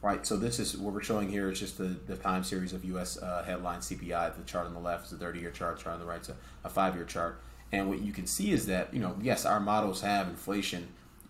right? 0.03 0.27
So 0.27 0.35
this 0.35 0.59
is 0.59 0.77
what 0.77 0.93
we're 0.93 1.01
showing 1.01 1.29
here 1.29 1.49
is 1.49 1.61
just 1.61 1.77
the, 1.77 1.95
the 2.07 2.17
time 2.17 2.43
series 2.43 2.73
of 2.73 2.83
U.S. 2.85 3.17
Uh, 3.17 3.41
headline 3.43 3.79
CPI. 3.79 4.35
The 4.35 4.43
chart 4.43 4.67
on 4.67 4.73
the 4.73 4.79
left 4.79 5.07
is 5.07 5.13
a 5.13 5.15
30-year 5.15 5.51
chart. 5.51 5.79
Chart 5.79 5.93
on 5.93 5.99
the 6.01 6.05
right 6.05 6.21
is 6.21 6.29
a, 6.29 6.35
a 6.65 6.69
five-year 6.69 7.05
chart. 7.05 7.41
And 7.71 7.89
what 7.89 8.01
you 8.01 8.11
can 8.11 8.27
see 8.27 8.51
is 8.51 8.67
that 8.67 8.93
you 8.93 8.99
know, 8.99 9.15
yes, 9.21 9.45
our 9.45 9.61
models 9.61 10.01
have 10.01 10.27
inflation 10.27 10.89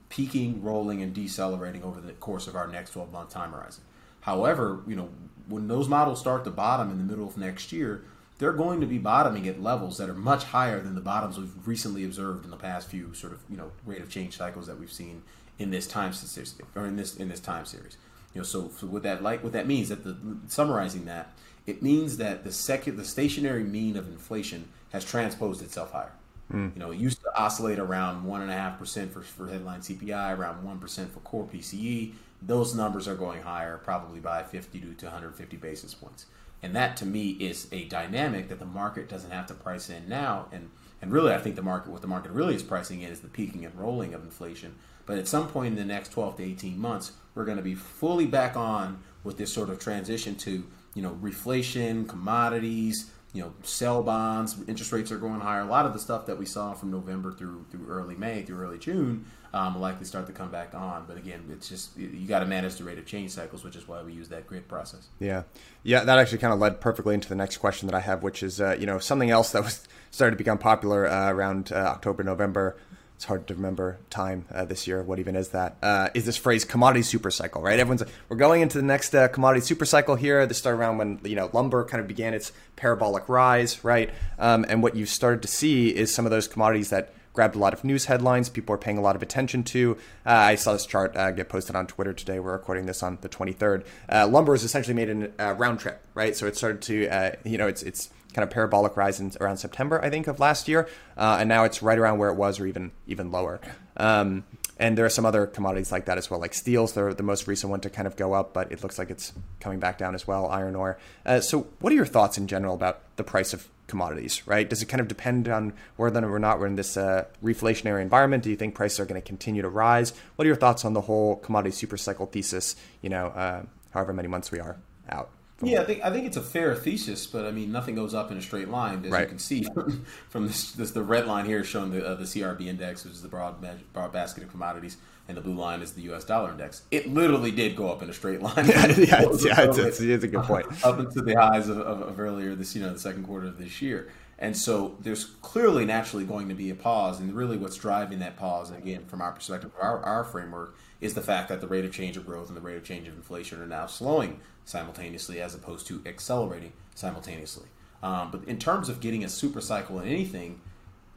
peaking, 0.10 0.62
rolling, 0.62 1.02
and 1.02 1.14
decelerating 1.14 1.84
over 1.84 2.02
the 2.02 2.14
course 2.14 2.48
of 2.48 2.56
our 2.56 2.68
next 2.68 2.94
12-month 2.94 3.30
time 3.30 3.52
horizon. 3.52 3.84
However, 4.22 4.82
you 4.88 4.96
know, 4.96 5.10
when 5.48 5.68
those 5.68 5.88
models 5.88 6.20
start 6.20 6.44
to 6.46 6.52
bottom 6.52 6.92
in 6.92 6.98
the 6.98 7.04
middle 7.04 7.28
of 7.28 7.38
next 7.38 7.72
year, 7.72 8.04
they're 8.40 8.54
going 8.54 8.82
to 8.82 8.88
be 8.88 8.98
bottoming 8.98 9.48
at 9.48 9.62
levels 9.62 9.98
that 9.98 10.10
are 10.10 10.16
much 10.16 10.44
higher 10.46 10.82
than 10.82 10.96
the 10.96 11.02
bottoms 11.02 11.38
we've 11.38 11.68
recently 11.68 12.04
observed 12.04 12.46
in 12.46 12.52
the 12.52 12.58
past 12.58 12.90
few 12.90 13.14
sort 13.14 13.34
of 13.34 13.40
you 13.50 13.58
know 13.58 13.72
rate 13.86 14.02
of 14.02 14.10
change 14.10 14.38
cycles 14.38 14.68
that 14.68 14.80
we've 14.80 14.92
seen 14.92 15.24
in 15.60 15.72
this 15.72 15.88
time 15.88 16.14
statistic 16.14 16.66
or 16.76 16.86
in 16.86 16.96
this 16.96 17.16
in 17.16 17.30
this 17.30 17.40
time 17.40 17.66
series. 17.66 17.98
You 18.34 18.42
know, 18.42 18.46
so, 18.46 18.70
so 18.78 18.88
what 18.88 19.04
that 19.04 19.22
like 19.22 19.44
what 19.44 19.54
that 19.54 19.68
means 19.68 19.90
that 19.90 20.04
the 20.04 20.18
summarizing 20.48 21.06
that 21.06 21.34
it 21.66 21.82
means 21.82 22.18
that 22.18 22.44
the 22.44 22.52
second 22.52 22.98
the 22.98 23.06
stationary 23.06 23.64
mean 23.64 23.96
of 23.96 24.08
inflation 24.08 24.68
has 24.92 25.06
transposed 25.06 25.62
itself 25.62 25.92
higher. 25.92 26.12
Mm. 26.52 26.74
You 26.76 26.80
know, 26.80 26.92
it 26.92 26.98
used 26.98 27.22
to 27.22 27.42
oscillate 27.42 27.80
around 27.80 28.24
one 28.26 28.42
and 28.42 28.52
a 28.52 28.54
half 28.54 28.78
percent 28.78 29.14
for 29.14 29.22
for 29.22 29.48
headline 29.48 29.82
CPI, 29.82 30.38
around 30.38 30.64
one 30.64 30.80
percent 30.80 31.14
for 31.14 31.20
core 31.22 31.48
PCE. 31.52 32.14
Those 32.46 32.76
numbers 32.76 33.08
are 33.08 33.16
going 33.16 33.42
higher, 33.42 33.78
probably 33.78 34.20
by 34.20 34.44
50 34.44 34.80
to 34.80 35.06
150 35.06 35.58
basis 35.58 35.94
points. 35.94 36.26
And 36.62 36.76
that 36.76 36.96
to 36.98 37.06
me 37.06 37.32
is 37.32 37.68
a 37.72 37.86
dynamic 37.86 38.48
that 38.50 38.60
the 38.60 38.66
market 38.66 39.10
doesn't 39.10 39.32
have 39.32 39.48
to 39.48 39.54
price 39.54 39.90
in 39.90 40.08
now. 40.08 40.48
And 40.52 40.70
and 41.02 41.12
really, 41.12 41.34
I 41.34 41.38
think 41.38 41.58
the 41.58 41.62
market 41.62 41.92
what 41.92 42.02
the 42.02 42.08
market 42.08 42.32
really 42.32 42.56
is 42.56 42.64
pricing 42.64 43.02
in 43.02 43.12
is 43.12 43.20
the 43.20 43.28
peaking 43.28 43.66
and 43.66 43.78
rolling 43.78 44.14
of 44.14 44.24
inflation 44.24 44.76
but 45.06 45.18
at 45.18 45.28
some 45.28 45.48
point 45.48 45.74
in 45.74 45.76
the 45.76 45.86
next 45.86 46.10
12 46.10 46.38
to 46.38 46.44
18 46.44 46.80
months, 46.80 47.12
we're 47.36 47.46
going 47.46 47.58
to 47.58 47.64
be 47.64 47.76
fully 47.76 48.26
back 48.26 48.56
on 48.56 49.04
with 49.24 49.38
this 49.38 49.52
sort 49.52 49.70
of 49.70 49.80
transition 49.80 50.36
to, 50.36 50.64
you 50.94 51.02
know, 51.02 51.18
reflation, 51.22 52.08
commodities, 52.08 53.12
you 53.34 53.42
know, 53.42 53.54
sell 53.64 54.04
bonds, 54.04 54.56
interest 54.68 54.92
rates 54.92 55.12
are 55.12 55.18
going 55.18 55.42
higher. 55.42 55.62
A 55.62 55.66
lot 55.66 55.86
of 55.86 55.94
the 55.94 56.00
stuff 56.00 56.26
that 56.28 56.38
we 56.38 56.46
saw 56.46 56.74
from 56.74 56.92
November 56.92 57.32
through 57.32 57.66
through 57.72 57.88
early 57.88 58.16
May, 58.16 58.44
through 58.44 58.60
early 58.60 58.78
June, 58.78 59.26
um, 59.54 59.76
will 59.76 59.82
likely 59.82 60.06
start 60.06 60.28
to 60.28 60.34
come 60.34 60.50
back 60.50 60.74
on. 60.74 61.06
But 61.08 61.18
again, 61.18 61.44
it's 61.52 61.70
just 61.70 61.98
you 61.98 62.28
got 62.28 62.40
to 62.40 62.46
manage 62.46 62.76
the 62.76 62.84
rate 62.84 62.98
of 62.98 63.06
change 63.06 63.32
cycles, 63.32 63.64
which 63.64 63.76
is 63.76 63.88
why 63.88 64.02
we 64.02 64.14
use 64.14 64.30
that 64.30 64.48
grid 64.48 64.68
process. 64.68 65.08
Yeah, 65.20 65.44
yeah, 65.84 66.04
that 66.04 66.20
actually 66.20 66.40
kind 66.40 66.54
of 66.54 66.60
led 66.60 66.82
perfectly 66.82 67.14
into 67.14 67.30
the 67.30 67.36
next 67.36 67.58
question 67.58 67.88
that 67.88 67.96
I 67.96 68.02
have, 68.02 68.24
which 68.24 68.44
is 68.44 68.60
uh, 68.60 68.76
you 68.80 68.86
know 68.86 69.00
something 69.00 69.30
else 69.30 69.52
that 69.52 69.64
was 69.64 69.88
started 70.12 70.32
to 70.32 70.38
become 70.38 70.58
popular 70.58 71.08
uh, 71.08 71.32
around 71.32 71.72
uh, 71.72 71.76
October, 71.76 72.24
November 72.24 72.76
it's 73.24 73.28
hard 73.30 73.48
to 73.48 73.56
remember 73.56 74.00
time 74.10 74.44
uh, 74.54 74.66
this 74.66 74.86
year. 74.86 75.02
What 75.02 75.18
even 75.18 75.38
is 75.38 75.48
that? 75.50 75.78
Uh, 75.82 76.10
is 76.14 76.26
this 76.26 76.36
phrase 76.36 76.66
commodity 76.66 77.04
super 77.04 77.32
cycle, 77.32 77.62
right? 77.62 77.80
Everyone's 77.80 78.02
like, 78.02 78.14
we're 78.28 78.36
going 78.36 78.62
into 78.62 78.78
the 78.78 78.84
next 78.84 79.16
uh, 79.16 79.30
commodity 79.30 79.66
super 79.66 79.86
cycle 79.86 80.16
here. 80.16 80.46
This 80.46 80.58
started 80.58 80.80
around 80.80 80.98
when 80.98 81.22
you 81.24 81.38
know 81.38 81.50
lumber 81.54 81.86
kind 81.86 82.02
of 82.02 82.08
began 82.10 82.34
its 82.34 82.52
parabolic 82.76 83.30
rise, 83.30 83.82
right? 83.82 84.10
Um, 84.38 84.66
and 84.68 84.84
what 84.84 84.98
you've 84.98 85.08
started 85.08 85.42
to 85.44 85.48
see 85.48 85.96
is 85.96 86.14
some 86.14 86.26
of 86.26 86.32
those 86.32 86.50
commodities 86.50 86.90
that 86.90 87.14
grabbed 87.34 87.56
a 87.56 87.60
lot 87.60 87.74
of 87.74 87.84
news 87.84 88.06
headlines. 88.06 88.48
People 88.48 88.74
are 88.74 88.78
paying 88.78 88.98
a 88.98 89.02
lot 89.02 89.16
of 89.16 89.22
attention 89.22 89.64
to. 89.64 89.98
Uh, 90.26 90.30
I 90.30 90.56
saw 90.56 90.74
this 90.74 90.86
chart 90.86 91.16
uh, 91.18 91.32
get 91.32 91.50
posted 91.50 91.76
on 91.76 91.88
Twitter 91.88 92.14
today. 92.14 92.40
We're 92.40 92.54
recording 92.54 92.86
this 92.86 93.04
on 93.04 93.18
the 93.22 93.30
23rd. 93.30 93.86
Uh, 94.10 94.28
lumber 94.28 94.54
has 94.54 94.64
essentially 94.64 94.94
made 94.94 95.10
a 95.10 95.50
uh, 95.50 95.54
round 95.54 95.80
trip, 95.80 96.02
right? 96.14 96.36
So 96.36 96.46
it 96.46 96.56
started 96.56 96.82
to, 96.84 97.08
uh, 97.10 97.32
you 97.44 97.58
know, 97.58 97.68
it's 97.68 97.84
it's 97.84 98.10
kind 98.34 98.44
of 98.44 98.50
parabolic 98.50 98.98
rise 98.98 99.20
in 99.20 99.32
around 99.40 99.58
September, 99.58 100.04
I 100.04 100.10
think, 100.10 100.28
of 100.28 100.40
last 100.40 100.68
year, 100.68 100.88
uh, 101.18 101.38
and 101.40 101.50
now 101.50 101.64
it's 101.66 101.84
right 101.84 101.98
around 101.98 102.18
where 102.18 102.30
it 102.30 102.36
was, 102.36 102.60
or 102.60 102.68
even 102.68 102.92
even 103.08 103.32
lower. 103.32 103.60
Um, 103.98 104.44
and 104.78 104.98
there 104.98 105.06
are 105.06 105.10
some 105.10 105.26
other 105.26 105.46
commodities 105.46 105.92
like 105.92 106.06
that 106.06 106.18
as 106.18 106.30
well, 106.30 106.40
like 106.40 106.54
steels. 106.54 106.94
They're 106.94 107.14
the 107.14 107.24
most 107.24 107.48
recent 107.48 107.70
one 107.70 107.82
to 107.82 107.90
kind 107.90 108.08
of 108.08 108.16
go 108.16 108.34
up, 108.34 108.54
but 108.54 108.72
it 108.72 108.82
looks 108.82 108.98
like 108.98 109.10
it's 109.10 109.34
coming 109.60 109.80
back 109.80 109.98
down 109.98 110.16
as 110.16 110.28
well. 110.28 110.48
Iron 110.48 110.76
ore. 110.76 110.98
Uh, 111.26 111.40
so, 111.40 111.68
what 111.80 111.94
are 111.94 111.96
your 111.96 112.06
thoughts 112.06 112.38
in 112.38 112.48
general 112.48 112.74
about 112.74 113.02
the 113.16 113.24
price 113.24 113.54
of 113.54 113.68
commodities? 113.88 114.48
Right? 114.48 114.70
Does 114.70 114.82
it 114.82 114.88
kind 114.88 115.02
of 115.02 115.08
depend 115.08 115.48
on 115.48 115.74
whether 115.96 116.28
or 116.28 116.40
not 116.40 116.60
we're 116.60 116.68
in 116.68 116.76
this 116.76 116.98
uh, 116.98 117.26
reflationary 117.44 118.02
environment? 118.02 118.44
Do 118.44 118.50
you 118.50 118.56
think 118.56 118.76
prices 118.76 119.00
are 119.00 119.06
going 119.06 119.22
to 119.22 119.28
continue 119.28 119.62
to 119.62 119.70
rise? 119.70 120.14
What 120.36 120.46
are 120.46 120.50
your 120.50 120.56
thoughts 120.56 120.86
on 120.86 120.94
the 120.94 121.02
whole 121.02 121.38
commodity 121.38 121.76
super 121.76 121.98
cycle 121.98 122.26
thesis? 122.26 122.76
You 123.02 123.10
know, 123.10 123.28
uh, 123.28 123.64
however 123.92 124.14
many 124.14 124.28
months 124.28 124.52
we 124.52 124.60
are 124.60 124.78
out. 125.10 125.30
Yeah, 125.66 125.82
I 125.82 125.86
think 125.86 126.04
I 126.04 126.12
think 126.12 126.26
it's 126.26 126.38
a 126.38 126.42
fair 126.42 126.76
thesis, 126.76 127.28
but 127.28 127.46
I 127.46 127.52
mean 127.52 127.72
nothing 127.72 127.96
goes 127.96 128.14
up 128.14 128.32
in 128.32 128.38
a 128.38 128.42
straight 128.42 128.70
line, 128.70 129.06
as 129.06 129.12
right. 129.12 129.22
you 129.22 129.28
can 129.28 129.40
see 129.40 129.64
from, 129.64 130.06
from 130.30 130.48
this, 130.48 130.72
this, 130.74 130.92
The 130.92 131.04
red 131.04 131.28
line 131.28 131.46
here 131.46 131.64
showing 131.64 131.92
the 131.92 132.06
uh, 132.06 132.16
the 132.16 132.26
CRB 132.26 132.68
index, 132.68 133.04
which 133.04 133.14
is 133.14 133.22
the 133.22 133.28
broad 133.28 133.56
broad 133.94 134.12
basket 134.12 134.44
of 134.44 134.52
commodities, 134.52 134.98
and 135.28 135.38
the 135.38 135.42
blue 135.42 135.56
line 135.56 135.82
is 135.82 135.94
the 135.94 136.02
U.S. 136.04 136.24
dollar 136.24 136.52
index. 136.52 136.84
It 136.92 137.08
literally 137.10 137.52
did 137.52 137.76
go 137.76 137.92
up 137.92 138.02
in 138.02 138.10
a 138.10 138.14
straight 138.14 138.42
line. 138.42 138.54
yeah, 138.68 138.88
yeah, 138.88 139.22
it's, 139.22 139.46
yeah 139.46 139.62
it's, 139.62 139.78
it's, 139.78 140.00
it's, 140.02 140.24
a 140.24 140.28
good 140.28 140.44
point. 140.44 140.66
up 140.86 141.00
into 141.00 141.22
the 141.22 141.36
highs 141.36 141.70
of, 141.70 141.80
of, 141.80 142.02
of 142.02 142.20
earlier 142.20 142.56
this, 142.56 142.76
you 142.76 142.82
know, 142.82 142.92
the 142.92 143.00
second 143.00 143.26
quarter 143.26 143.48
of 143.48 143.58
this 143.58 143.82
year. 143.82 144.12
And 144.40 144.58
so 144.58 144.98
there's 145.00 145.24
clearly 145.42 145.86
naturally 145.86 146.26
going 146.26 146.50
to 146.50 146.56
be 146.56 146.70
a 146.70 146.76
pause. 146.76 147.20
And 147.20 147.34
really 147.34 147.56
what's 147.56 147.78
driving 147.78 148.20
that 148.20 148.36
pause, 148.36 148.72
again, 148.72 149.06
from 149.06 149.22
our 149.22 149.32
perspective, 149.32 149.72
our, 149.80 150.02
our 150.04 150.26
framework, 150.26 150.76
is 151.00 151.14
the 151.14 151.22
fact 151.22 151.50
that 151.50 151.62
the 151.62 151.68
rate 151.68 151.86
of 151.86 151.94
change 151.94 152.18
of 152.18 152.26
growth 152.26 152.50
and 152.50 152.58
the 152.58 152.62
rate 152.62 152.76
of 152.76 152.84
change 152.84 153.08
of 153.08 153.14
inflation 153.14 153.62
are 153.62 153.68
now 153.68 153.86
slowing 153.86 154.40
simultaneously 154.66 155.42
as 155.42 155.54
opposed 155.56 155.88
to 155.88 156.02
accelerating 156.06 156.74
simultaneously. 156.96 157.68
Um, 158.02 158.32
but 158.32 158.44
in 158.46 158.60
terms 158.60 158.90
of 158.90 159.00
getting 159.00 159.24
a 159.24 159.30
super 159.30 159.62
cycle 159.62 160.00
in 160.00 160.08
anything, 160.08 160.60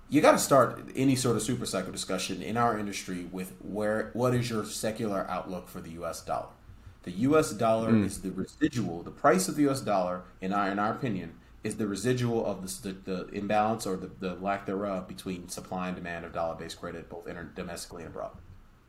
you 0.09 0.21
got 0.21 0.33
to 0.33 0.39
start 0.39 0.89
any 0.95 1.17
sort 1.17 1.37
of 1.37 1.43
super 1.43 1.67
cycle 1.67 1.91
discussion 1.91 2.43
in 2.43 2.57
our 2.57 2.79
industry 2.79 3.27
with 3.33 3.55
where 3.61 4.11
what 4.13 4.35
is 4.35 4.49
your 4.49 4.65
secular 4.65 5.27
outlook 5.29 5.69
for 5.69 5.81
the 5.81 5.91
U.S. 5.91 6.21
dollar? 6.21 6.49
The 7.03 7.11
U.S. 7.13 7.53
dollar 7.53 7.93
mm. 7.93 8.05
is 8.05 8.23
the 8.23 8.31
residual. 8.31 9.03
The 9.03 9.11
price 9.11 9.49
of 9.49 9.57
the 9.57 9.63
U.S. 9.63 9.81
dollar, 9.81 10.23
in 10.41 10.53
our 10.53 10.71
in 10.71 10.79
our 10.79 10.93
opinion, 10.93 11.35
is 11.65 11.77
the 11.77 11.87
residual 11.89 12.47
of 12.47 12.63
the, 12.63 12.93
the, 12.93 13.13
the 13.13 13.29
imbalance 13.31 13.87
or 13.87 13.97
the, 13.97 14.11
the, 14.21 14.35
lack 14.37 14.67
thereof 14.67 15.09
between 15.09 15.49
supply 15.49 15.89
and 15.89 15.97
demand 15.97 16.25
of 16.25 16.33
dollar-based 16.33 16.79
credit, 16.79 17.11
both 17.11 17.27
inter- 17.27 17.51
domestically 17.57 18.03
and 18.05 18.13
abroad. 18.13 18.31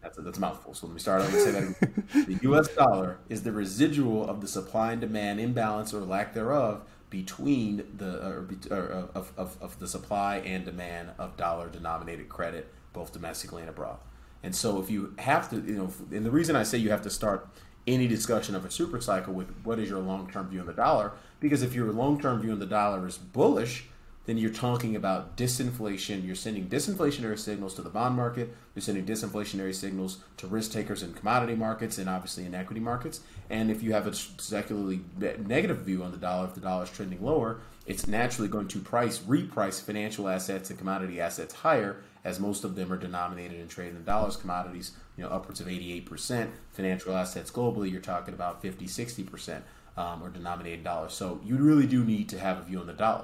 That's 0.07 0.19
a, 0.19 0.21
that's 0.21 0.37
a 0.37 0.41
mouthful. 0.41 0.73
So 0.73 0.87
let 0.87 0.93
me 0.93 1.01
start 1.01 1.21
over 1.21 1.35
and 1.35 1.41
say 1.41 1.51
that 1.51 1.63
again. 1.63 2.27
the 2.27 2.39
U.S. 2.43 2.69
dollar 2.69 3.17
is 3.27 3.43
the 3.43 3.51
residual 3.51 4.27
of 4.29 4.39
the 4.39 4.47
supply 4.47 4.93
and 4.93 5.01
demand 5.01 5.41
imbalance 5.41 5.93
or 5.93 5.99
lack 5.99 6.33
thereof 6.33 6.83
between 7.09 7.83
the 7.97 8.25
or, 8.25 8.47
or, 8.71 8.93
uh, 8.93 9.19
of, 9.19 9.33
of, 9.35 9.57
of 9.59 9.79
the 9.79 9.87
supply 9.87 10.37
and 10.37 10.63
demand 10.63 11.09
of 11.19 11.35
dollar-denominated 11.35 12.29
credit, 12.29 12.73
both 12.93 13.11
domestically 13.11 13.61
and 13.61 13.69
abroad. 13.69 13.97
And 14.43 14.55
so 14.55 14.79
if 14.79 14.89
you 14.89 15.13
have 15.19 15.49
to, 15.49 15.57
you 15.57 15.75
know, 15.75 15.91
and 16.15 16.25
the 16.25 16.31
reason 16.31 16.55
I 16.55 16.63
say 16.63 16.77
you 16.77 16.89
have 16.89 17.01
to 17.01 17.09
start 17.09 17.49
any 17.85 18.07
discussion 18.07 18.55
of 18.55 18.63
a 18.63 18.71
super 18.71 19.01
cycle 19.01 19.33
with 19.33 19.49
what 19.65 19.77
is 19.77 19.89
your 19.89 19.99
long-term 19.99 20.49
view 20.49 20.61
on 20.61 20.67
the 20.67 20.73
dollar 20.73 21.13
because 21.41 21.63
if 21.63 21.73
your 21.73 21.91
long 21.91 22.21
term 22.21 22.41
view 22.41 22.53
on 22.53 22.59
the 22.59 22.65
dollar 22.65 23.05
is 23.07 23.17
bullish, 23.17 23.89
then 24.27 24.37
you're 24.37 24.51
talking 24.51 24.95
about 24.95 25.37
disinflation. 25.37 26.25
You're 26.25 26.35
sending 26.35 26.67
disinflationary 26.67 27.39
signals 27.39 27.73
to 27.75 27.81
the 27.81 27.89
bond 27.89 28.15
market. 28.15 28.53
You're 28.75 28.83
sending 28.83 29.05
disinflationary 29.05 29.73
signals 29.73 30.19
to 30.35 30.47
risk 30.47 30.73
takers 30.73 31.01
in 31.01 31.13
commodity 31.13 31.55
markets 31.55 31.97
and 31.97 32.09
obviously 32.09 32.45
in 32.45 32.53
equity 32.53 32.81
markets. 32.81 33.21
And 33.49 33.71
if 33.71 33.81
you 33.81 33.93
have 33.93 34.05
a 34.05 34.13
secularly 34.13 34.99
negative 35.17 35.77
view 35.77 36.03
on 36.03 36.11
the 36.11 36.17
dollar, 36.17 36.45
if 36.45 36.55
the 36.55 36.59
dollar 36.59 36.83
is 36.83 36.91
trending 36.91 37.23
lower, 37.23 37.61
it's 37.85 38.05
naturally 38.05 38.49
going 38.49 38.67
to 38.67 38.79
price 38.79 39.19
reprice 39.19 39.81
financial 39.81 40.27
assets 40.27 40.69
and 40.69 40.77
commodity 40.77 41.21
assets 41.21 41.53
higher, 41.53 42.03
as 42.25 42.37
most 42.37 42.65
of 42.65 42.75
them 42.75 42.91
are 42.91 42.97
denominated 42.97 43.61
and 43.61 43.69
traded 43.69 43.95
in 43.95 44.03
dollars. 44.03 44.35
Commodities, 44.35 44.91
you 45.15 45.23
know, 45.23 45.29
upwards 45.29 45.61
of 45.61 45.67
88%. 45.67 46.49
Financial 46.73 47.15
assets 47.15 47.49
globally, 47.49 47.89
you're 47.89 48.01
talking 48.01 48.33
about 48.33 48.61
50, 48.61 48.87
60% 48.87 49.61
um, 49.95 50.21
or 50.21 50.27
denominated 50.27 50.79
in 50.79 50.83
dollars. 50.83 51.13
So 51.13 51.39
you 51.45 51.55
really 51.55 51.87
do 51.87 52.03
need 52.03 52.27
to 52.27 52.39
have 52.39 52.59
a 52.59 52.63
view 52.63 52.81
on 52.81 52.87
the 52.87 52.93
dollar. 52.93 53.23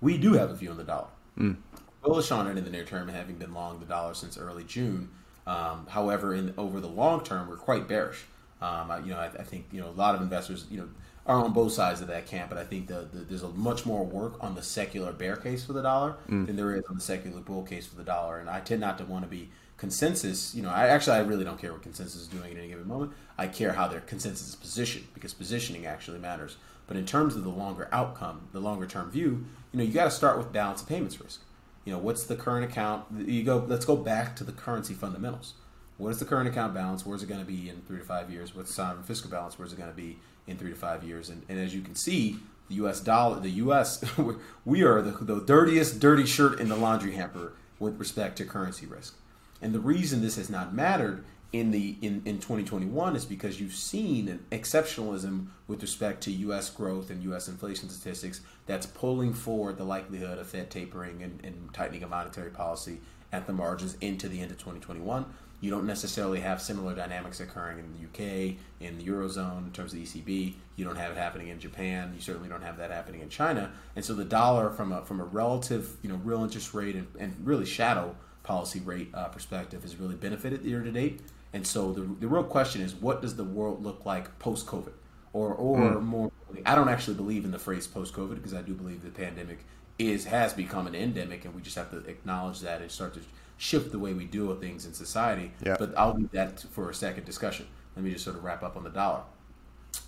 We 0.00 0.18
do 0.18 0.34
have 0.34 0.50
a 0.50 0.54
view 0.54 0.70
on 0.70 0.76
the 0.76 0.84
dollar. 0.84 1.08
Mm. 1.38 1.56
Bullish 2.02 2.30
on 2.30 2.46
it 2.46 2.56
in 2.56 2.64
the 2.64 2.70
near 2.70 2.84
term, 2.84 3.08
having 3.08 3.36
been 3.36 3.52
long 3.52 3.80
the 3.80 3.86
dollar 3.86 4.14
since 4.14 4.38
early 4.38 4.64
June. 4.64 5.08
Um, 5.46 5.86
however, 5.88 6.34
in 6.34 6.54
over 6.56 6.80
the 6.80 6.88
long 6.88 7.22
term, 7.24 7.48
we're 7.48 7.56
quite 7.56 7.88
bearish. 7.88 8.24
Um, 8.60 8.90
I, 8.90 8.98
you 9.00 9.10
know, 9.10 9.18
I, 9.18 9.26
I, 9.26 9.42
think 9.42 9.66
you 9.70 9.80
know 9.80 9.88
a 9.88 9.90
lot 9.90 10.14
of 10.14 10.22
investors. 10.22 10.66
You 10.70 10.78
know, 10.78 10.88
are 11.26 11.42
on 11.42 11.52
both 11.52 11.72
sides 11.72 12.00
of 12.00 12.06
that 12.08 12.26
camp, 12.26 12.48
but 12.48 12.58
I 12.58 12.64
think 12.64 12.86
the, 12.86 13.08
the, 13.12 13.18
there's 13.20 13.42
a 13.42 13.48
much 13.48 13.84
more 13.84 14.04
work 14.04 14.34
on 14.40 14.54
the 14.54 14.62
secular 14.62 15.12
bear 15.12 15.36
case 15.36 15.64
for 15.64 15.72
the 15.72 15.82
dollar 15.82 16.16
mm. 16.28 16.46
than 16.46 16.56
there 16.56 16.74
is 16.74 16.84
on 16.88 16.94
the 16.94 17.00
secular 17.00 17.40
bull 17.40 17.64
case 17.64 17.86
for 17.86 17.96
the 17.96 18.04
dollar. 18.04 18.38
And 18.38 18.48
I 18.48 18.60
tend 18.60 18.80
not 18.80 18.96
to 18.98 19.04
want 19.04 19.24
to 19.24 19.28
be 19.28 19.50
consensus. 19.76 20.54
You 20.54 20.62
know, 20.62 20.70
I 20.70 20.88
actually 20.88 21.16
I 21.16 21.20
really 21.20 21.44
don't 21.44 21.60
care 21.60 21.72
what 21.72 21.82
consensus 21.82 22.22
is 22.22 22.28
doing 22.28 22.52
at 22.52 22.58
any 22.58 22.68
given 22.68 22.86
moment. 22.86 23.12
I 23.36 23.48
care 23.48 23.72
how 23.72 23.88
their 23.88 24.00
consensus 24.00 24.48
is 24.48 24.54
positioned 24.54 25.06
because 25.14 25.34
positioning 25.34 25.86
actually 25.86 26.18
matters. 26.18 26.56
But 26.86 26.96
in 26.96 27.04
terms 27.04 27.36
of 27.36 27.42
the 27.42 27.50
longer 27.50 27.88
outcome, 27.90 28.48
the 28.52 28.60
longer 28.60 28.86
term 28.86 29.10
view, 29.10 29.46
you 29.72 29.78
know, 29.78 29.84
you 29.84 29.92
got 29.92 30.04
to 30.04 30.10
start 30.10 30.38
with 30.38 30.52
balance 30.52 30.82
of 30.82 30.88
payments 30.88 31.20
risk. 31.20 31.40
You 31.84 31.92
know, 31.92 31.98
what's 31.98 32.24
the 32.24 32.36
current 32.36 32.70
account? 32.70 33.04
You 33.16 33.42
go. 33.42 33.64
Let's 33.66 33.84
go 33.84 33.96
back 33.96 34.36
to 34.36 34.44
the 34.44 34.52
currency 34.52 34.94
fundamentals. 34.94 35.54
What 35.98 36.10
is 36.10 36.18
the 36.18 36.24
current 36.24 36.48
account 36.48 36.74
balance? 36.74 37.06
Where's 37.06 37.22
it 37.22 37.28
going 37.28 37.40
to 37.40 37.46
be 37.46 37.68
in 37.68 37.80
three 37.82 37.98
to 37.98 38.04
five 38.04 38.30
years? 38.30 38.54
What's 38.54 38.68
the 38.68 38.74
sovereign 38.74 39.04
fiscal 39.04 39.30
balance? 39.30 39.58
Where's 39.58 39.72
it 39.72 39.78
going 39.78 39.90
to 39.90 39.96
be 39.96 40.18
in 40.46 40.56
three 40.56 40.70
to 40.70 40.76
five 40.76 41.04
years. 41.04 41.28
And, 41.28 41.42
and 41.48 41.58
as 41.58 41.74
you 41.74 41.82
can 41.82 41.94
see, 41.94 42.38
the 42.68 42.76
U.S. 42.76 43.00
dollar, 43.00 43.40
the 43.40 43.50
U.S. 43.50 44.04
we 44.64 44.82
are 44.82 45.02
the, 45.02 45.12
the 45.24 45.40
dirtiest 45.40 46.00
dirty 46.00 46.26
shirt 46.26 46.60
in 46.60 46.68
the 46.68 46.76
laundry 46.76 47.12
hamper 47.12 47.52
with 47.78 47.98
respect 47.98 48.36
to 48.38 48.44
currency 48.44 48.86
risk. 48.86 49.14
And 49.60 49.74
the 49.74 49.80
reason 49.80 50.20
this 50.20 50.36
has 50.36 50.50
not 50.50 50.74
mattered 50.74 51.24
in 51.52 51.70
the 51.70 51.96
in, 52.02 52.22
in 52.24 52.36
2021 52.36 53.16
is 53.16 53.24
because 53.24 53.60
you've 53.60 53.74
seen 53.74 54.28
an 54.28 54.44
exceptionalism 54.50 55.46
with 55.68 55.80
respect 55.82 56.22
to 56.24 56.32
U.S. 56.32 56.70
growth 56.70 57.10
and 57.10 57.22
U.S. 57.24 57.48
inflation 57.48 57.88
statistics 57.88 58.40
that's 58.66 58.86
pulling 58.86 59.32
forward 59.32 59.78
the 59.78 59.84
likelihood 59.84 60.38
of 60.38 60.46
Fed 60.46 60.70
tapering 60.70 61.22
and, 61.22 61.40
and 61.44 61.72
tightening 61.72 62.02
of 62.02 62.10
monetary 62.10 62.50
policy 62.50 63.00
at 63.32 63.46
the 63.46 63.52
margins 63.52 63.96
into 64.00 64.28
the 64.28 64.40
end 64.40 64.50
of 64.50 64.58
2021. 64.58 65.24
You 65.60 65.70
don't 65.70 65.86
necessarily 65.86 66.40
have 66.40 66.60
similar 66.60 66.94
dynamics 66.94 67.40
occurring 67.40 67.78
in 67.78 67.86
the 67.94 68.06
UK, 68.06 68.56
in 68.80 68.98
the 68.98 69.04
Eurozone, 69.04 69.66
in 69.66 69.72
terms 69.72 69.94
of 69.94 69.98
the 69.98 70.04
ECB. 70.04 70.54
You 70.76 70.84
don't 70.84 70.96
have 70.96 71.12
it 71.12 71.16
happening 71.16 71.48
in 71.48 71.58
Japan. 71.58 72.12
You 72.14 72.20
certainly 72.20 72.48
don't 72.48 72.62
have 72.62 72.76
that 72.76 72.90
happening 72.90 73.22
in 73.22 73.30
China. 73.30 73.72
And 73.94 74.04
so 74.04 74.12
the 74.12 74.24
dollar, 74.24 74.68
from 74.68 74.92
a, 74.92 75.02
from 75.02 75.20
a 75.20 75.24
relative, 75.24 75.96
you 76.02 76.10
know, 76.10 76.16
real 76.16 76.44
interest 76.44 76.74
rate 76.74 76.94
and, 76.94 77.06
and 77.18 77.34
really 77.42 77.64
shadow 77.64 78.14
policy 78.42 78.80
rate 78.80 79.08
uh, 79.14 79.28
perspective, 79.28 79.82
has 79.82 79.96
really 79.96 80.14
benefited 80.14 80.62
year 80.62 80.82
to 80.82 80.90
date. 80.90 81.20
And 81.56 81.66
so 81.66 81.90
the, 81.90 82.02
the 82.02 82.28
real 82.28 82.44
question 82.44 82.82
is, 82.82 82.94
what 82.94 83.22
does 83.22 83.36
the 83.36 83.42
world 83.42 83.82
look 83.82 84.04
like 84.04 84.38
post 84.38 84.66
COVID? 84.66 84.92
Or, 85.32 85.54
or 85.54 85.78
mm. 85.78 86.02
more, 86.02 86.30
I 86.66 86.74
don't 86.74 86.90
actually 86.90 87.16
believe 87.16 87.46
in 87.46 87.50
the 87.50 87.58
phrase 87.58 87.86
post 87.86 88.12
COVID 88.12 88.34
because 88.34 88.52
I 88.52 88.60
do 88.60 88.74
believe 88.74 89.02
the 89.02 89.08
pandemic 89.08 89.60
is 89.98 90.26
has 90.26 90.52
become 90.52 90.86
an 90.86 90.94
endemic, 90.94 91.46
and 91.46 91.54
we 91.54 91.62
just 91.62 91.76
have 91.76 91.90
to 91.92 91.98
acknowledge 92.10 92.60
that 92.60 92.82
and 92.82 92.90
start 92.90 93.14
to 93.14 93.20
shift 93.56 93.90
the 93.90 93.98
way 93.98 94.12
we 94.12 94.26
do 94.26 94.54
things 94.60 94.84
in 94.84 94.92
society. 94.92 95.52
Yeah. 95.64 95.76
But 95.78 95.96
I'll 95.96 96.12
leave 96.12 96.30
that 96.32 96.60
for 96.60 96.90
a 96.90 96.94
second 96.94 97.24
discussion. 97.24 97.66
Let 97.96 98.04
me 98.04 98.10
just 98.12 98.24
sort 98.24 98.36
of 98.36 98.44
wrap 98.44 98.62
up 98.62 98.76
on 98.76 98.84
the 98.84 98.90
dollar. 98.90 99.22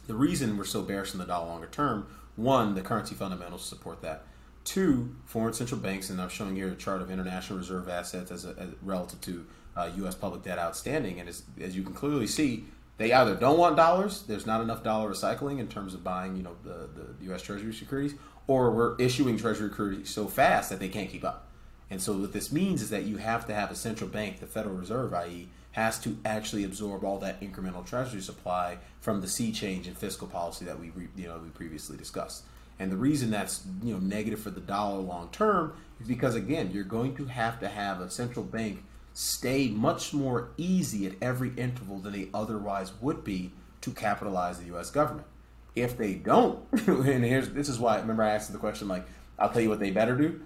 The 0.06 0.14
reason 0.14 0.58
we're 0.58 0.64
so 0.64 0.82
bearish 0.82 1.14
on 1.14 1.18
the 1.18 1.24
dollar 1.24 1.48
longer 1.48 1.68
term, 1.68 2.08
one, 2.36 2.74
the 2.74 2.82
currency 2.82 3.14
fundamentals 3.14 3.64
support 3.64 4.02
that. 4.02 4.24
Two, 4.64 5.16
foreign 5.24 5.54
central 5.54 5.80
banks, 5.80 6.10
and 6.10 6.20
I'm 6.20 6.28
showing 6.28 6.56
here 6.56 6.68
a 6.68 6.76
chart 6.76 7.00
of 7.00 7.10
international 7.10 7.58
reserve 7.58 7.88
assets 7.88 8.30
as, 8.30 8.44
a, 8.44 8.50
as 8.58 8.68
relative 8.82 9.22
to 9.22 9.46
uh, 9.76 9.90
U.S. 9.98 10.14
public 10.14 10.42
debt 10.42 10.58
outstanding. 10.58 11.20
And 11.20 11.28
as, 11.28 11.42
as 11.60 11.76
you 11.76 11.82
can 11.82 11.94
clearly 11.94 12.26
see, 12.26 12.64
they 12.96 13.12
either 13.12 13.34
don't 13.34 13.58
want 13.58 13.76
dollars, 13.76 14.22
there's 14.22 14.46
not 14.46 14.60
enough 14.60 14.82
dollar 14.82 15.10
recycling 15.10 15.60
in 15.60 15.68
terms 15.68 15.94
of 15.94 16.02
buying, 16.02 16.36
you 16.36 16.42
know, 16.42 16.56
the, 16.64 16.88
the 16.94 17.24
U.S. 17.26 17.42
Treasury 17.42 17.72
securities, 17.72 18.14
or 18.46 18.70
we're 18.72 18.96
issuing 18.96 19.36
Treasury 19.36 19.68
securities 19.68 20.10
so 20.10 20.26
fast 20.26 20.70
that 20.70 20.80
they 20.80 20.88
can't 20.88 21.10
keep 21.10 21.24
up. 21.24 21.46
And 21.90 22.02
so 22.02 22.12
what 22.14 22.32
this 22.32 22.52
means 22.52 22.82
is 22.82 22.90
that 22.90 23.04
you 23.04 23.16
have 23.16 23.46
to 23.46 23.54
have 23.54 23.70
a 23.70 23.74
central 23.74 24.10
bank, 24.10 24.40
the 24.40 24.46
Federal 24.46 24.74
Reserve, 24.74 25.14
i.e., 25.14 25.48
has 25.72 25.98
to 26.00 26.18
actually 26.24 26.64
absorb 26.64 27.04
all 27.04 27.18
that 27.18 27.40
incremental 27.40 27.86
treasury 27.86 28.20
supply 28.20 28.78
from 29.00 29.20
the 29.20 29.28
sea 29.28 29.52
change 29.52 29.86
in 29.86 29.94
fiscal 29.94 30.26
policy 30.26 30.64
that 30.64 30.78
we 30.78 30.90
you 31.14 31.28
know 31.28 31.38
we 31.38 31.50
previously 31.50 31.96
discussed. 31.96 32.44
And 32.80 32.90
the 32.90 32.96
reason 32.96 33.30
that's 33.30 33.64
you 33.82 33.92
know 33.92 34.00
negative 34.00 34.40
for 34.40 34.50
the 34.50 34.60
dollar 34.60 34.98
long 34.98 35.28
term 35.30 35.74
is 36.00 36.08
because 36.08 36.34
again, 36.34 36.70
you're 36.72 36.84
going 36.84 37.14
to 37.16 37.26
have 37.26 37.60
to 37.60 37.68
have 37.68 38.00
a 38.00 38.10
central 38.10 38.44
bank 38.44 38.82
stay 39.18 39.66
much 39.66 40.14
more 40.14 40.50
easy 40.56 41.04
at 41.04 41.12
every 41.20 41.52
interval 41.56 41.98
than 41.98 42.12
they 42.12 42.28
otherwise 42.32 42.92
would 43.00 43.24
be 43.24 43.50
to 43.80 43.90
capitalize 43.90 44.60
the 44.60 44.76
US 44.76 44.90
government. 44.90 45.26
If 45.74 45.98
they 45.98 46.14
don't, 46.14 46.60
and 46.86 47.24
here's 47.24 47.50
this 47.50 47.68
is 47.68 47.80
why 47.80 47.98
remember 47.98 48.22
I 48.22 48.30
asked 48.30 48.52
the 48.52 48.58
question 48.58 48.86
like 48.86 49.04
I'll 49.36 49.50
tell 49.50 49.60
you 49.60 49.70
what 49.70 49.80
they 49.80 49.90
better 49.90 50.16
do 50.16 50.40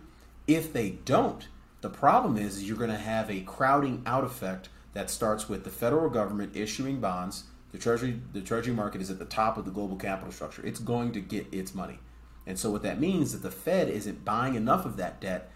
if 0.47 0.73
they 0.73 0.91
don't, 1.05 1.49
the 1.83 1.91
problem 1.91 2.39
is 2.39 2.67
you're 2.67 2.79
going 2.79 2.89
to 2.89 2.97
have 2.97 3.31
a 3.31 3.41
crowding 3.41 4.03
out 4.07 4.25
effect 4.25 4.71
that 4.95 5.11
starts 5.11 5.51
with 5.51 5.65
the 5.65 5.71
federal 5.71 6.09
government 6.09 6.57
issuing 6.57 6.99
bonds. 6.99 7.45
The 7.73 7.79
treasury, 7.79 8.23
the 8.33 8.41
treasury 8.41 8.73
market 8.73 9.03
is 9.03 9.11
at 9.11 9.19
the 9.19 9.27
top 9.27 9.59
of 9.59 9.67
the 9.67 9.71
global 9.71 9.97
capital 9.97 10.33
structure. 10.33 10.65
It's 10.65 10.81
going 10.81 11.13
to 11.13 11.21
get 11.21 11.53
its 11.53 11.75
money, 11.75 11.99
and 12.47 12.59
so 12.59 12.71
what 12.71 12.83
that 12.85 12.99
means 12.99 13.35
is 13.35 13.43
that 13.43 13.49
the 13.49 13.55
Fed 13.55 13.91
isn't 13.91 14.25
buying 14.25 14.55
enough 14.55 14.87
of 14.87 14.97
that 14.97 15.21
debt. 15.21 15.51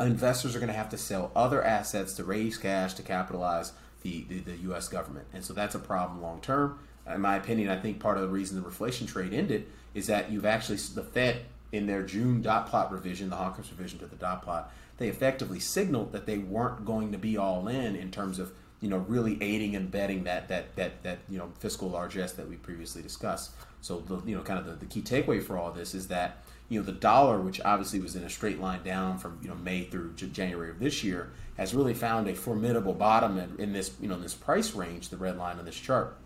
Investors 0.00 0.56
are 0.56 0.58
going 0.58 0.72
to 0.72 0.76
have 0.76 0.90
to 0.90 0.98
sell 0.98 1.30
other 1.36 1.62
assets 1.62 2.14
to 2.14 2.24
raise 2.24 2.56
cash 2.56 2.94
to 2.94 3.02
capitalize 3.02 3.72
the, 4.02 4.24
the, 4.28 4.40
the 4.40 4.56
U.S. 4.58 4.88
government, 4.88 5.26
and 5.32 5.44
so 5.44 5.52
that's 5.52 5.74
a 5.74 5.78
problem 5.78 6.20
long 6.20 6.40
term. 6.40 6.78
In 7.06 7.20
my 7.20 7.36
opinion, 7.36 7.68
I 7.68 7.78
think 7.78 8.00
part 8.00 8.16
of 8.16 8.22
the 8.22 8.28
reason 8.28 8.60
the 8.60 8.68
reflation 8.68 9.06
trade 9.06 9.32
ended 9.32 9.66
is 9.94 10.06
that 10.08 10.30
you've 10.30 10.46
actually 10.46 10.78
the 10.94 11.02
Fed 11.02 11.42
in 11.72 11.86
their 11.86 12.02
June 12.02 12.42
dot 12.42 12.68
plot 12.68 12.92
revision, 12.92 13.30
the 13.30 13.36
hawkish 13.36 13.70
revision 13.70 13.98
to 13.98 14.06
the 14.06 14.16
dot 14.16 14.42
plot, 14.42 14.72
they 14.98 15.08
effectively 15.08 15.60
signaled 15.60 16.12
that 16.12 16.26
they 16.26 16.38
weren't 16.38 16.84
going 16.84 17.12
to 17.12 17.18
be 17.18 17.36
all 17.36 17.68
in 17.68 17.96
in 17.96 18.10
terms 18.10 18.38
of 18.38 18.52
you 18.80 18.88
know 18.88 18.98
really 19.08 19.42
aiding 19.42 19.74
and 19.76 19.90
betting 19.90 20.24
that 20.24 20.48
that 20.48 20.76
that 20.76 21.02
that 21.02 21.18
you 21.28 21.38
know 21.38 21.50
fiscal 21.58 21.88
largesse 21.88 22.32
that 22.32 22.48
we 22.48 22.56
previously 22.56 23.02
discussed. 23.02 23.52
So 23.80 24.00
the 24.00 24.22
you 24.28 24.36
know 24.36 24.42
kind 24.42 24.58
of 24.58 24.66
the, 24.66 24.72
the 24.72 24.86
key 24.86 25.02
takeaway 25.02 25.42
for 25.42 25.58
all 25.58 25.72
this 25.72 25.94
is 25.94 26.08
that 26.08 26.43
you 26.68 26.80
know 26.80 26.86
the 26.86 26.92
dollar, 26.92 27.40
which 27.40 27.60
obviously 27.64 28.00
was 28.00 28.16
in 28.16 28.24
a 28.24 28.30
straight 28.30 28.60
line 28.60 28.82
down 28.82 29.18
from 29.18 29.38
you 29.42 29.48
know 29.48 29.54
May 29.54 29.84
through 29.84 30.12
January 30.14 30.70
of 30.70 30.78
this 30.78 31.04
year, 31.04 31.30
has 31.56 31.74
really 31.74 31.94
found 31.94 32.28
a 32.28 32.34
formidable 32.34 32.94
bottom 32.94 33.38
in, 33.38 33.54
in 33.58 33.72
this 33.72 33.92
you 34.00 34.08
know 34.08 34.18
this 34.18 34.34
price 34.34 34.74
range, 34.74 35.10
the 35.10 35.16
red 35.16 35.36
line 35.36 35.58
on 35.58 35.64
this 35.64 35.76
chart, 35.76 36.16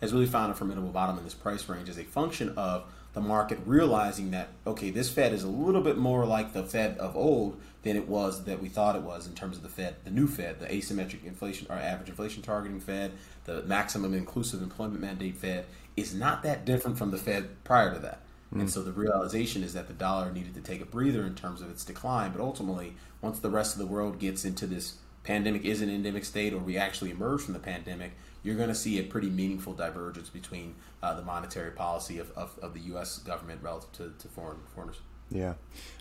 has 0.00 0.12
really 0.12 0.26
found 0.26 0.52
a 0.52 0.54
formidable 0.54 0.90
bottom 0.90 1.18
in 1.18 1.24
this 1.24 1.34
price 1.34 1.68
range 1.68 1.88
as 1.88 1.98
a 1.98 2.04
function 2.04 2.50
of 2.56 2.84
the 3.14 3.20
market 3.20 3.58
realizing 3.64 4.30
that 4.30 4.48
okay, 4.66 4.90
this 4.90 5.10
Fed 5.10 5.32
is 5.32 5.42
a 5.42 5.48
little 5.48 5.82
bit 5.82 5.96
more 5.96 6.26
like 6.26 6.52
the 6.52 6.62
Fed 6.62 6.98
of 6.98 7.16
old 7.16 7.60
than 7.82 7.96
it 7.96 8.06
was 8.06 8.44
that 8.44 8.60
we 8.60 8.68
thought 8.68 8.96
it 8.96 9.02
was 9.02 9.26
in 9.26 9.34
terms 9.34 9.56
of 9.56 9.62
the 9.62 9.68
Fed, 9.68 9.96
the 10.04 10.10
new 10.10 10.26
Fed, 10.26 10.60
the 10.60 10.66
asymmetric 10.66 11.24
inflation 11.24 11.66
or 11.70 11.76
average 11.76 12.08
inflation 12.08 12.42
targeting 12.42 12.80
Fed, 12.80 13.12
the 13.44 13.62
maximum 13.62 14.14
inclusive 14.14 14.62
employment 14.62 15.00
mandate 15.00 15.36
Fed 15.36 15.64
is 15.96 16.14
not 16.14 16.42
that 16.42 16.64
different 16.64 16.98
from 16.98 17.10
the 17.10 17.18
Fed 17.18 17.48
prior 17.64 17.94
to 17.94 17.98
that. 18.00 18.20
Mm. 18.54 18.60
And 18.60 18.70
so 18.70 18.82
the 18.82 18.92
realization 18.92 19.62
is 19.62 19.74
that 19.74 19.88
the 19.88 19.94
dollar 19.94 20.32
needed 20.32 20.54
to 20.54 20.60
take 20.60 20.80
a 20.80 20.86
breather 20.86 21.22
in 21.22 21.34
terms 21.34 21.60
of 21.60 21.70
its 21.70 21.84
decline, 21.84 22.32
but 22.32 22.40
ultimately, 22.40 22.94
once 23.20 23.38
the 23.40 23.50
rest 23.50 23.74
of 23.74 23.78
the 23.78 23.86
world 23.86 24.18
gets 24.18 24.44
into 24.44 24.66
this 24.66 24.94
pandemic 25.22 25.64
is 25.64 25.82
an 25.82 25.90
endemic 25.90 26.24
state 26.24 26.54
or 26.54 26.58
we 26.58 26.78
actually 26.78 27.10
emerge 27.10 27.42
from 27.42 27.52
the 27.52 27.60
pandemic, 27.60 28.12
you're 28.42 28.56
going 28.56 28.68
to 28.68 28.74
see 28.74 28.98
a 28.98 29.02
pretty 29.02 29.28
meaningful 29.28 29.74
divergence 29.74 30.30
between 30.30 30.74
uh, 31.02 31.14
the 31.14 31.22
monetary 31.22 31.70
policy 31.70 32.18
of, 32.18 32.30
of, 32.32 32.58
of, 32.62 32.72
the 32.72 32.80
U.S. 32.80 33.18
government 33.18 33.62
relative 33.62 33.92
to, 33.92 34.12
to 34.18 34.28
foreign 34.28 34.58
foreigners. 34.74 35.00
Yeah. 35.30 35.54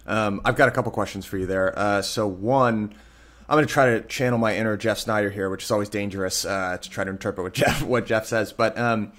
Um, 0.06 0.40
I've 0.46 0.56
got 0.56 0.70
a 0.70 0.72
couple 0.72 0.92
questions 0.92 1.26
for 1.26 1.38
you 1.38 1.46
there. 1.46 1.78
Uh, 1.78 2.02
so, 2.02 2.28
one, 2.28 2.94
I'm 3.50 3.56
going 3.56 3.68
to 3.68 3.74
try 3.74 3.88
to 3.88 4.02
channel 4.02 4.40
my 4.40 4.56
inner 4.56 4.78
Jeff 4.78 5.00
Snyder 5.00 5.30
here, 5.30 5.50
which 5.50 5.64
is 5.64 5.72
always 5.72 5.90
dangerous 5.90 6.46
uh, 6.46 6.78
to 6.78 6.90
try 6.90 7.04
to 7.04 7.10
interpret 7.10 7.44
what 7.44 7.54
Jeff 7.54 7.84
what 7.84 8.06
Jeff 8.06 8.26
says. 8.26 8.54
But 8.54 8.78
um, 8.78 9.12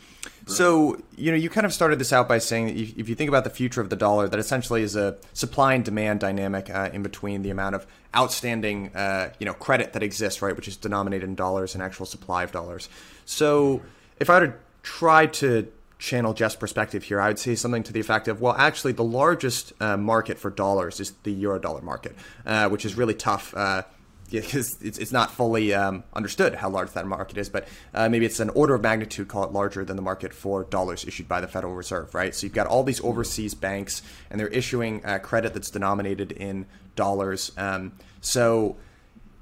so 0.49 1.01
you 1.17 1.31
know, 1.31 1.37
you 1.37 1.51
kind 1.51 1.67
of 1.67 1.73
started 1.73 1.99
this 1.99 2.13
out 2.13 2.29
by 2.29 2.39
saying 2.39 2.67
that 2.67 2.77
if 2.77 3.09
you 3.09 3.15
think 3.15 3.29
about 3.29 3.45
the 3.45 3.51
future 3.51 3.81
of 3.81 3.91
the 3.91 3.97
dollar, 3.97 4.29
that 4.29 4.39
essentially 4.39 4.83
is 4.83 4.97
a 4.97 5.17
supply 5.33 5.75
and 5.75 5.85
demand 5.85 6.21
dynamic 6.21 6.71
uh, 6.71 6.91
in 6.93 7.03
between 7.03 7.43
the 7.43 7.51
amount 7.51 7.75
of 7.75 7.87
outstanding 8.17 8.95
uh, 8.95 9.33
you 9.39 9.47
know 9.47 9.55
credit 9.55 9.93
that 9.93 10.03
exists, 10.03 10.43
right, 10.43 10.57
which 10.57 10.69
is 10.69 10.77
denominated 10.77 11.29
in 11.29 11.35
dollars 11.35 11.75
and 11.75 11.83
actual 11.83 12.07
supply 12.07 12.43
of 12.43 12.53
dollars. 12.53 12.89
So 13.25 13.83
if 14.19 14.31
I 14.31 14.41
were 14.41 14.47
to 14.49 14.55
try 14.83 15.27
to 15.27 15.71
channel 15.99 16.33
Jeff's 16.33 16.57
perspective 16.57 17.03
here, 17.05 17.21
I 17.21 17.29
would 17.29 17.39
say 17.39 17.55
something 17.55 17.83
to 17.83 17.93
the 17.93 18.01
effect 18.01 18.29
of, 18.29 18.41
well, 18.41 18.55
actually, 18.57 18.93
the 18.93 19.05
largest 19.05 19.73
uh, 19.81 19.97
market 19.97 20.39
for 20.39 20.51
dollars 20.51 21.01
is 21.01 21.13
the 21.25 21.33
euro 21.33 21.59
dollar 21.59 21.83
market, 21.83 22.15
uh, 22.47 22.69
which 22.69 22.85
is 22.85 22.97
really 22.97 23.15
tough 23.15 23.55
uh, 23.57 23.83
because 24.31 24.77
it's, 24.83 24.99
it's 24.99 25.13
not 25.13 25.31
fully 25.31 25.75
um, 25.75 26.05
understood 26.13 26.55
how 26.55 26.69
large 26.69 26.91
that 26.93 27.07
market 27.07 27.39
is, 27.39 27.49
but 27.49 27.67
uh, 27.95 28.09
maybe 28.09 28.27
it's 28.27 28.41
an 28.41 28.51
order 28.51 28.75
of 28.75 28.83
magnitude, 28.83 29.29
call 29.29 29.45
it 29.45 29.53
larger 29.53 29.85
than 29.85 29.97
the 29.97 30.03
market 30.03 30.33
for 30.33 30.65
dollars 30.65 31.05
issued 31.05 31.29
by 31.29 31.41
the 31.41 31.49
Federal 31.49 31.75
Reserve, 31.75 32.15
right? 32.15 32.35
So 32.35 32.47
you've 32.47 32.55
got 32.55 32.67
all 32.67 32.83
these 32.83 33.03
overseas 33.03 33.55
banks, 33.55 34.03
and 34.31 34.39
they're 34.39 34.49
issuing 34.49 35.05
uh, 35.05 35.19
credit 35.19 35.55
that's 35.55 35.71
denominated 35.71 36.33
in 36.33 36.67
dollars. 36.97 37.53
Um, 37.57 37.93
so 38.21 38.77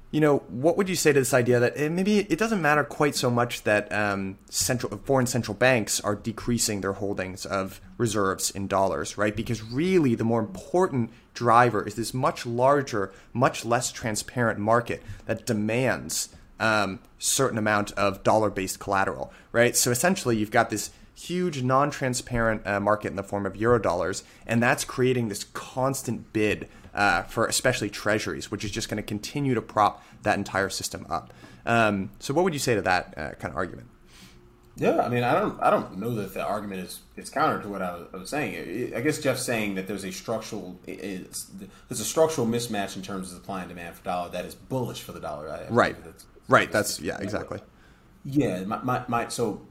you 0.09 0.21
know, 0.21 0.37
what 0.47 0.77
would 0.77 0.87
you 0.87 0.95
say 0.95 1.11
to 1.11 1.19
this 1.19 1.33
idea 1.33 1.59
that 1.59 1.73
eh, 1.75 1.89
maybe 1.89 2.19
it 2.19 2.39
doesn't 2.39 2.61
matter 2.61 2.83
quite 2.83 3.15
so 3.15 3.29
much 3.29 3.63
that 3.63 3.91
um, 3.91 4.37
central 4.49 4.97
foreign 5.03 5.27
central 5.27 5.55
banks 5.55 5.99
are 5.99 6.15
decreasing 6.15 6.79
their 6.81 6.93
holdings 6.93 7.45
of 7.45 7.81
reserves 7.97 8.49
in 8.49 8.67
dollars, 8.67 9.17
right? 9.17 9.35
Because 9.35 9.61
really, 9.61 10.15
the 10.15 10.23
more 10.23 10.39
important 10.39 11.11
driver 11.33 11.85
is 11.85 11.95
this 11.95 12.13
much 12.13 12.45
larger, 12.45 13.11
much 13.33 13.65
less 13.65 13.91
transparent 13.91 14.59
market 14.59 15.03
that 15.25 15.45
demands 15.45 16.29
um, 16.59 16.99
certain 17.19 17.57
amount 17.57 17.91
of 17.93 18.23
dollar-based 18.23 18.79
collateral, 18.79 19.33
right? 19.51 19.75
So 19.75 19.91
essentially, 19.91 20.37
you've 20.37 20.51
got 20.51 20.69
this 20.69 20.91
huge 21.15 21.63
non-transparent 21.63 22.65
uh, 22.65 22.79
market 22.79 23.09
in 23.09 23.15
the 23.15 23.23
form 23.23 23.45
of 23.45 23.53
eurodollars, 23.53 24.23
and 24.45 24.63
that's 24.63 24.85
creating 24.85 25.27
this 25.27 25.43
constant 25.45 26.31
bid 26.31 26.69
uh, 26.97 27.21
for 27.23 27.45
especially 27.45 27.89
treasuries, 27.89 28.51
which 28.51 28.65
is 28.65 28.71
just 28.71 28.89
going 28.89 28.97
to 28.97 29.03
continue 29.03 29.53
to 29.53 29.61
prop 29.61 30.03
that 30.23 30.37
entire 30.37 30.69
system 30.69 31.05
up. 31.09 31.31
Um, 31.65 32.09
so, 32.19 32.33
what 32.33 32.43
would 32.43 32.53
you 32.53 32.59
say 32.59 32.75
to 32.75 32.81
that 32.81 33.13
uh, 33.15 33.29
kind 33.39 33.51
of 33.51 33.55
argument? 33.55 33.87
Yeah, 34.75 35.01
I 35.01 35.09
mean, 35.09 35.23
I 35.23 35.33
don't, 35.33 35.59
I 35.61 35.71
don't 35.71 35.97
know 35.97 36.13
that 36.15 36.33
the 36.33 36.43
argument 36.43 36.81
is 36.81 36.99
is 37.15 37.29
counter 37.29 37.61
to 37.63 37.69
what 37.69 37.81
I 37.81 37.93
was, 37.93 38.07
I 38.13 38.17
was 38.17 38.29
saying. 38.29 38.93
I 38.95 39.01
guess 39.01 39.19
Jeff's 39.19 39.43
saying 39.43 39.75
that 39.75 39.87
there's 39.87 40.05
a 40.05 40.11
structural, 40.11 40.79
there's 40.85 41.59
a 41.89 42.05
structural 42.05 42.45
mismatch 42.45 42.95
in 42.95 43.01
terms 43.01 43.31
of 43.31 43.37
supply 43.37 43.61
and 43.61 43.69
demand 43.69 43.95
for 43.95 44.03
dollar 44.03 44.29
that 44.29 44.45
is 44.45 44.55
bullish 44.55 45.01
for 45.01 45.11
the 45.13 45.19
dollar. 45.19 45.49
I, 45.49 45.67
right, 45.69 46.03
that's, 46.03 46.25
right. 46.47 46.71
That's 46.71 46.99
yeah, 46.99 47.17
exactly. 47.19 47.59
Yeah, 48.23 48.63
my, 48.65 48.81
my, 48.83 49.03
my, 49.07 49.27
so 49.29 49.61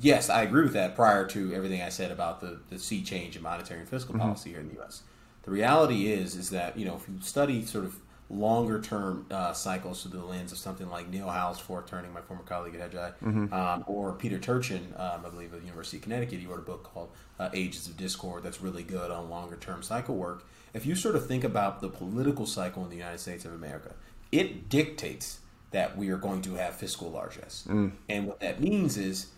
yes, 0.00 0.30
I 0.30 0.42
agree 0.42 0.64
with 0.64 0.72
that. 0.74 0.94
Prior 0.94 1.26
to 1.28 1.54
everything 1.54 1.82
I 1.82 1.88
said 1.88 2.10
about 2.10 2.40
the 2.40 2.60
the 2.70 2.78
sea 2.78 3.02
change 3.02 3.36
in 3.36 3.42
monetary 3.42 3.80
and 3.80 3.88
fiscal 3.88 4.14
mm-hmm. 4.14 4.22
policy 4.22 4.50
here 4.50 4.60
in 4.60 4.68
the 4.68 4.74
U.S., 4.74 5.02
the 5.46 5.50
reality 5.50 6.12
is 6.12 6.36
is 6.36 6.50
that 6.50 6.76
you 6.78 6.84
know 6.84 6.96
if 6.96 7.08
you 7.08 7.14
study 7.22 7.64
sort 7.64 7.86
of 7.86 7.96
longer 8.28 8.80
term 8.80 9.24
uh, 9.30 9.52
cycles 9.52 10.02
through 10.02 10.18
the 10.18 10.24
lens 10.24 10.50
of 10.52 10.58
something 10.58 10.90
like 10.90 11.08
Neil 11.08 11.28
Howe's 11.28 11.60
Fourth 11.60 11.86
Turning, 11.86 12.12
my 12.12 12.20
former 12.20 12.42
colleague 12.42 12.74
at 12.74 12.90
Hedgeye, 12.90 13.12
mm-hmm. 13.22 13.52
um, 13.52 13.84
or 13.86 14.12
Peter 14.14 14.38
Turchin, 14.38 14.92
um, 14.96 15.24
I 15.24 15.28
believe, 15.28 15.54
at 15.54 15.60
the 15.60 15.66
University 15.66 15.98
of 15.98 16.02
Connecticut. 16.02 16.40
He 16.40 16.46
wrote 16.46 16.58
a 16.58 16.62
book 16.62 16.82
called 16.82 17.10
uh, 17.38 17.50
Ages 17.54 17.86
of 17.86 17.96
Discord 17.96 18.42
that's 18.42 18.60
really 18.60 18.82
good 18.82 19.10
on 19.10 19.30
longer 19.30 19.56
term 19.56 19.82
cycle 19.82 20.16
work. 20.16 20.44
If 20.74 20.84
you 20.84 20.96
sort 20.96 21.14
of 21.14 21.26
think 21.26 21.44
about 21.44 21.80
the 21.80 21.88
political 21.88 22.46
cycle 22.46 22.82
in 22.82 22.90
the 22.90 22.96
United 22.96 23.18
States 23.18 23.44
of 23.44 23.54
America, 23.54 23.94
it 24.32 24.68
dictates 24.68 25.38
that 25.70 25.96
we 25.96 26.10
are 26.10 26.16
going 26.16 26.42
to 26.42 26.54
have 26.54 26.74
fiscal 26.74 27.10
largesse. 27.10 27.64
Mm. 27.68 27.92
And 28.08 28.26
what 28.26 28.40
that 28.40 28.60
means 28.60 28.96
is 28.96 29.28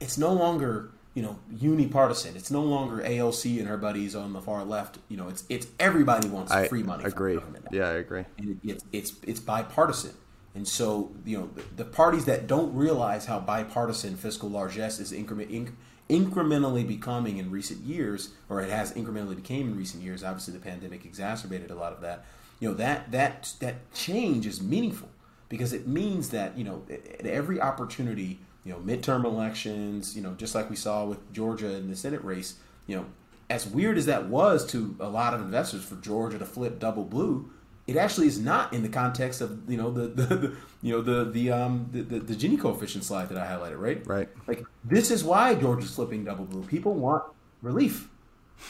it's 0.00 0.16
no 0.16 0.32
longer 0.32 0.90
you 1.18 1.24
know, 1.24 1.36
unipartisan. 1.50 2.36
It's 2.36 2.48
no 2.48 2.62
longer 2.62 3.02
AOC 3.02 3.58
and 3.58 3.66
her 3.66 3.76
buddies 3.76 4.14
on 4.14 4.32
the 4.32 4.40
far 4.40 4.64
left. 4.64 4.98
You 5.08 5.16
know, 5.16 5.26
it's 5.26 5.42
it's 5.48 5.66
everybody 5.80 6.28
wants 6.28 6.52
I 6.52 6.68
free 6.68 6.84
money. 6.84 7.02
Agree. 7.02 7.40
Yeah, 7.72 7.88
I 7.88 7.94
agree. 7.94 8.24
And 8.38 8.60
it, 8.62 8.84
it's 8.92 9.14
it's 9.26 9.40
bipartisan. 9.40 10.12
And 10.54 10.66
so, 10.66 11.10
you 11.24 11.36
know, 11.36 11.50
the, 11.56 11.82
the, 11.82 11.84
parties 11.84 12.24
that 12.26 12.46
don't 12.46 12.72
realize 12.72 13.26
how 13.26 13.40
bipartisan 13.40 14.16
fiscal 14.16 14.48
largesse 14.48 15.00
is 15.00 15.12
increment, 15.12 15.50
inc- 15.50 15.72
incrementally 16.08 16.86
becoming 16.86 17.38
in 17.38 17.50
recent 17.50 17.80
years, 17.84 18.30
or 18.48 18.60
it 18.60 18.70
has 18.70 18.92
incrementally 18.92 19.36
became 19.36 19.72
in 19.72 19.76
recent 19.76 20.04
years. 20.04 20.22
Obviously, 20.22 20.54
the 20.54 20.60
pandemic 20.60 21.04
exacerbated 21.04 21.72
a 21.72 21.74
lot 21.74 21.92
of 21.92 22.00
that. 22.02 22.24
You 22.60 22.68
know, 22.68 22.74
that 22.76 23.10
that 23.10 23.54
that 23.58 23.92
change 23.92 24.46
is 24.46 24.62
meaningful 24.62 25.08
because 25.48 25.72
it 25.72 25.88
means 25.88 26.30
that 26.30 26.56
you 26.56 26.62
know 26.62 26.84
at 26.88 27.26
every 27.26 27.60
opportunity 27.60 28.38
you 28.68 28.74
know, 28.74 28.80
midterm 28.80 29.24
elections, 29.24 30.14
you 30.14 30.20
know, 30.22 30.34
just 30.34 30.54
like 30.54 30.68
we 30.68 30.76
saw 30.76 31.06
with 31.06 31.32
Georgia 31.32 31.74
in 31.74 31.88
the 31.88 31.96
Senate 31.96 32.22
race, 32.22 32.56
you 32.86 32.94
know, 32.94 33.06
as 33.48 33.66
weird 33.66 33.96
as 33.96 34.04
that 34.04 34.26
was 34.26 34.66
to 34.66 34.94
a 35.00 35.08
lot 35.08 35.32
of 35.32 35.40
investors 35.40 35.82
for 35.82 35.94
Georgia 35.96 36.38
to 36.38 36.44
flip 36.44 36.78
double 36.78 37.04
blue, 37.04 37.50
it 37.86 37.96
actually 37.96 38.26
is 38.26 38.38
not 38.38 38.74
in 38.74 38.82
the 38.82 38.90
context 38.90 39.40
of 39.40 39.58
you 39.70 39.78
know 39.78 39.90
the, 39.90 40.08
the, 40.08 40.36
the 40.36 40.56
you 40.82 40.92
know 40.92 41.00
the 41.00 41.30
the 41.30 41.50
um 41.50 41.88
the, 41.92 42.02
the, 42.02 42.18
the, 42.18 42.34
Gini 42.34 42.60
coefficient 42.60 43.04
slide 43.04 43.30
that 43.30 43.38
I 43.38 43.46
highlighted, 43.46 43.80
right? 43.80 44.06
Right. 44.06 44.28
Like 44.46 44.66
this 44.84 45.10
is 45.10 45.24
why 45.24 45.54
Georgia's 45.54 45.94
flipping 45.94 46.24
double 46.24 46.44
blue. 46.44 46.62
People 46.64 46.92
want 46.92 47.24
relief. 47.62 48.10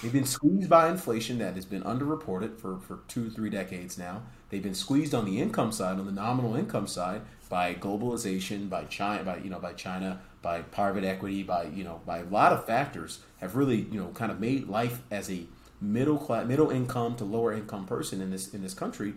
They've 0.03 0.13
been 0.13 0.25
squeezed 0.25 0.69
by 0.69 0.89
inflation 0.89 1.39
that 1.39 1.55
has 1.55 1.65
been 1.65 1.83
underreported 1.83 2.59
for, 2.59 2.79
for 2.79 3.01
two, 3.09 3.31
three 3.31 3.51
decades 3.51 3.99
now. 3.99 4.23
They've 4.51 4.63
been 4.63 4.75
squeezed 4.75 5.15
on 5.15 5.25
the 5.25 5.41
income 5.41 5.73
side, 5.73 5.99
on 5.99 6.07
the 6.07 6.13
nominal 6.13 6.55
income 6.55 6.87
side, 6.87 7.23
by 7.49 7.75
globalization, 7.75 8.69
by 8.69 8.85
China, 8.85 9.25
by 9.25 9.39
you 9.39 9.51
know, 9.51 9.59
by 9.59 9.73
China, 9.73 10.21
by 10.43 10.63
private 10.63 11.05
equity, 11.05 11.43
by 11.43 11.65
you 11.65 11.85
know, 11.85 12.01
by 12.07 12.19
a 12.19 12.25
lot 12.25 12.53
of 12.53 12.65
factors 12.65 13.21
have 13.39 13.57
really 13.57 13.87
you 13.91 14.01
know 14.01 14.09
kind 14.09 14.31
of 14.31 14.39
made 14.39 14.69
life 14.69 15.01
as 15.11 15.31
a 15.31 15.47
middle 15.81 16.19
class, 16.19 16.47
middle 16.47 16.71
income 16.71 17.17
to 17.17 17.25
lower 17.25 17.53
income 17.53 17.87
person 17.87 18.21
in 18.21 18.31
this 18.31 18.55
in 18.55 18.63
this 18.63 18.75
country 18.75 19.15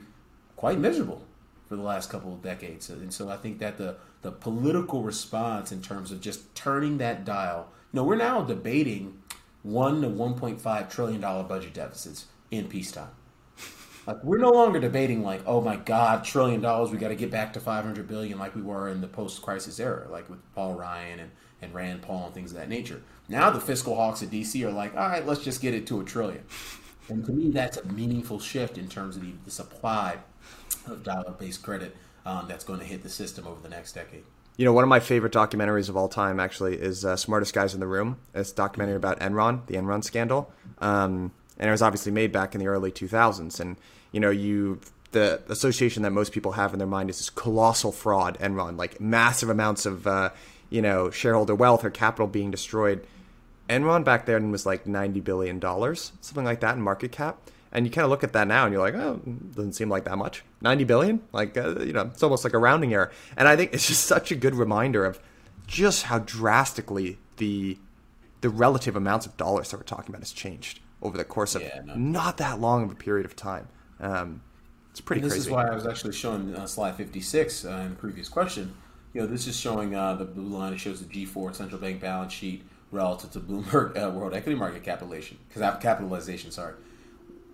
quite 0.55 0.79
miserable 0.79 1.23
for 1.67 1.75
the 1.75 1.81
last 1.81 2.09
couple 2.09 2.33
of 2.33 2.41
decades. 2.41 2.89
And 2.89 3.13
so 3.13 3.29
I 3.29 3.37
think 3.37 3.59
that 3.59 3.77
the 3.77 3.97
the 4.21 4.31
political 4.31 5.03
response 5.03 5.71
in 5.71 5.81
terms 5.81 6.11
of 6.11 6.21
just 6.21 6.53
turning 6.55 6.97
that 6.99 7.25
dial, 7.25 7.69
you 7.91 7.97
know, 7.97 8.03
we're 8.03 8.15
now 8.15 8.41
debating 8.41 9.21
one 9.63 10.01
to 10.01 10.09
one 10.09 10.33
point 10.35 10.59
five 10.59 10.89
trillion 10.89 11.21
dollar 11.21 11.43
budget 11.43 11.73
deficits 11.73 12.25
in 12.49 12.67
peacetime. 12.67 13.11
Like 14.07 14.23
we're 14.23 14.39
no 14.39 14.49
longer 14.49 14.79
debating 14.79 15.23
like, 15.23 15.41
oh 15.45 15.61
my 15.61 15.75
God, 15.75 16.23
trillion 16.23 16.59
dollars, 16.59 16.89
we 16.89 16.97
got 16.97 17.09
to 17.09 17.15
get 17.15 17.29
back 17.29 17.53
to 17.53 17.59
500 17.59 18.07
billion 18.07 18.39
like 18.39 18.55
we 18.55 18.61
were 18.61 18.89
in 18.89 18.99
the 18.99 19.07
post-crisis 19.07 19.79
era, 19.79 20.07
like 20.09 20.27
with 20.27 20.39
Paul 20.55 20.73
Ryan 20.73 21.19
and, 21.19 21.31
and 21.61 21.73
Rand 21.73 22.01
Paul 22.01 22.25
and 22.25 22.33
things 22.33 22.51
of 22.51 22.57
that 22.57 22.67
nature. 22.67 23.03
Now 23.29 23.51
the 23.51 23.59
fiscal 23.59 23.95
hawks 23.95 24.23
at 24.23 24.29
DC 24.31 24.65
are 24.65 24.71
like, 24.71 24.95
all 24.95 25.07
right, 25.07 25.25
let's 25.25 25.43
just 25.43 25.61
get 25.61 25.75
it 25.75 25.85
to 25.87 26.01
a 26.01 26.03
trillion. 26.03 26.43
And 27.09 27.23
to 27.25 27.31
me, 27.31 27.51
that's 27.51 27.77
a 27.77 27.85
meaningful 27.85 28.39
shift 28.39 28.77
in 28.77 28.87
terms 28.87 29.17
of 29.17 29.21
the, 29.21 29.33
the 29.45 29.51
supply 29.51 30.17
of 30.87 31.03
dollar-based 31.03 31.61
credit 31.61 31.95
um, 32.25 32.47
that's 32.47 32.63
going 32.63 32.79
to 32.79 32.85
hit 32.85 33.03
the 33.03 33.09
system 33.09 33.45
over 33.45 33.61
the 33.61 33.69
next 33.69 33.93
decade. 33.93 34.23
You 34.57 34.65
know, 34.65 34.73
one 34.73 34.83
of 34.83 34.89
my 34.89 34.99
favorite 34.99 35.33
documentaries 35.33 35.89
of 35.89 35.97
all 35.97 36.09
time 36.09 36.39
actually 36.39 36.75
is 36.75 37.05
uh, 37.05 37.15
"Smartest 37.15 37.53
Guys 37.53 37.73
in 37.73 37.79
the 37.79 37.87
Room." 37.87 38.17
It's 38.33 38.51
a 38.51 38.55
documentary 38.55 38.95
about 38.95 39.19
Enron, 39.19 39.65
the 39.67 39.75
Enron 39.75 40.03
scandal. 40.03 40.51
Um, 40.79 41.31
and 41.57 41.69
it 41.69 41.71
was 41.71 41.81
obviously 41.81 42.11
made 42.11 42.31
back 42.31 42.53
in 42.55 42.59
the 42.59 42.67
early 42.67 42.91
2000s. 42.91 43.59
And 43.59 43.77
you 44.11 44.19
know, 44.19 44.29
you 44.29 44.79
the 45.11 45.41
association 45.49 46.03
that 46.03 46.11
most 46.11 46.31
people 46.31 46.53
have 46.53 46.73
in 46.73 46.79
their 46.79 46.87
mind 46.87 47.09
is 47.09 47.17
this 47.17 47.29
colossal 47.29 47.91
fraud, 47.91 48.37
Enron, 48.39 48.77
like 48.77 48.99
massive 48.99 49.49
amounts 49.49 49.85
of 49.85 50.07
uh, 50.07 50.31
you 50.69 50.81
know 50.81 51.09
shareholder 51.09 51.55
wealth 51.55 51.83
or 51.83 51.89
capital 51.89 52.27
being 52.27 52.51
destroyed. 52.51 53.05
Enron 53.69 54.03
back 54.03 54.25
then 54.25 54.51
was 54.51 54.65
like 54.65 54.85
90 54.85 55.21
billion 55.21 55.59
dollars, 55.59 56.11
something 56.19 56.43
like 56.43 56.59
that 56.59 56.75
in 56.75 56.81
market 56.81 57.11
cap. 57.11 57.37
And 57.71 57.85
you 57.85 57.91
kind 57.91 58.03
of 58.03 58.11
look 58.11 58.23
at 58.23 58.33
that 58.33 58.47
now 58.47 58.65
and 58.65 58.73
you're 58.73 58.81
like, 58.81 58.95
oh, 58.95 59.21
doesn't 59.55 59.73
seem 59.73 59.89
like 59.89 60.03
that 60.05 60.17
much. 60.17 60.43
90 60.61 60.83
billion? 60.83 61.21
Like, 61.31 61.55
uh, 61.55 61.79
you 61.79 61.93
know, 61.93 62.01
it's 62.01 62.21
almost 62.21 62.43
like 62.43 62.53
a 62.53 62.57
rounding 62.57 62.93
error. 62.93 63.11
And 63.37 63.47
I 63.47 63.55
think 63.55 63.73
it's 63.73 63.87
just 63.87 64.05
such 64.05 64.31
a 64.31 64.35
good 64.35 64.55
reminder 64.55 65.05
of 65.05 65.19
just 65.67 66.03
how 66.03 66.19
drastically 66.19 67.17
the 67.37 67.77
the 68.41 68.49
relative 68.49 68.95
amounts 68.95 69.25
of 69.25 69.37
dollars 69.37 69.69
that 69.69 69.77
we're 69.77 69.83
talking 69.83 70.09
about 70.09 70.21
has 70.21 70.31
changed 70.31 70.79
over 71.01 71.15
the 71.15 71.23
course 71.23 71.55
of 71.55 71.61
yeah, 71.61 71.81
no. 71.85 71.95
not 71.95 72.37
that 72.37 72.59
long 72.59 72.83
of 72.83 72.91
a 72.91 72.95
period 72.95 73.25
of 73.25 73.35
time. 73.35 73.67
Um, 73.99 74.41
it's 74.89 74.99
pretty. 74.99 75.21
And 75.21 75.27
this 75.27 75.33
crazy. 75.37 75.47
is 75.47 75.51
why 75.51 75.67
I 75.67 75.75
was 75.75 75.85
actually 75.85 76.13
showing 76.13 76.55
uh, 76.55 76.67
slide 76.67 76.95
fifty 76.95 77.21
six 77.21 77.63
uh, 77.63 77.69
in 77.69 77.91
the 77.91 77.95
previous 77.95 78.27
question. 78.27 78.73
You 79.13 79.21
know, 79.21 79.27
this 79.27 79.47
is 79.47 79.57
showing 79.57 79.95
uh, 79.95 80.15
the 80.15 80.25
blue 80.25 80.57
line. 80.57 80.73
It 80.73 80.79
shows 80.79 81.01
the 81.01 81.07
G 81.07 81.25
four 81.25 81.53
central 81.53 81.79
bank 81.79 82.01
balance 82.01 82.33
sheet 82.33 82.63
relative 82.91 83.31
to 83.31 83.39
Bloomberg 83.39 84.01
uh, 84.01 84.09
World 84.09 84.33
Equity 84.33 84.57
Market 84.57 84.83
capitalization. 84.83 85.37
Because 85.47 85.81
capitalization, 85.81 86.51
sorry. 86.51 86.73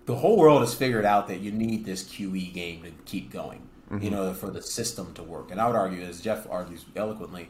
The 0.07 0.15
whole 0.15 0.37
world 0.37 0.61
has 0.61 0.73
figured 0.73 1.05
out 1.05 1.27
that 1.27 1.41
you 1.41 1.51
need 1.51 1.85
this 1.85 2.03
QE 2.03 2.53
game 2.53 2.81
to 2.83 2.91
keep 3.05 3.31
going. 3.31 3.61
Mm-hmm. 3.91 4.03
You 4.03 4.09
know, 4.09 4.33
for 4.33 4.49
the 4.49 4.61
system 4.61 5.13
to 5.13 5.23
work. 5.23 5.49
And 5.49 5.61
I 5.61 5.67
would 5.67 5.75
argue, 5.75 6.01
as 6.01 6.19
Jeff 6.19 6.45
argues 6.49 6.83
eloquently, 6.93 7.47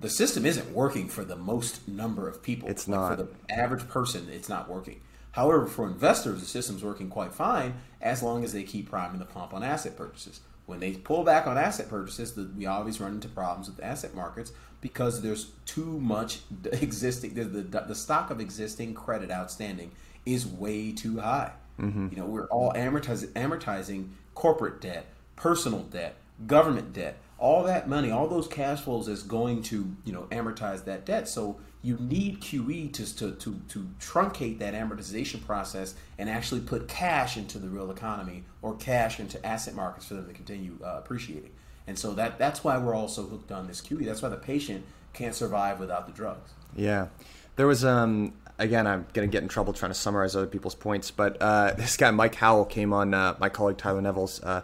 the 0.00 0.08
system 0.08 0.46
isn't 0.46 0.72
working 0.72 1.08
for 1.08 1.24
the 1.24 1.34
most 1.34 1.88
number 1.88 2.28
of 2.28 2.40
people. 2.40 2.68
It's 2.68 2.86
like 2.86 3.00
not 3.00 3.16
for 3.16 3.16
the 3.24 3.28
average 3.52 3.88
person. 3.88 4.28
It's 4.30 4.48
not 4.48 4.68
working. 4.68 5.00
However, 5.32 5.66
for 5.66 5.86
investors, 5.86 6.40
the 6.40 6.46
system's 6.46 6.84
working 6.84 7.08
quite 7.08 7.32
fine 7.32 7.74
as 8.00 8.22
long 8.22 8.44
as 8.44 8.52
they 8.52 8.62
keep 8.62 8.90
priming 8.90 9.18
the 9.18 9.24
pump 9.24 9.54
on 9.54 9.64
asset 9.64 9.96
purchases. 9.96 10.40
When 10.66 10.78
they 10.78 10.92
pull 10.92 11.24
back 11.24 11.46
on 11.46 11.58
asset 11.58 11.88
purchases, 11.88 12.34
the, 12.34 12.50
we 12.56 12.66
always 12.66 13.00
run 13.00 13.12
into 13.12 13.28
problems 13.28 13.68
with 13.68 13.82
asset 13.82 14.14
markets 14.14 14.52
because 14.80 15.22
there's 15.22 15.52
too 15.66 15.98
much 16.00 16.40
existing. 16.72 17.34
The, 17.34 17.44
the, 17.44 17.80
the 17.80 17.94
stock 17.94 18.30
of 18.30 18.40
existing 18.40 18.94
credit 18.94 19.30
outstanding 19.30 19.92
is 20.24 20.46
way 20.46 20.92
too 20.92 21.18
high. 21.20 21.52
Mm-hmm. 21.82 22.08
You 22.10 22.16
know, 22.16 22.26
we're 22.26 22.46
all 22.46 22.72
amortizing, 22.72 23.32
amortizing 23.32 24.10
corporate 24.34 24.80
debt, 24.80 25.06
personal 25.36 25.80
debt, 25.80 26.16
government 26.46 26.92
debt. 26.92 27.18
All 27.38 27.64
that 27.64 27.88
money, 27.88 28.10
all 28.10 28.28
those 28.28 28.46
cash 28.46 28.82
flows 28.82 29.08
is 29.08 29.24
going 29.24 29.62
to 29.64 29.96
you 30.04 30.12
know 30.12 30.28
amortize 30.30 30.84
that 30.84 31.04
debt. 31.04 31.28
So 31.28 31.58
you 31.82 31.96
need 31.98 32.40
QE 32.40 32.92
to, 32.92 33.16
to, 33.16 33.32
to, 33.32 33.60
to 33.68 33.88
truncate 34.00 34.60
that 34.60 34.72
amortization 34.72 35.44
process 35.44 35.94
and 36.16 36.30
actually 36.30 36.60
put 36.60 36.86
cash 36.86 37.36
into 37.36 37.58
the 37.58 37.68
real 37.68 37.90
economy 37.90 38.44
or 38.62 38.76
cash 38.76 39.18
into 39.18 39.44
asset 39.44 39.74
markets 39.74 40.06
for 40.06 40.14
them 40.14 40.28
to 40.28 40.32
continue 40.32 40.78
uh, 40.84 40.98
appreciating. 40.98 41.50
And 41.88 41.98
so 41.98 42.14
that 42.14 42.38
that's 42.38 42.62
why 42.62 42.78
we're 42.78 42.94
also 42.94 43.24
hooked 43.24 43.50
on 43.50 43.66
this 43.66 43.80
QE. 43.80 44.04
That's 44.04 44.22
why 44.22 44.28
the 44.28 44.36
patient 44.36 44.84
can't 45.12 45.34
survive 45.34 45.80
without 45.80 46.06
the 46.06 46.12
drugs. 46.12 46.52
Yeah. 46.76 47.08
There 47.56 47.66
was 47.66 47.84
um 47.84 48.34
again 48.58 48.86
I'm 48.86 49.06
going 49.12 49.28
to 49.28 49.32
get 49.32 49.42
in 49.42 49.48
trouble 49.48 49.72
trying 49.72 49.90
to 49.90 49.98
summarize 49.98 50.36
other 50.36 50.46
people's 50.46 50.74
points, 50.74 51.10
but 51.10 51.40
uh, 51.40 51.72
this 51.76 51.96
guy 51.96 52.10
Mike 52.10 52.34
Howell 52.34 52.66
came 52.66 52.92
on 52.92 53.14
uh, 53.14 53.36
my 53.38 53.48
colleague 53.48 53.78
Tyler 53.78 54.00
Neville's 54.00 54.42
uh, 54.42 54.62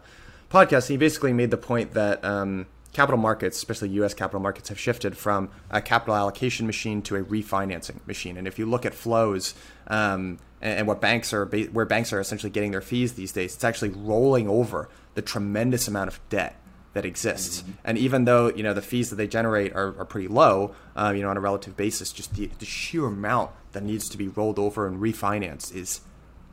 podcast. 0.51 0.89
He 0.89 0.97
basically 0.97 1.33
made 1.33 1.51
the 1.51 1.59
point 1.59 1.93
that 1.95 2.25
um, 2.25 2.67
capital 2.93 3.19
markets, 3.19 3.57
especially 3.57 3.91
U.S. 3.91 4.15
capital 4.15 4.41
markets, 4.41 4.69
have 4.69 4.79
shifted 4.79 5.17
from 5.17 5.51
a 5.71 5.81
capital 5.81 6.15
allocation 6.15 6.67
machine 6.67 7.03
to 7.03 7.17
a 7.17 7.23
refinancing 7.23 8.05
machine. 8.07 8.37
And 8.37 8.47
if 8.47 8.59
you 8.59 8.67
look 8.67 8.87
at 8.87 8.95
flows 8.95 9.55
um, 9.87 10.39
and, 10.61 10.81
and, 10.81 10.89
what 10.89 11.01
banks 11.01 11.33
are, 11.33 11.47
where 11.47 11.85
banks 11.85 12.13
are 12.13 12.21
essentially 12.21 12.51
getting 12.51 12.73
their 12.73 12.81
fees 12.81 13.15
these 13.15 13.33
days, 13.33 13.55
it's 13.55 13.65
actually 13.65 13.91
rolling 13.91 14.49
over 14.49 14.89
the 15.15 15.23
tremendous 15.23 15.89
amount 15.89 16.09
of 16.09 16.21
debt 16.29 16.57
that 16.99 17.07
exists. 17.07 17.63
Mm-hmm. 17.63 17.73
And 17.85 17.99
even 17.99 18.25
though 18.25 18.51
you 18.51 18.65
know 18.65 18.75
the 18.75 18.83
fees 18.83 19.09
that 19.11 19.17
they 19.17 19.29
generate 19.29 19.73
are, 19.73 19.97
are 20.01 20.05
pretty 20.05 20.27
low, 20.27 20.75
uh, 20.97 21.13
you 21.15 21.23
know 21.23 21.31
on 21.31 21.37
a 21.37 21.41
relative 21.41 21.77
basis, 21.77 22.13
just 22.13 22.35
the, 22.35 22.51
the 22.59 22.67
sheer 22.67 23.07
amount 23.07 23.53
that 23.73 23.85
needs 23.85 24.09
to 24.09 24.19
be 24.19 24.27
rolled 24.27 24.59
over 24.59 24.87
and 24.87 25.01
refinanced 25.01 25.73
is 25.75 26.01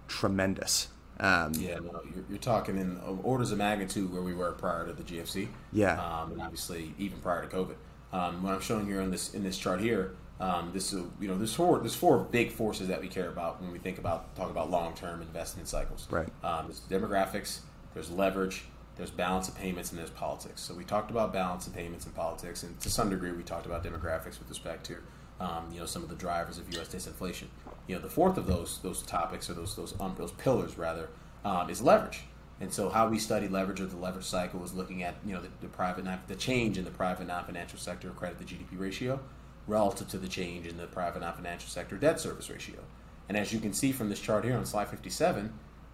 tremendous. 0.08 0.90
Um, 1.20 1.54
yeah, 1.56 1.76
no, 1.76 2.02
you're, 2.14 2.26
you're, 2.30 2.38
talking 2.38 2.78
in 2.78 3.00
orders 3.24 3.52
of 3.52 3.58
magnitude 3.58 4.12
where 4.12 4.22
we 4.22 4.34
were 4.34 4.52
prior 4.52 4.86
to 4.86 4.94
the 4.94 5.02
GFC. 5.02 5.48
Yeah, 5.74 5.94
um, 5.94 6.34
and 6.34 6.42
obviously 6.42 6.94
even 7.00 7.18
prior 7.20 7.44
to 7.44 7.56
COVID. 7.56 7.76
Um, 8.14 8.44
what 8.44 8.54
I'm 8.54 8.62
showing 8.62 8.86
here 8.86 9.02
in 9.02 9.10
this 9.10 9.34
in 9.34 9.44
this 9.44 9.58
chart 9.58 9.82
here, 9.82 10.16
um, 10.40 10.70
this 10.74 10.94
is 10.94 11.04
you 11.20 11.28
know 11.28 11.38
there's 11.40 11.56
four 11.56 11.80
there's 11.80 11.96
four 11.96 12.20
big 12.20 12.52
forces 12.52 12.88
that 12.90 13.02
we 13.02 13.08
care 13.08 13.30
about 13.30 13.62
when 13.62 13.72
we 13.72 13.80
think 13.80 13.98
about 13.98 14.36
talk 14.36 14.52
about 14.52 14.70
long 14.70 14.94
term 14.94 15.24
investment 15.24 15.68
cycles. 15.68 16.06
Right. 16.12 16.30
Um, 16.44 16.68
there's 16.68 16.82
demographics, 16.82 17.62
there's 17.96 18.12
leverage, 18.12 18.66
there's 18.96 19.12
balance 19.12 19.48
of 19.48 19.56
payments, 19.56 19.92
and 19.92 20.00
there's 20.00 20.10
politics. 20.10 20.62
So 20.62 20.74
we 20.74 20.84
talked 20.84 21.12
about 21.12 21.34
balance 21.34 21.68
of 21.68 21.76
payments 21.76 22.06
and 22.06 22.16
politics, 22.16 22.64
and 22.64 22.80
to 22.82 22.90
some 22.90 23.10
degree 23.10 23.32
we 23.32 23.44
talked 23.44 23.66
about 23.66 23.84
demographics 23.84 24.40
with 24.40 24.50
respect 24.50 24.86
to 24.88 24.98
um, 25.40 25.70
you 25.72 25.80
know 25.80 25.86
some 25.86 26.04
of 26.04 26.10
the 26.10 26.16
drivers 26.16 26.58
of 26.58 26.74
U.S. 26.76 26.88
disinflation. 26.88 27.46
You 27.88 27.96
know, 27.96 28.02
the 28.02 28.10
fourth 28.10 28.38
of 28.38 28.48
those 28.48 28.80
those 28.82 29.02
topics 29.02 29.50
or 29.50 29.54
those 29.54 29.76
those 29.76 29.94
um, 30.00 30.16
those 30.18 30.32
pillars 30.34 30.78
rather 30.78 31.10
um, 31.44 31.70
is 31.70 31.82
leverage. 31.82 32.24
And 32.62 32.74
so, 32.74 32.90
how 32.90 33.10
we 33.10 33.20
study 33.20 33.50
leverage 33.50 33.82
or 33.82 33.86
the 33.86 33.98
leverage 33.98 34.26
cycle 34.26 34.64
is 34.64 34.74
looking 34.74 35.04
at 35.04 35.16
you 35.26 35.34
know 35.34 35.42
the, 35.42 35.50
the 35.62 35.68
private 35.68 36.06
the 36.28 36.36
change 36.36 36.78
in 36.78 36.86
the 36.86 36.92
private 36.92 37.28
non-financial 37.28 37.78
sector 37.78 38.10
credit 38.12 38.40
to 38.40 38.46
GDP 38.46 38.80
ratio 38.80 39.20
relative 39.68 40.08
to 40.10 40.18
the 40.18 40.28
change 40.28 40.68
in 40.68 40.78
the 40.78 40.88
private 40.88 41.22
non-financial 41.22 41.68
sector 41.68 41.98
debt 41.98 42.20
service 42.20 42.50
ratio. 42.50 42.80
And 43.28 43.38
as 43.38 43.52
you 43.52 43.60
can 43.60 43.74
see 43.74 43.92
from 43.92 44.10
this 44.10 44.20
chart 44.20 44.46
here 44.46 44.56
on 44.56 44.66
slide 44.66 44.88
57, 44.88 45.52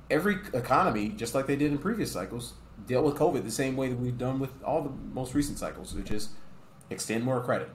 every 0.09 0.39
economy, 0.53 1.09
just 1.09 1.33
like 1.33 1.47
they 1.47 1.55
did 1.55 1.71
in 1.71 1.77
previous 1.77 2.11
cycles, 2.11 2.53
dealt 2.87 3.05
with 3.05 3.15
COVID 3.15 3.43
the 3.43 3.51
same 3.51 3.75
way 3.75 3.89
that 3.89 3.99
we've 3.99 4.17
done 4.17 4.39
with 4.39 4.51
all 4.63 4.81
the 4.81 4.91
most 5.13 5.33
recent 5.33 5.57
cycles, 5.57 5.93
which 5.93 6.11
is 6.11 6.29
extend 6.89 7.23
more 7.23 7.41
credit 7.41 7.69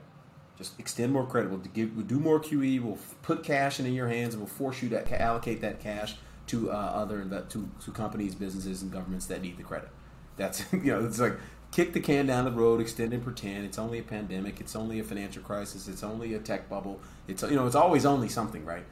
just 0.57 0.79
extend 0.79 1.13
more 1.13 1.25
credit. 1.25 1.49
We'll, 1.49 1.59
give, 1.59 1.95
we'll 1.95 2.05
do 2.05 2.19
more 2.19 2.39
QE. 2.39 2.81
We'll 2.81 2.97
put 3.21 3.43
cash 3.43 3.79
into 3.79 3.91
your 3.91 4.07
hands, 4.07 4.33
and 4.33 4.41
we'll 4.41 4.49
force 4.49 4.81
you 4.81 4.89
to 4.89 5.21
allocate 5.21 5.61
that 5.61 5.79
cash 5.79 6.15
to 6.47 6.71
uh, 6.71 6.73
other 6.73 7.23
to, 7.49 7.69
to 7.85 7.91
companies, 7.91 8.33
businesses, 8.33 8.81
and 8.81 8.91
governments 8.91 9.27
that 9.27 9.41
need 9.41 9.57
the 9.57 9.63
credit. 9.63 9.89
That's 10.35 10.65
you 10.71 10.91
know, 10.91 11.05
it's 11.05 11.19
like 11.19 11.37
kick 11.71 11.93
the 11.93 11.99
can 11.99 12.25
down 12.25 12.45
the 12.45 12.51
road, 12.51 12.81
extend 12.81 13.13
and 13.13 13.23
pretend. 13.23 13.65
It's 13.65 13.77
only 13.77 13.99
a 13.99 14.03
pandemic. 14.03 14.59
It's 14.59 14.75
only 14.75 14.99
a 14.99 15.03
financial 15.03 15.43
crisis. 15.43 15.87
It's 15.87 16.03
only 16.03 16.33
a 16.33 16.39
tech 16.39 16.69
bubble. 16.69 16.99
It's 17.27 17.43
you 17.43 17.55
know, 17.55 17.67
it's 17.67 17.75
always 17.75 18.05
only 18.05 18.29
something, 18.29 18.65
right? 18.65 18.85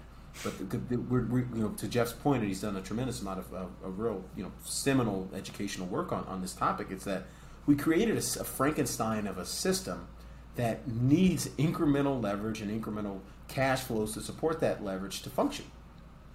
But 0.44 0.90
the, 0.90 0.98
we're, 0.98 1.26
we're, 1.26 1.48
you 1.56 1.62
know, 1.62 1.70
to 1.70 1.88
Jeff's 1.88 2.14
and 2.24 2.44
he's 2.44 2.62
done 2.62 2.76
a 2.76 2.82
tremendous 2.82 3.22
amount 3.22 3.40
of, 3.40 3.54
of, 3.54 3.70
of 3.84 4.00
real, 4.00 4.24
you 4.36 4.44
know, 4.44 4.52
seminal 4.64 5.30
educational 5.34 5.88
work 5.88 6.12
on, 6.12 6.24
on 6.26 6.42
this 6.42 6.54
topic. 6.54 6.88
It's 6.92 7.06
that 7.06 7.24
we 7.66 7.76
created 7.76 8.16
a, 8.16 8.42
a 8.42 8.44
Frankenstein 8.44 9.28
of 9.28 9.38
a 9.38 9.46
system 9.46 10.08
that 10.56 10.88
needs 10.88 11.48
incremental 11.58 12.22
leverage 12.22 12.62
and 12.62 12.70
incremental 12.84 13.20
cash 13.48 13.82
flows 13.82 14.14
to 14.14 14.22
support 14.22 14.60
that 14.60 14.84
leverage 14.84 15.22
to 15.24 15.30
function. 15.30 15.66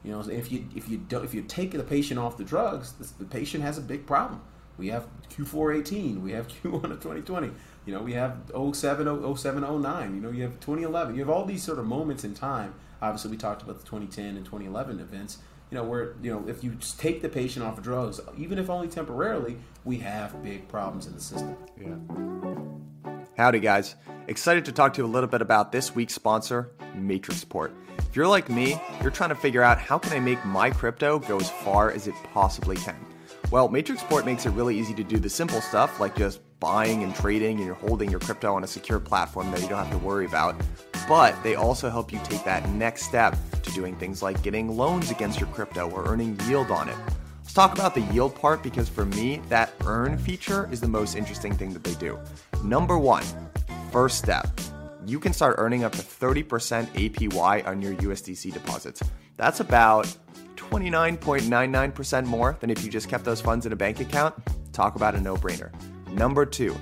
You 0.04 0.12
know, 0.12 0.20
if 0.20 0.50
you 0.50 0.66
if 0.74 0.88
you 0.88 0.96
don't 0.96 1.24
if 1.24 1.34
you 1.34 1.42
take 1.42 1.72
the 1.72 1.82
patient 1.82 2.18
off 2.18 2.38
the 2.38 2.44
drugs, 2.44 2.92
the 3.18 3.24
patient 3.24 3.62
has 3.64 3.76
a 3.76 3.82
big 3.82 4.06
problem. 4.06 4.40
We 4.78 4.88
have 4.88 5.06
Q418, 5.30 6.22
we 6.22 6.32
have 6.32 6.48
Q1 6.62 6.84
of 6.84 7.00
2020, 7.02 7.50
you 7.84 7.94
know, 7.94 8.02
we 8.02 8.12
have 8.14 8.36
07, 8.54 9.36
07, 9.36 9.82
09, 9.82 10.14
you 10.14 10.20
know, 10.20 10.30
you 10.30 10.42
have 10.42 10.52
2011. 10.60 11.14
You 11.14 11.20
have 11.20 11.30
all 11.30 11.44
these 11.44 11.62
sort 11.62 11.78
of 11.78 11.86
moments 11.86 12.24
in 12.24 12.34
time. 12.34 12.74
Obviously, 13.02 13.30
we 13.30 13.36
talked 13.36 13.62
about 13.62 13.78
the 13.78 13.84
2010 13.84 14.36
and 14.36 14.44
2011 14.44 15.00
events, 15.00 15.38
you 15.70 15.76
know, 15.76 15.84
where, 15.84 16.14
you 16.22 16.30
know, 16.30 16.46
if 16.46 16.62
you 16.62 16.76
take 16.98 17.22
the 17.22 17.28
patient 17.28 17.64
off 17.64 17.78
of 17.78 17.84
drugs, 17.84 18.20
even 18.36 18.58
if 18.58 18.68
only 18.68 18.88
temporarily, 18.88 19.56
we 19.84 19.98
have 19.98 20.42
big 20.42 20.68
problems 20.68 21.06
in 21.06 21.14
the 21.14 21.20
system. 21.20 21.56
Yeah. 21.80 23.14
Howdy, 23.36 23.60
guys. 23.60 23.94
Excited 24.28 24.64
to 24.66 24.72
talk 24.72 24.92
to 24.94 25.02
you 25.02 25.06
a 25.06 25.08
little 25.08 25.28
bit 25.28 25.40
about 25.40 25.72
this 25.72 25.94
week's 25.94 26.14
sponsor, 26.14 26.72
Matrixport. 26.94 27.72
If 27.98 28.14
you're 28.14 28.26
like 28.26 28.50
me, 28.50 28.80
you're 29.00 29.10
trying 29.10 29.30
to 29.30 29.34
figure 29.34 29.62
out 29.62 29.78
how 29.78 29.98
can 29.98 30.12
I 30.12 30.20
make 30.20 30.44
my 30.44 30.70
crypto 30.70 31.18
go 31.18 31.38
as 31.38 31.50
far 31.50 31.90
as 31.90 32.06
it 32.06 32.14
possibly 32.34 32.76
can. 32.76 32.96
Well, 33.50 33.68
Matrixport 33.68 34.26
makes 34.26 34.46
it 34.46 34.50
really 34.50 34.78
easy 34.78 34.94
to 34.94 35.02
do 35.02 35.18
the 35.18 35.30
simple 35.30 35.60
stuff 35.60 36.00
like 36.00 36.16
just 36.16 36.40
buying 36.60 37.02
and 37.02 37.14
trading 37.14 37.56
and 37.56 37.66
you're 37.66 37.74
holding 37.74 38.10
your 38.10 38.20
crypto 38.20 38.54
on 38.54 38.62
a 38.62 38.66
secure 38.66 39.00
platform 39.00 39.50
that 39.52 39.62
you 39.62 39.68
don't 39.68 39.78
have 39.78 39.90
to 39.90 39.98
worry 39.98 40.26
about. 40.26 40.54
But 41.08 41.40
they 41.42 41.54
also 41.54 41.90
help 41.90 42.12
you 42.12 42.20
take 42.24 42.44
that 42.44 42.68
next 42.70 43.04
step 43.04 43.36
to 43.62 43.72
doing 43.72 43.96
things 43.96 44.22
like 44.22 44.42
getting 44.42 44.76
loans 44.76 45.10
against 45.10 45.40
your 45.40 45.48
crypto 45.48 45.90
or 45.90 46.06
earning 46.06 46.38
yield 46.46 46.70
on 46.70 46.88
it. 46.88 46.96
Let's 47.42 47.54
talk 47.54 47.72
about 47.72 47.94
the 47.94 48.02
yield 48.12 48.34
part 48.34 48.62
because 48.62 48.88
for 48.88 49.04
me, 49.04 49.40
that 49.48 49.72
earn 49.84 50.18
feature 50.18 50.68
is 50.70 50.80
the 50.80 50.88
most 50.88 51.16
interesting 51.16 51.54
thing 51.54 51.72
that 51.72 51.82
they 51.82 51.94
do. 51.94 52.18
Number 52.62 52.96
one, 52.96 53.24
First 53.90 54.18
step, 54.18 54.46
you 55.04 55.18
can 55.18 55.32
start 55.32 55.56
earning 55.58 55.82
up 55.82 55.90
to 55.92 55.98
30% 55.98 56.44
APY 56.90 57.66
on 57.66 57.82
your 57.82 57.94
USDC 57.94 58.52
deposits. 58.52 59.02
That's 59.36 59.58
about 59.58 60.06
29.99% 60.54 62.26
more 62.26 62.56
than 62.60 62.70
if 62.70 62.84
you 62.84 62.90
just 62.90 63.08
kept 63.08 63.24
those 63.24 63.40
funds 63.40 63.66
in 63.66 63.72
a 63.72 63.76
bank 63.76 63.98
account. 63.98 64.36
Talk 64.72 64.94
about 64.94 65.16
a 65.16 65.20
no 65.20 65.34
brainer. 65.34 65.72
Number 66.12 66.46
two, 66.46 66.76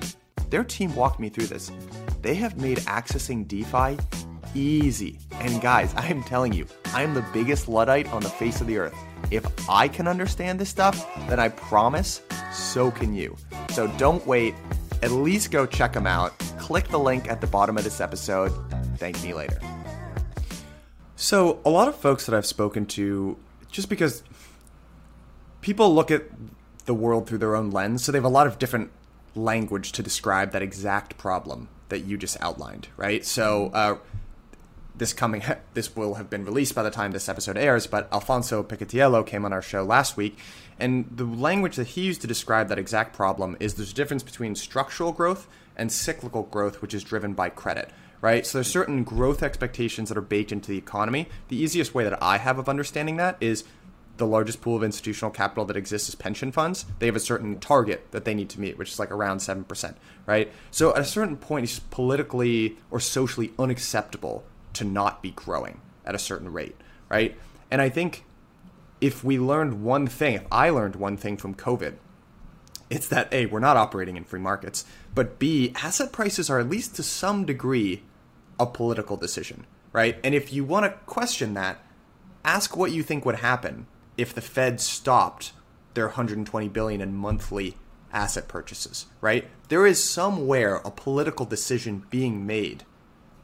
their 0.50 0.64
team 0.64 0.94
walked 0.94 1.18
me 1.18 1.30
through 1.30 1.46
this. 1.46 1.72
They 2.20 2.34
have 2.36 2.60
made 2.60 2.78
accessing 2.78 3.46
DeFi 3.46 3.98
easy. 4.54 5.18
And 5.32 5.60
guys, 5.60 5.94
I 5.96 6.06
am 6.06 6.22
telling 6.22 6.52
you, 6.52 6.66
I 6.94 7.02
am 7.02 7.14
the 7.14 7.24
biggest 7.32 7.68
Luddite 7.68 8.08
on 8.12 8.22
the 8.22 8.30
face 8.30 8.60
of 8.60 8.66
the 8.66 8.78
earth. 8.78 8.96
If 9.30 9.46
I 9.68 9.88
can 9.88 10.08
understand 10.08 10.58
this 10.58 10.68
stuff, 10.68 11.06
then 11.28 11.38
I 11.38 11.48
promise 11.48 12.22
so 12.52 12.90
can 12.90 13.14
you. 13.14 13.36
So 13.70 13.86
don't 13.98 14.26
wait. 14.26 14.54
At 15.02 15.12
least 15.12 15.50
go 15.50 15.66
check 15.66 15.92
them 15.92 16.06
out 16.06 16.32
click 16.68 16.86
the 16.88 16.98
link 16.98 17.30
at 17.30 17.40
the 17.40 17.46
bottom 17.46 17.78
of 17.78 17.84
this 17.84 17.98
episode. 17.98 18.52
Thank 18.98 19.22
me 19.22 19.32
later. 19.32 19.58
So, 21.16 21.60
a 21.64 21.70
lot 21.70 21.88
of 21.88 21.96
folks 21.96 22.26
that 22.26 22.34
I've 22.34 22.44
spoken 22.44 22.84
to, 22.88 23.38
just 23.70 23.88
because 23.88 24.22
people 25.62 25.94
look 25.94 26.10
at 26.10 26.24
the 26.84 26.92
world 26.92 27.26
through 27.26 27.38
their 27.38 27.56
own 27.56 27.70
lens, 27.70 28.04
so 28.04 28.12
they 28.12 28.18
have 28.18 28.24
a 28.26 28.28
lot 28.28 28.46
of 28.46 28.58
different 28.58 28.90
language 29.34 29.92
to 29.92 30.02
describe 30.02 30.52
that 30.52 30.60
exact 30.60 31.16
problem 31.16 31.68
that 31.88 32.00
you 32.00 32.16
just 32.16 32.36
outlined, 32.40 32.88
right? 32.96 33.24
So, 33.24 33.70
uh, 33.72 33.98
this 34.96 35.12
coming 35.12 35.42
this 35.74 35.94
will 35.94 36.14
have 36.14 36.28
been 36.28 36.44
released 36.44 36.74
by 36.74 36.82
the 36.82 36.90
time 36.90 37.12
this 37.12 37.28
episode 37.28 37.56
airs 37.56 37.86
but 37.86 38.12
Alfonso 38.12 38.64
Peccatiello 38.64 39.24
came 39.24 39.44
on 39.44 39.52
our 39.52 39.62
show 39.62 39.84
last 39.84 40.16
week 40.16 40.36
and 40.80 41.08
the 41.14 41.24
language 41.24 41.76
that 41.76 41.88
he 41.88 42.02
used 42.02 42.20
to 42.20 42.26
describe 42.26 42.68
that 42.68 42.78
exact 42.78 43.14
problem 43.14 43.56
is 43.60 43.74
there's 43.74 43.92
a 43.92 43.94
difference 43.94 44.24
between 44.24 44.54
structural 44.56 45.12
growth 45.12 45.48
and 45.76 45.92
cyclical 45.92 46.42
growth, 46.42 46.82
which 46.82 46.94
is 46.94 47.04
driven 47.04 47.32
by 47.32 47.48
credit 47.48 47.90
right? 48.20 48.46
So 48.46 48.58
there's 48.58 48.70
certain 48.70 49.04
growth 49.04 49.42
expectations 49.42 50.08
that 50.08 50.18
are 50.18 50.22
baked 50.22 50.52
into 50.52 50.70
the 50.70 50.78
economy. 50.78 51.28
The 51.48 51.56
easiest 51.56 51.94
way 51.94 52.04
that 52.04 52.20
I 52.22 52.38
have 52.38 52.58
of 52.58 52.68
understanding 52.68 53.16
that 53.18 53.36
is 53.40 53.64
the 54.18 54.26
largest 54.26 54.60
pool 54.60 54.76
of 54.76 54.82
institutional 54.82 55.30
capital 55.30 55.64
that 55.66 55.76
exists 55.76 56.08
is 56.08 56.14
pension 56.14 56.52
funds. 56.52 56.84
They 56.98 57.06
have 57.06 57.16
a 57.16 57.20
certain 57.20 57.58
target 57.58 58.10
that 58.10 58.24
they 58.24 58.34
need 58.34 58.50
to 58.50 58.60
meet, 58.60 58.76
which 58.76 58.92
is 58.92 58.98
like 58.98 59.10
around 59.10 59.38
7%, 59.38 59.94
right? 60.26 60.52
So 60.70 60.94
at 60.94 61.00
a 61.00 61.04
certain 61.04 61.36
point, 61.36 61.64
it's 61.64 61.78
politically 61.78 62.76
or 62.90 63.00
socially 63.00 63.52
unacceptable 63.58 64.44
to 64.74 64.84
not 64.84 65.22
be 65.22 65.30
growing 65.30 65.80
at 66.04 66.14
a 66.14 66.18
certain 66.18 66.52
rate, 66.52 66.76
right? 67.08 67.36
And 67.70 67.80
I 67.80 67.88
think 67.88 68.24
if 69.00 69.22
we 69.24 69.38
learned 69.38 69.82
one 69.82 70.06
thing, 70.06 70.34
if 70.34 70.46
I 70.50 70.70
learned 70.70 70.96
one 70.96 71.16
thing 71.16 71.36
from 71.36 71.54
COVID, 71.54 71.94
it's 72.90 73.08
that 73.08 73.32
A, 73.32 73.46
we're 73.46 73.60
not 73.60 73.76
operating 73.76 74.16
in 74.16 74.24
free 74.24 74.40
markets, 74.40 74.84
but 75.14 75.38
B, 75.38 75.72
asset 75.76 76.12
prices 76.12 76.48
are 76.48 76.58
at 76.58 76.68
least 76.68 76.96
to 76.96 77.02
some 77.02 77.44
degree 77.44 78.02
a 78.58 78.66
political 78.66 79.16
decision, 79.16 79.66
right? 79.92 80.18
And 80.24 80.34
if 80.34 80.52
you 80.52 80.64
want 80.64 80.86
to 80.86 80.98
question 81.06 81.54
that, 81.54 81.82
ask 82.44 82.76
what 82.76 82.92
you 82.92 83.02
think 83.02 83.24
would 83.24 83.36
happen 83.36 83.86
if 84.18 84.34
the 84.34 84.42
Fed 84.42 84.80
stopped 84.80 85.52
their 85.94 86.08
120 86.08 86.68
billion 86.68 87.00
in 87.00 87.14
monthly 87.14 87.76
asset 88.12 88.48
purchases, 88.48 89.06
right? 89.20 89.48
There 89.68 89.86
is 89.86 90.02
somewhere 90.02 90.76
a 90.76 90.90
political 90.90 91.46
decision 91.46 92.04
being 92.10 92.46
made 92.46 92.84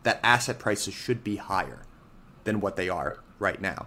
that 0.03 0.21
asset 0.23 0.59
prices 0.59 0.93
should 0.93 1.25
be 1.25 1.37
higher 1.37 1.83
than 2.45 2.61
what 2.61 2.77
they 2.77 2.89
are 2.89 3.21
right 3.39 3.61
now. 3.61 3.87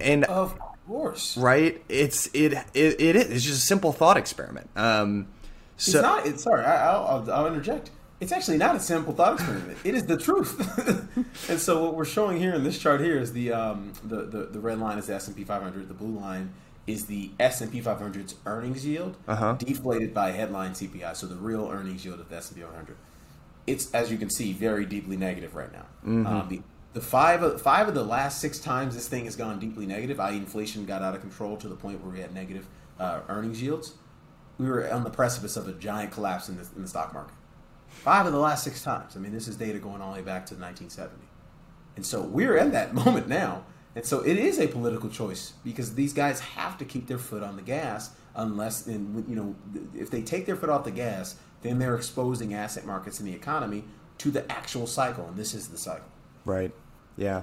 And 0.00 0.24
of 0.24 0.58
course, 0.86 1.36
right? 1.36 1.82
It's 1.88 2.26
it 2.34 2.54
it, 2.74 3.00
it 3.00 3.16
is. 3.16 3.30
It's 3.30 3.44
just 3.44 3.62
a 3.62 3.66
simple 3.66 3.92
thought 3.92 4.16
experiment. 4.16 4.68
Um, 4.74 5.28
so, 5.76 5.98
it's 5.98 6.02
not. 6.02 6.26
It's 6.26 6.42
sorry. 6.42 6.64
I, 6.64 6.98
will 6.98 7.30
I'll 7.32 7.46
interject. 7.46 7.90
It's 8.22 8.30
actually 8.30 8.58
not 8.58 8.76
a 8.76 8.80
simple 8.80 9.12
thought 9.12 9.34
experiment. 9.34 9.78
it 9.82 9.96
is 9.96 10.06
the 10.06 10.16
truth. 10.16 10.56
and 11.50 11.58
so 11.58 11.82
what 11.82 11.96
we're 11.96 12.04
showing 12.04 12.38
here 12.38 12.54
in 12.54 12.62
this 12.62 12.78
chart 12.78 13.00
here 13.00 13.18
is 13.18 13.32
the 13.32 13.52
um, 13.52 13.92
the, 14.04 14.22
the, 14.22 14.46
the 14.46 14.60
red 14.60 14.78
line 14.78 14.96
is 14.96 15.08
the 15.08 15.14
S 15.16 15.26
and 15.26 15.36
P 15.36 15.42
500. 15.42 15.88
The 15.88 15.94
blue 15.94 16.20
line 16.20 16.52
is 16.86 17.06
the 17.06 17.32
S 17.40 17.60
and 17.62 17.72
P 17.72 17.80
500's 17.80 18.36
earnings 18.46 18.86
yield 18.86 19.16
uh-huh. 19.26 19.54
deflated 19.54 20.14
by 20.14 20.30
headline 20.30 20.70
CPI. 20.70 21.16
So 21.16 21.26
the 21.26 21.34
real 21.34 21.68
earnings 21.68 22.04
yield 22.04 22.20
of 22.20 22.28
the 22.28 22.36
S 22.36 22.48
and 22.50 22.58
P 22.58 22.62
500. 22.62 22.96
It's 23.66 23.92
as 23.92 24.12
you 24.12 24.18
can 24.18 24.30
see 24.30 24.52
very 24.52 24.86
deeply 24.86 25.16
negative 25.16 25.56
right 25.56 25.72
now. 25.72 25.86
Mm-hmm. 26.06 26.26
Um, 26.26 26.48
the 26.48 26.62
the 26.92 27.00
five 27.00 27.42
of, 27.42 27.60
five 27.60 27.88
of 27.88 27.94
the 27.94 28.04
last 28.04 28.40
six 28.40 28.60
times 28.60 28.94
this 28.94 29.08
thing 29.08 29.24
has 29.24 29.34
gone 29.34 29.58
deeply 29.58 29.84
negative, 29.84 30.20
i.e., 30.20 30.36
inflation 30.36 30.86
got 30.86 31.02
out 31.02 31.16
of 31.16 31.22
control 31.22 31.56
to 31.56 31.66
the 31.66 31.74
point 31.74 32.00
where 32.04 32.12
we 32.12 32.20
had 32.20 32.32
negative 32.32 32.68
uh, 33.00 33.20
earnings 33.28 33.60
yields. 33.60 33.94
we 34.58 34.68
were 34.68 34.88
on 34.92 35.02
the 35.02 35.10
precipice 35.10 35.56
of 35.56 35.66
a 35.66 35.72
giant 35.72 36.12
collapse 36.12 36.48
in 36.48 36.56
the, 36.56 36.68
in 36.76 36.82
the 36.82 36.88
stock 36.88 37.12
market. 37.12 37.34
Five 37.92 38.26
of 38.26 38.32
the 38.32 38.38
last 38.38 38.64
six 38.64 38.82
times. 38.82 39.16
I 39.16 39.20
mean, 39.20 39.32
this 39.32 39.46
is 39.46 39.56
data 39.56 39.78
going 39.78 40.00
all 40.02 40.12
the 40.12 40.18
way 40.18 40.24
back 40.24 40.46
to 40.46 40.54
1970. 40.54 41.14
And 41.96 42.04
so 42.04 42.22
we're 42.22 42.56
in 42.56 42.72
that 42.72 42.94
moment 43.04 43.28
now. 43.28 43.64
And 43.94 44.04
so 44.04 44.20
it 44.20 44.38
is 44.38 44.58
a 44.58 44.66
political 44.66 45.10
choice 45.10 45.52
because 45.64 45.94
these 45.94 46.12
guys 46.12 46.40
have 46.40 46.78
to 46.78 46.84
keep 46.84 47.06
their 47.06 47.18
foot 47.18 47.42
on 47.42 47.56
the 47.56 47.62
gas 47.62 48.10
unless, 48.34 48.86
and 48.86 49.28
you 49.28 49.36
know, 49.36 49.54
if 49.94 50.10
they 50.10 50.22
take 50.22 50.46
their 50.46 50.56
foot 50.56 50.70
off 50.70 50.84
the 50.84 50.90
gas, 50.90 51.36
then 51.60 51.78
they're 51.78 51.94
exposing 51.94 52.54
asset 52.54 52.86
markets 52.86 53.20
and 53.20 53.28
the 53.28 53.34
economy 53.34 53.84
to 54.18 54.30
the 54.30 54.50
actual 54.50 54.86
cycle. 54.86 55.26
And 55.26 55.36
this 55.36 55.52
is 55.52 55.68
the 55.68 55.78
cycle. 55.78 56.06
Right. 56.44 56.72
Yeah. 57.16 57.42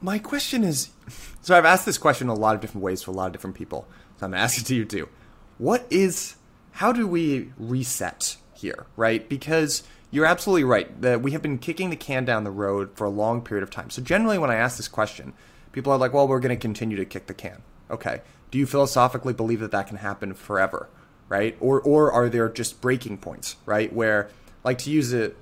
My 0.00 0.18
question 0.18 0.62
is 0.62 0.90
so 1.40 1.56
I've 1.56 1.64
asked 1.64 1.86
this 1.86 1.98
question 1.98 2.28
a 2.28 2.34
lot 2.34 2.54
of 2.54 2.60
different 2.60 2.84
ways 2.84 3.02
to 3.02 3.10
a 3.10 3.12
lot 3.12 3.26
of 3.26 3.32
different 3.32 3.56
people. 3.56 3.88
So 4.18 4.26
I'm 4.26 4.32
going 4.32 4.38
to 4.38 4.44
ask 4.44 4.60
it 4.60 4.66
to 4.66 4.74
you 4.74 4.84
too. 4.84 5.08
What 5.58 5.86
is, 5.88 6.36
how 6.72 6.92
do 6.92 7.06
we 7.06 7.52
reset 7.56 8.36
here, 8.56 8.86
right? 8.96 9.28
Because 9.28 9.82
you're 10.10 10.26
absolutely 10.26 10.64
right 10.64 11.00
that 11.02 11.22
we 11.22 11.32
have 11.32 11.42
been 11.42 11.58
kicking 11.58 11.90
the 11.90 11.96
can 11.96 12.24
down 12.24 12.44
the 12.44 12.50
road 12.50 12.90
for 12.94 13.04
a 13.04 13.10
long 13.10 13.42
period 13.42 13.62
of 13.62 13.70
time. 13.70 13.90
So 13.90 14.02
generally, 14.02 14.38
when 14.38 14.50
I 14.50 14.56
ask 14.56 14.76
this 14.76 14.88
question, 14.88 15.32
people 15.72 15.92
are 15.92 15.98
like, 15.98 16.12
"Well, 16.12 16.28
we're 16.28 16.40
going 16.40 16.54
to 16.54 16.60
continue 16.60 16.96
to 16.96 17.04
kick 17.04 17.26
the 17.26 17.34
can." 17.34 17.62
Okay. 17.90 18.22
Do 18.50 18.58
you 18.58 18.66
philosophically 18.66 19.32
believe 19.32 19.60
that 19.60 19.72
that 19.72 19.88
can 19.88 19.96
happen 19.98 20.32
forever, 20.34 20.88
right? 21.28 21.56
Or 21.60 21.80
or 21.80 22.12
are 22.12 22.28
there 22.28 22.48
just 22.48 22.80
breaking 22.80 23.18
points, 23.18 23.56
right? 23.66 23.92
Where, 23.92 24.30
like, 24.64 24.78
to 24.78 24.90
use 24.90 25.12
it, 25.12 25.36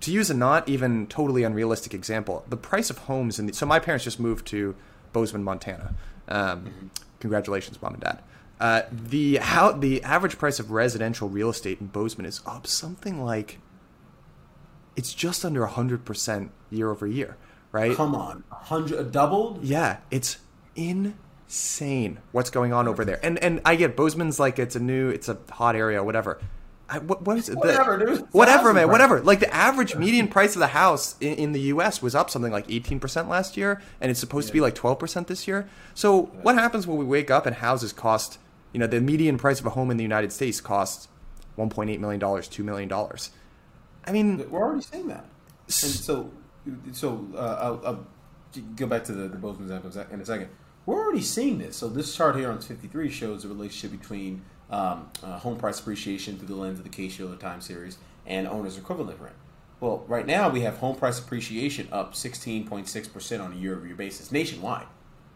to 0.00 0.12
use 0.12 0.30
a 0.30 0.34
not 0.34 0.68
even 0.68 1.06
totally 1.06 1.42
unrealistic 1.42 1.94
example, 1.94 2.44
the 2.48 2.56
price 2.56 2.90
of 2.90 2.98
homes 2.98 3.38
in 3.38 3.46
the, 3.46 3.52
so 3.52 3.66
my 3.66 3.78
parents 3.78 4.04
just 4.04 4.20
moved 4.20 4.46
to 4.48 4.74
Bozeman, 5.12 5.42
Montana. 5.42 5.94
Um, 6.28 6.60
mm-hmm. 6.60 6.86
Congratulations, 7.20 7.80
mom 7.80 7.94
and 7.94 8.02
dad. 8.02 8.22
Uh, 8.60 8.82
the 8.90 9.36
how 9.36 9.72
the 9.72 10.02
average 10.02 10.36
price 10.38 10.58
of 10.58 10.70
residential 10.70 11.28
real 11.28 11.48
estate 11.48 11.80
in 11.80 11.86
Bozeman 11.86 12.26
is 12.26 12.40
up 12.44 12.66
something 12.66 13.24
like 13.24 13.58
it's 14.96 15.14
just 15.14 15.44
under 15.44 15.64
100% 15.64 16.48
year 16.70 16.90
over 16.90 17.06
year, 17.06 17.36
right? 17.70 17.94
Come 17.94 18.16
on. 18.16 18.42
100 18.48 19.12
doubled? 19.12 19.62
Yeah, 19.62 19.98
it's 20.10 20.38
insane 20.74 22.18
what's 22.32 22.50
going 22.50 22.72
on 22.72 22.88
over 22.88 23.04
there. 23.04 23.20
And 23.24 23.38
and 23.38 23.60
I 23.64 23.76
get 23.76 23.96
Bozeman's 23.96 24.40
like 24.40 24.58
it's 24.58 24.74
a 24.74 24.80
new 24.80 25.08
it's 25.08 25.28
a 25.28 25.38
hot 25.50 25.76
area 25.76 26.02
whatever. 26.02 26.40
I, 26.90 26.98
what, 27.00 27.22
what 27.22 27.36
is 27.36 27.50
it? 27.50 27.56
Whatever, 27.56 27.98
dude. 27.98 28.26
Whatever, 28.32 28.72
man. 28.72 28.84
Price. 28.84 28.92
Whatever. 28.92 29.20
Like 29.20 29.40
the 29.40 29.54
average 29.54 29.94
median 29.94 30.26
price 30.26 30.54
of 30.54 30.60
the 30.60 30.68
house 30.68 31.16
in, 31.20 31.34
in, 31.34 31.52
the 31.52 31.60
U.S. 31.60 32.00
was 32.00 32.14
up 32.14 32.30
something 32.30 32.50
like 32.50 32.66
18% 32.68 33.28
last 33.28 33.58
year, 33.58 33.82
and 34.00 34.10
it's 34.10 34.18
supposed 34.18 34.46
yeah. 34.46 34.52
to 34.52 34.54
be 34.54 34.60
like 34.62 34.74
12% 34.74 35.26
this 35.26 35.46
year. 35.46 35.68
So 35.92 36.30
yeah. 36.32 36.40
what 36.40 36.54
happens 36.54 36.86
when 36.86 36.96
we 36.96 37.04
wake 37.04 37.30
up 37.30 37.44
and 37.44 37.56
houses 37.56 37.92
cost? 37.92 38.38
You 38.72 38.80
know, 38.80 38.86
the 38.86 39.00
median 39.00 39.38
price 39.38 39.60
of 39.60 39.66
a 39.66 39.70
home 39.70 39.90
in 39.90 39.96
the 39.96 40.02
United 40.02 40.32
States 40.32 40.60
costs 40.60 41.08
1.8 41.56 41.98
million 41.98 42.20
dollars, 42.20 42.48
two 42.48 42.62
million 42.62 42.88
dollars. 42.88 43.30
I 44.04 44.12
mean, 44.12 44.48
we're 44.50 44.62
already 44.62 44.82
seeing 44.82 45.08
that. 45.08 45.24
And 45.66 45.72
so, 45.72 46.30
so 46.92 47.26
uh, 47.34 47.58
I'll, 47.60 47.82
I'll, 47.86 48.06
go 48.76 48.86
back 48.86 49.04
to 49.04 49.12
the, 49.12 49.28
the 49.28 49.36
Bozeman 49.36 49.64
example 49.64 49.90
in 50.10 50.20
a 50.20 50.24
second. 50.24 50.48
We're 50.86 50.98
already 50.98 51.20
seeing 51.20 51.58
this. 51.58 51.76
So 51.76 51.88
this 51.88 52.16
chart 52.16 52.34
here 52.36 52.50
on 52.50 52.60
53 52.60 53.10
shows 53.10 53.42
the 53.42 53.48
relationship 53.48 54.00
between 54.00 54.42
um, 54.70 55.10
uh, 55.22 55.38
home 55.38 55.58
price 55.58 55.78
appreciation 55.78 56.38
through 56.38 56.48
the 56.48 56.54
lens 56.54 56.78
of 56.78 56.84
the 56.84 56.90
Case-Shiller 56.90 57.36
time 57.36 57.60
series 57.60 57.98
and 58.26 58.48
owner's 58.48 58.78
equivalent 58.78 59.20
rent. 59.20 59.34
Well, 59.80 60.04
right 60.08 60.26
now 60.26 60.48
we 60.48 60.62
have 60.62 60.78
home 60.78 60.96
price 60.96 61.18
appreciation 61.18 61.88
up 61.92 62.14
16.6% 62.14 63.44
on 63.44 63.52
a 63.52 63.56
year-over-year 63.56 63.96
basis 63.96 64.32
nationwide. 64.32 64.86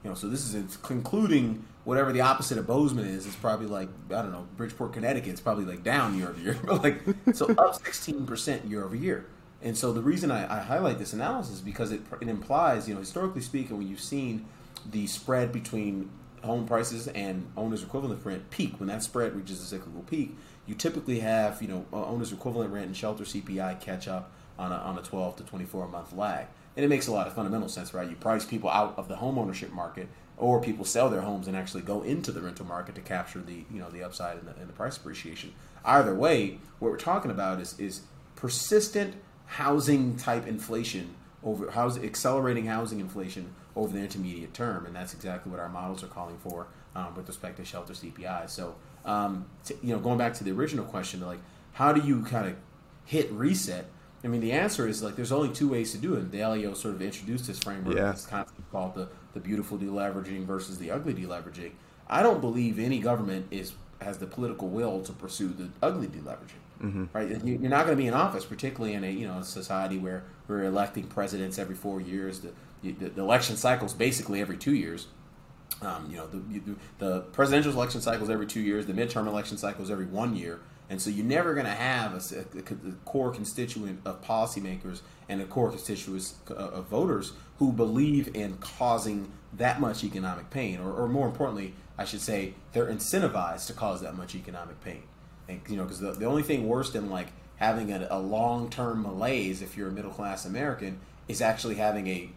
You 0.03 0.11
know, 0.11 0.17
so 0.17 0.29
this 0.29 0.53
is 0.53 0.77
concluding 0.79 1.65
whatever 1.85 2.13
the 2.13 2.21
opposite 2.21 2.59
of 2.59 2.67
Bozeman 2.67 3.07
is, 3.07 3.27
It's 3.27 3.37
probably 3.37 3.67
like 3.67 3.89
I 4.11 4.23
don't 4.23 4.33
know, 4.33 4.47
Bridgeport, 4.57 4.93
Connecticut. 4.93 5.31
It's 5.31 5.41
probably 5.41 5.65
like 5.65 5.83
down 5.83 6.19
year 6.19 6.29
over 6.29 6.41
year, 6.41 6.59
but 6.65 6.83
like 6.83 7.03
so 7.35 7.47
up 7.55 7.75
sixteen 7.75 8.27
percent 8.27 8.65
year 8.65 8.85
over 8.85 8.97
year. 8.97 9.27
And 9.63 9.79
so 9.79 9.93
the 9.93 10.03
reason 10.03 10.31
I, 10.33 10.59
I 10.59 10.61
highlight 10.61 10.99
this 10.99 11.13
analysis 11.13 11.57
is 11.57 11.61
because 11.61 11.93
it, 11.93 12.01
it 12.21 12.29
implies, 12.29 12.89
you 12.89 12.95
know, 12.95 13.01
historically 13.01 13.43
speaking, 13.43 13.79
when 13.79 13.87
you've 13.87 14.01
seen 14.01 14.45
the 14.91 15.07
spread 15.07 15.53
between 15.53 16.11
home 16.43 16.67
prices 16.67 17.07
and 17.07 17.47
owner's 17.57 17.85
equivalent 17.85 18.25
rent 18.25 18.51
peak, 18.51 18.81
when 18.81 18.89
that 18.89 19.05
spread 19.05 19.37
reaches 19.37 19.61
a 19.61 19.65
cyclical 19.65 20.03
peak, 20.03 20.37
you 20.67 20.75
typically 20.75 21.21
have, 21.21 21.63
you 21.63 21.69
know, 21.69 21.87
owner's 21.93 22.33
equivalent 22.33 22.73
rent 22.73 22.87
and 22.87 22.97
shelter 22.97 23.23
CPI 23.23 23.81
catch 23.81 24.09
up 24.09 24.33
on 24.59 24.73
a, 24.73 24.77
on 24.77 24.99
a 24.99 25.03
12 25.03 25.37
to 25.37 25.45
24 25.45 25.87
month 25.89 26.13
lag. 26.13 26.47
And 26.77 26.85
it 26.85 26.89
makes 26.89 27.07
a 27.07 27.13
lot 27.13 27.27
of 27.27 27.35
fundamental 27.35 27.69
sense, 27.69 27.93
right? 27.93 28.09
You 28.09 28.17
price 28.17 28.45
people 28.45 28.71
out 28.71 28.95
of 28.97 29.09
the 29.09 29.17
home 29.17 29.39
ownership 29.39 29.73
market 29.73 30.09
or 30.39 30.61
people 30.61 30.85
sell 30.85 31.11
their 31.11 31.21
homes 31.21 31.47
and 31.47 31.57
actually 31.57 31.83
go 31.83 32.03
into 32.03 32.33
the 32.33 32.41
rental 32.41 32.67
market 32.67 32.95
to 32.95 33.01
capture 33.01 33.41
the 33.41 33.65
you 33.71 33.79
know 33.79 33.91
the 33.91 34.03
upside 34.03 34.39
and 34.39 34.49
the, 34.49 34.55
and 34.57 34.69
the 34.69 34.73
price 34.73 34.97
appreciation. 34.97 35.53
Either 35.85 36.15
way, 36.15 36.59
what 36.79 36.91
we're 36.91 36.97
talking 36.97 37.31
about 37.31 37.61
is 37.61 37.79
is 37.79 38.03
persistent 38.37 39.15
housing 39.47 40.17
type 40.17 40.47
inflation 40.47 41.15
over 41.45 41.71
house 41.71 41.99
accelerating 41.99 42.67
housing 42.67 43.01
inflation 43.01 43.55
over 43.77 43.93
the 43.97 44.03
intermediate 44.03 44.55
term, 44.55 44.87
and 44.87 44.95
that's 44.95 45.15
exactly 45.15 45.51
what 45.51 45.61
our 45.61 45.69
models 45.69 46.03
are 46.03 46.09
calling 46.09 46.39
for 46.39 46.67
um, 46.95 47.15
with 47.15 47.29
respect 47.29 47.57
to 47.59 47.65
shelter 47.65 47.93
CPI. 47.93 48.49
So, 48.51 48.75
um, 49.05 49.47
to, 49.65 49.77
you 49.83 49.95
know, 49.95 50.01
going 50.01 50.19
back 50.19 50.35
to 50.35 50.45
the 50.45 50.53
original 50.53 50.85
question, 50.85 51.21
like 51.21 51.41
how 51.73 51.93
do 51.93 52.07
you 52.07 52.23
kind 52.23 52.49
of 52.49 52.57
hit 53.05 53.31
reset? 53.33 53.87
I 54.25 54.29
mean, 54.29 54.41
the 54.41 54.53
answer 54.53 54.87
is 54.87 55.03
like 55.03 55.17
there's 55.17 55.33
only 55.33 55.53
two 55.53 55.69
ways 55.69 55.93
to 55.93 55.99
do 55.99 56.15
it. 56.15 56.31
Dalio 56.31 56.77
sort 56.77 56.95
of 56.95 57.03
introduced 57.03 57.47
this 57.47 57.59
framework, 57.59 57.97
yeah. 57.97 58.13
this 58.13 58.27
concept 58.27 58.71
called 58.71 58.95
the 58.95 59.09
the 59.35 59.41
beautiful 59.41 59.79
deleveraging 59.79 60.45
versus 60.45 60.79
the 60.79 60.91
ugly 60.91 61.15
deleveraging. 61.15 61.73
I 62.09 62.23
don't 62.23 62.41
believe 62.41 62.79
any 62.79 63.01
government 63.01 63.47
is 63.51 63.73
has 64.01 64.19
the 64.19 64.27
political 64.27 64.69
will 64.69 65.03
to 65.03 65.13
pursue 65.13 65.49
the 65.49 65.69
ugly 65.83 66.07
deleveraging. 66.07 66.61
Mm-hmm. 66.83 67.05
Right? 67.13 67.29
You're 67.45 67.71
not 67.71 67.87
going 67.87 67.97
to 67.97 68.03
be 68.03 68.09
in 68.09 68.15
office, 68.15 68.45
particularly 68.45 68.95
in 68.95 69.05
a 69.05 69.11
you 69.11 69.27
know 69.27 69.39
a 69.39 69.45
society 69.45 69.99
where 69.99 70.25
we're 70.49 70.65
electing 70.65 71.05
presidents 71.05 71.59
every 71.59 71.75
four 71.75 72.01
years. 72.01 72.41
The, 72.41 72.53
the, 72.83 73.09
the 73.09 73.23
election 73.23 73.57
cycles 73.57 73.95
basically 73.95 74.41
every 74.41 74.57
two 74.57 74.75
years. 74.75 75.07
Um, 75.81 76.09
you 76.11 76.17
know, 76.17 76.27
the, 76.29 76.77
the 76.99 77.21
presidential 77.33 77.73
election 77.73 78.01
cycles 78.01 78.31
every 78.31 78.47
two 78.47 78.61
years. 78.61 78.87
The 78.87 78.93
midterm 78.93 79.27
election 79.27 79.57
cycles 79.57 79.91
every 79.91 80.05
one 80.07 80.37
year. 80.37 80.61
And 80.93 81.01
so 81.01 81.09
you're 81.09 81.25
never 81.25 81.55
going 81.55 81.65
to 81.65 81.73
have 81.73 82.13
a, 82.13 82.37
a, 82.37 82.91
a, 82.91 82.93
core 83.07 83.31
constituent 83.31 84.03
of 84.05 84.23
policymakers 84.23 85.01
and 85.27 85.41
a 85.41 85.47
core 85.47 85.71
constituent 85.71 86.35
uh, 86.51 86.55
of 86.55 86.85
voters 86.85 87.33
who 87.59 87.73
believe 87.73 88.37
in 88.37 88.59
causing 88.59 89.33
that 89.55 89.81
much 89.81 90.05
economic 90.05 90.51
pain, 90.51 90.81
or, 90.81 90.93
or 90.93 91.09
more 91.09 91.27
importantly, 91.27 91.73
I 91.97 92.05
should 92.05 92.21
say, 92.21 92.53
they're 92.75 92.89
incentivized 92.89 93.69
to 93.69 93.73
cause 93.73 94.03
that 94.03 94.19
much 94.19 94.35
economic 94.35 94.85
pain. 94.85 95.05
And 95.49 95.63
you 95.67 95.79
know, 95.79 95.85
because 95.85 95.99
the, 95.99 96.13
the 96.13 96.27
only 96.27 96.43
thing 96.43 96.69
worse 96.69 96.91
than 96.91 97.09
like 97.09 97.29
having 97.57 97.91
a, 97.91 98.07
a 98.11 98.19
long 98.19 98.69
term 98.69 99.01
malaise 99.01 99.63
if 99.63 99.79
you're 99.79 99.89
a 99.89 99.93
middle 99.93 100.11
class 100.11 100.45
American 100.45 101.01
is 101.27 101.41
actually 101.41 101.77
having 101.77 102.07
a 102.07 102.29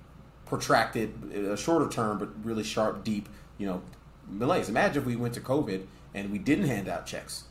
protracted, 0.45 1.11
a 1.33 1.57
shorter 1.57 1.89
term 1.89 2.19
but 2.19 2.29
really 2.45 2.63
sharp, 2.63 3.03
deep, 3.03 3.27
you 3.57 3.67
know, 3.67 3.81
malaise. 4.29 4.69
Imagine 4.69 5.01
if 5.01 5.05
we 5.05 5.17
went 5.17 5.33
to 5.33 5.41
COVID 5.41 5.87
and 6.13 6.31
we 6.31 6.37
didn't 6.37 6.67
hand 6.67 6.87
out 6.87 7.05
checks 7.05 7.43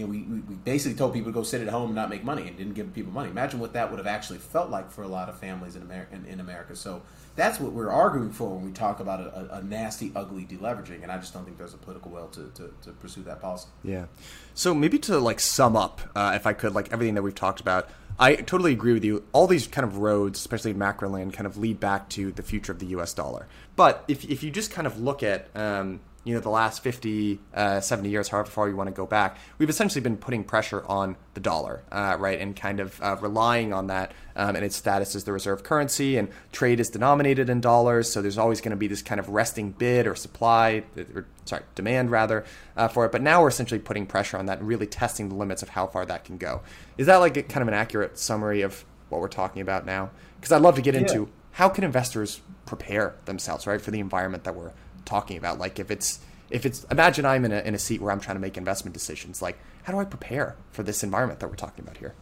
you 0.00 0.06
know, 0.06 0.10
we, 0.10 0.22
we 0.22 0.54
basically 0.56 0.96
told 0.96 1.12
people 1.12 1.30
to 1.30 1.34
go 1.34 1.42
sit 1.42 1.60
at 1.60 1.68
home 1.68 1.86
and 1.86 1.94
not 1.94 2.08
make 2.08 2.24
money 2.24 2.48
and 2.48 2.56
didn't 2.56 2.72
give 2.72 2.92
people 2.94 3.12
money. 3.12 3.30
Imagine 3.30 3.60
what 3.60 3.74
that 3.74 3.90
would 3.90 3.98
have 3.98 4.06
actually 4.06 4.38
felt 4.38 4.70
like 4.70 4.90
for 4.90 5.02
a 5.02 5.08
lot 5.08 5.28
of 5.28 5.38
families 5.38 5.76
in 5.76 5.82
America. 5.82 6.14
In, 6.14 6.24
in 6.24 6.40
America. 6.40 6.74
So 6.74 7.02
that's 7.36 7.60
what 7.60 7.72
we're 7.72 7.90
arguing 7.90 8.30
for 8.32 8.54
when 8.54 8.64
we 8.64 8.72
talk 8.72 9.00
about 9.00 9.20
a, 9.20 9.56
a, 9.56 9.62
nasty, 9.62 10.10
ugly 10.16 10.44
deleveraging. 10.44 11.02
And 11.02 11.12
I 11.12 11.18
just 11.18 11.32
don't 11.32 11.44
think 11.44 11.58
there's 11.58 11.74
a 11.74 11.78
political 11.78 12.10
will 12.10 12.28
to, 12.28 12.50
to, 12.54 12.72
to 12.82 12.92
pursue 12.92 13.22
that 13.24 13.40
policy. 13.40 13.68
Yeah. 13.84 14.06
So 14.54 14.74
maybe 14.74 14.98
to 15.00 15.18
like 15.18 15.38
sum 15.38 15.76
up, 15.76 16.00
uh, 16.16 16.32
if 16.34 16.46
I 16.46 16.52
could, 16.54 16.74
like 16.74 16.92
everything 16.92 17.14
that 17.14 17.22
we've 17.22 17.34
talked 17.34 17.60
about, 17.60 17.88
I 18.18 18.36
totally 18.36 18.72
agree 18.72 18.92
with 18.92 19.04
you. 19.04 19.24
All 19.32 19.46
these 19.46 19.66
kind 19.66 19.86
of 19.86 19.98
roads, 19.98 20.38
especially 20.38 20.74
macro 20.74 21.08
land, 21.08 21.32
kind 21.32 21.46
of 21.46 21.56
lead 21.56 21.80
back 21.80 22.08
to 22.10 22.32
the 22.32 22.42
future 22.42 22.72
of 22.72 22.78
the 22.78 22.86
U.S. 22.86 23.14
dollar. 23.14 23.46
But 23.76 24.04
if, 24.08 24.24
if 24.24 24.42
you 24.42 24.50
just 24.50 24.70
kind 24.70 24.86
of 24.86 25.00
look 25.00 25.22
at 25.22 25.48
um, 25.54 26.00
you 26.24 26.34
know 26.34 26.40
the 26.40 26.50
last 26.50 26.82
50 26.82 27.38
uh, 27.54 27.80
70 27.80 28.08
years 28.10 28.28
however 28.28 28.50
far 28.50 28.68
you 28.68 28.76
want 28.76 28.88
to 28.88 28.94
go 28.94 29.06
back 29.06 29.38
we've 29.58 29.70
essentially 29.70 30.02
been 30.02 30.16
putting 30.16 30.44
pressure 30.44 30.84
on 30.86 31.16
the 31.34 31.40
dollar 31.40 31.82
uh, 31.90 32.16
right 32.18 32.38
and 32.40 32.54
kind 32.54 32.78
of 32.80 33.00
uh, 33.00 33.16
relying 33.20 33.72
on 33.72 33.86
that 33.86 34.12
um, 34.36 34.54
and 34.54 34.64
its 34.64 34.76
status 34.76 35.14
as 35.14 35.24
the 35.24 35.32
reserve 35.32 35.62
currency 35.62 36.18
and 36.18 36.28
trade 36.52 36.78
is 36.78 36.90
denominated 36.90 37.48
in 37.48 37.60
dollars 37.60 38.10
so 38.10 38.20
there's 38.20 38.38
always 38.38 38.60
going 38.60 38.70
to 38.70 38.76
be 38.76 38.86
this 38.86 39.02
kind 39.02 39.18
of 39.18 39.28
resting 39.30 39.72
bid 39.72 40.06
or 40.06 40.14
supply 40.14 40.82
or 41.14 41.26
sorry 41.46 41.62
demand 41.74 42.10
rather 42.10 42.44
uh, 42.76 42.86
for 42.86 43.06
it 43.06 43.12
but 43.12 43.22
now 43.22 43.40
we're 43.40 43.48
essentially 43.48 43.80
putting 43.80 44.04
pressure 44.04 44.36
on 44.36 44.46
that 44.46 44.58
and 44.58 44.68
really 44.68 44.86
testing 44.86 45.28
the 45.30 45.34
limits 45.34 45.62
of 45.62 45.70
how 45.70 45.86
far 45.86 46.04
that 46.04 46.24
can 46.24 46.36
go 46.36 46.60
is 46.98 47.06
that 47.06 47.16
like 47.16 47.36
a, 47.36 47.42
kind 47.42 47.62
of 47.62 47.68
an 47.68 47.74
accurate 47.74 48.18
summary 48.18 48.60
of 48.60 48.84
what 49.08 49.20
we're 49.20 49.28
talking 49.28 49.62
about 49.62 49.86
now 49.86 50.10
because 50.36 50.52
i'd 50.52 50.60
love 50.60 50.76
to 50.76 50.82
get 50.82 50.94
yeah. 50.94 51.00
into 51.00 51.28
how 51.52 51.68
can 51.68 51.82
investors 51.82 52.42
prepare 52.66 53.14
themselves 53.24 53.66
right 53.66 53.80
for 53.80 53.90
the 53.90 54.00
environment 54.00 54.44
that 54.44 54.54
we're 54.54 54.70
talking 55.04 55.36
about. 55.36 55.58
Like 55.58 55.78
if 55.78 55.90
it's 55.90 56.20
if 56.50 56.66
it's 56.66 56.84
imagine 56.84 57.24
I'm 57.24 57.44
in 57.44 57.52
a 57.52 57.60
in 57.60 57.74
a 57.74 57.78
seat 57.78 58.00
where 58.00 58.12
I'm 58.12 58.20
trying 58.20 58.36
to 58.36 58.40
make 58.40 58.56
investment 58.56 58.94
decisions. 58.94 59.40
Like 59.40 59.58
how 59.84 59.92
do 59.92 59.98
I 59.98 60.04
prepare 60.04 60.56
for 60.72 60.82
this 60.82 61.02
environment 61.02 61.40
that 61.40 61.48
we're 61.48 61.56
talking 61.56 61.84
about 61.84 61.98
here? 61.98 62.14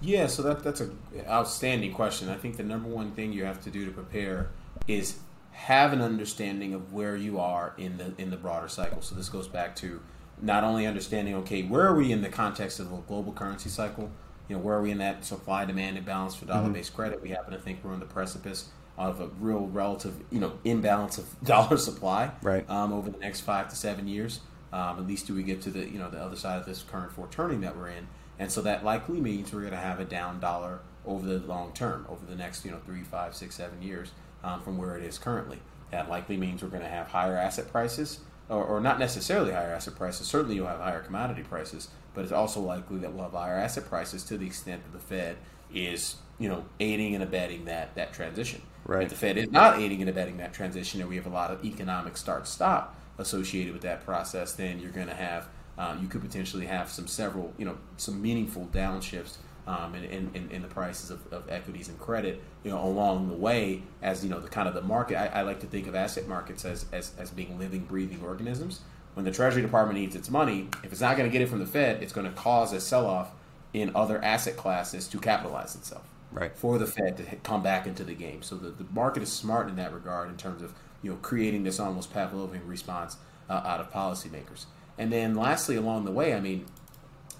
Yeah, 0.00 0.26
so 0.26 0.42
that 0.42 0.64
that's 0.64 0.80
an 0.80 0.98
outstanding 1.28 1.92
question. 1.92 2.28
I 2.28 2.36
think 2.36 2.56
the 2.56 2.64
number 2.64 2.88
one 2.88 3.12
thing 3.12 3.32
you 3.32 3.44
have 3.44 3.62
to 3.64 3.70
do 3.70 3.84
to 3.84 3.92
prepare 3.92 4.50
is 4.88 5.18
have 5.52 5.92
an 5.92 6.00
understanding 6.00 6.74
of 6.74 6.92
where 6.92 7.16
you 7.16 7.38
are 7.38 7.74
in 7.78 7.98
the 7.98 8.12
in 8.18 8.30
the 8.30 8.36
broader 8.36 8.68
cycle. 8.68 9.00
So 9.02 9.14
this 9.14 9.28
goes 9.28 9.46
back 9.46 9.76
to 9.76 10.00
not 10.40 10.64
only 10.64 10.86
understanding, 10.86 11.34
okay, 11.36 11.62
where 11.62 11.86
are 11.86 11.94
we 11.94 12.10
in 12.10 12.22
the 12.22 12.28
context 12.28 12.80
of 12.80 12.92
a 12.92 12.96
global 13.06 13.32
currency 13.32 13.68
cycle? 13.68 14.10
You 14.48 14.56
know, 14.56 14.62
where 14.62 14.76
are 14.76 14.82
we 14.82 14.90
in 14.90 14.98
that 14.98 15.24
supply 15.24 15.64
demand 15.64 15.96
imbalance 15.96 16.34
for 16.34 16.46
dollar 16.46 16.68
based 16.70 16.90
mm-hmm. 16.90 16.96
credit? 16.96 17.22
We 17.22 17.30
happen 17.30 17.52
to 17.52 17.60
think 17.60 17.84
we're 17.84 17.92
on 17.92 18.00
the 18.00 18.06
precipice 18.06 18.70
of 18.98 19.20
a 19.20 19.28
real 19.40 19.66
relative, 19.66 20.14
you 20.30 20.40
know, 20.40 20.52
imbalance 20.64 21.18
of 21.18 21.40
dollar 21.44 21.76
supply 21.76 22.30
right. 22.42 22.68
um, 22.68 22.92
over 22.92 23.10
the 23.10 23.18
next 23.18 23.40
five 23.40 23.68
to 23.68 23.76
seven 23.76 24.06
years. 24.06 24.40
Um, 24.72 24.98
at 24.98 25.06
least 25.06 25.26
do 25.26 25.34
we 25.34 25.42
get 25.42 25.60
to 25.62 25.70
the 25.70 25.80
you 25.80 25.98
know 25.98 26.08
the 26.08 26.18
other 26.18 26.36
side 26.36 26.58
of 26.58 26.64
this 26.64 26.82
current 26.82 27.12
Fourth 27.12 27.30
Turning 27.30 27.60
that 27.60 27.76
we're 27.76 27.88
in, 27.88 28.08
and 28.38 28.50
so 28.50 28.62
that 28.62 28.84
likely 28.84 29.20
means 29.20 29.52
we're 29.52 29.60
going 29.60 29.72
to 29.72 29.78
have 29.78 30.00
a 30.00 30.04
down 30.04 30.40
dollar 30.40 30.80
over 31.04 31.26
the 31.26 31.46
long 31.46 31.72
term, 31.72 32.06
over 32.08 32.24
the 32.24 32.34
next 32.34 32.64
you 32.64 32.70
know 32.70 32.78
three, 32.86 33.02
five, 33.02 33.34
six, 33.34 33.56
seven 33.56 33.82
years 33.82 34.12
um, 34.42 34.62
from 34.62 34.78
where 34.78 34.96
it 34.96 35.04
is 35.04 35.18
currently. 35.18 35.58
That 35.90 36.08
likely 36.08 36.38
means 36.38 36.62
we're 36.62 36.70
going 36.70 36.82
to 36.82 36.88
have 36.88 37.08
higher 37.08 37.36
asset 37.36 37.70
prices, 37.70 38.20
or, 38.48 38.64
or, 38.64 38.80
not 38.80 38.98
necessarily 38.98 39.52
higher 39.52 39.74
asset 39.74 39.94
prices. 39.94 40.26
Certainly, 40.26 40.56
you'll 40.56 40.68
have 40.68 40.80
higher 40.80 41.02
commodity 41.02 41.42
prices, 41.42 41.88
but 42.14 42.22
it's 42.22 42.32
also 42.32 42.60
likely 42.60 42.98
that 43.00 43.12
we'll 43.12 43.24
have 43.24 43.32
higher 43.32 43.58
asset 43.58 43.84
prices 43.84 44.24
to 44.24 44.38
the 44.38 44.46
extent 44.46 44.82
that 44.84 44.98
the 44.98 45.04
Fed 45.04 45.36
is 45.74 46.16
you 46.42 46.48
know 46.48 46.64
aiding 46.80 47.14
and 47.14 47.22
abetting 47.22 47.64
that 47.66 47.94
that 47.94 48.12
transition. 48.12 48.60
Right. 48.84 49.04
If 49.04 49.10
the 49.10 49.16
Fed 49.16 49.38
is 49.38 49.50
not 49.50 49.78
aiding 49.78 50.00
and 50.00 50.10
abetting 50.10 50.38
that 50.38 50.52
transition, 50.52 51.00
and 51.00 51.08
we 51.08 51.14
have 51.16 51.26
a 51.26 51.30
lot 51.30 51.52
of 51.52 51.64
economic 51.64 52.16
start-stop 52.16 52.96
associated 53.16 53.72
with 53.72 53.82
that 53.82 54.04
process, 54.04 54.54
then 54.54 54.80
you're 54.80 54.90
going 54.90 55.06
to 55.06 55.14
have 55.14 55.46
um, 55.78 56.02
you 56.02 56.08
could 56.08 56.20
potentially 56.20 56.66
have 56.66 56.90
some 56.90 57.06
several 57.06 57.52
you 57.58 57.64
know 57.64 57.78
some 57.96 58.20
meaningful 58.20 58.68
downshifts 58.72 59.36
um, 59.66 59.94
in, 59.94 60.30
in, 60.34 60.50
in, 60.50 60.62
the 60.62 60.68
prices 60.68 61.10
of, 61.10 61.32
of, 61.32 61.48
equities 61.48 61.88
and 61.88 61.96
credit, 62.00 62.42
you 62.64 62.70
know, 62.72 62.82
along 62.82 63.28
the 63.28 63.34
way 63.34 63.82
as, 64.02 64.24
you 64.24 64.28
know, 64.28 64.40
the 64.40 64.48
kind 64.48 64.66
of 64.66 64.74
the 64.74 64.82
market, 64.82 65.16
I, 65.16 65.26
I, 65.26 65.42
like 65.42 65.60
to 65.60 65.66
think 65.66 65.86
of 65.86 65.94
asset 65.94 66.26
markets 66.26 66.64
as, 66.64 66.86
as, 66.90 67.12
as 67.16 67.30
being 67.30 67.56
living, 67.60 67.84
breathing 67.84 68.20
organisms. 68.24 68.80
When 69.14 69.24
the 69.24 69.30
Treasury 69.30 69.62
Department 69.62 70.00
needs 70.00 70.16
its 70.16 70.30
money, 70.30 70.68
if 70.82 70.90
it's 70.90 71.00
not 71.00 71.16
going 71.16 71.30
to 71.30 71.32
get 71.32 71.42
it 71.42 71.48
from 71.48 71.60
the 71.60 71.66
Fed, 71.66 72.02
it's 72.02 72.12
going 72.12 72.26
to 72.26 72.32
cause 72.32 72.72
a 72.72 72.80
sell-off 72.80 73.30
in 73.72 73.94
other 73.94 74.22
asset 74.24 74.56
classes 74.56 75.06
to 75.08 75.18
capitalize 75.18 75.76
itself. 75.76 76.08
Right. 76.32 76.56
For 76.56 76.78
the 76.78 76.86
Fed 76.86 77.18
to 77.18 77.36
come 77.36 77.62
back 77.62 77.86
into 77.86 78.04
the 78.04 78.14
game. 78.14 78.42
So 78.42 78.56
the, 78.56 78.70
the 78.70 78.84
market 78.92 79.22
is 79.22 79.30
smart 79.30 79.68
in 79.68 79.76
that 79.76 79.92
regard 79.92 80.30
in 80.30 80.36
terms 80.36 80.62
of, 80.62 80.72
you 81.02 81.10
know, 81.10 81.16
creating 81.18 81.64
this 81.64 81.78
almost 81.78 82.12
Pavlovian 82.12 82.66
response 82.66 83.18
uh, 83.50 83.62
out 83.64 83.80
of 83.80 83.92
policymakers. 83.92 84.64
And 84.96 85.12
then 85.12 85.34
lastly, 85.34 85.76
along 85.76 86.04
the 86.06 86.10
way, 86.10 86.34
I 86.34 86.40
mean, 86.40 86.64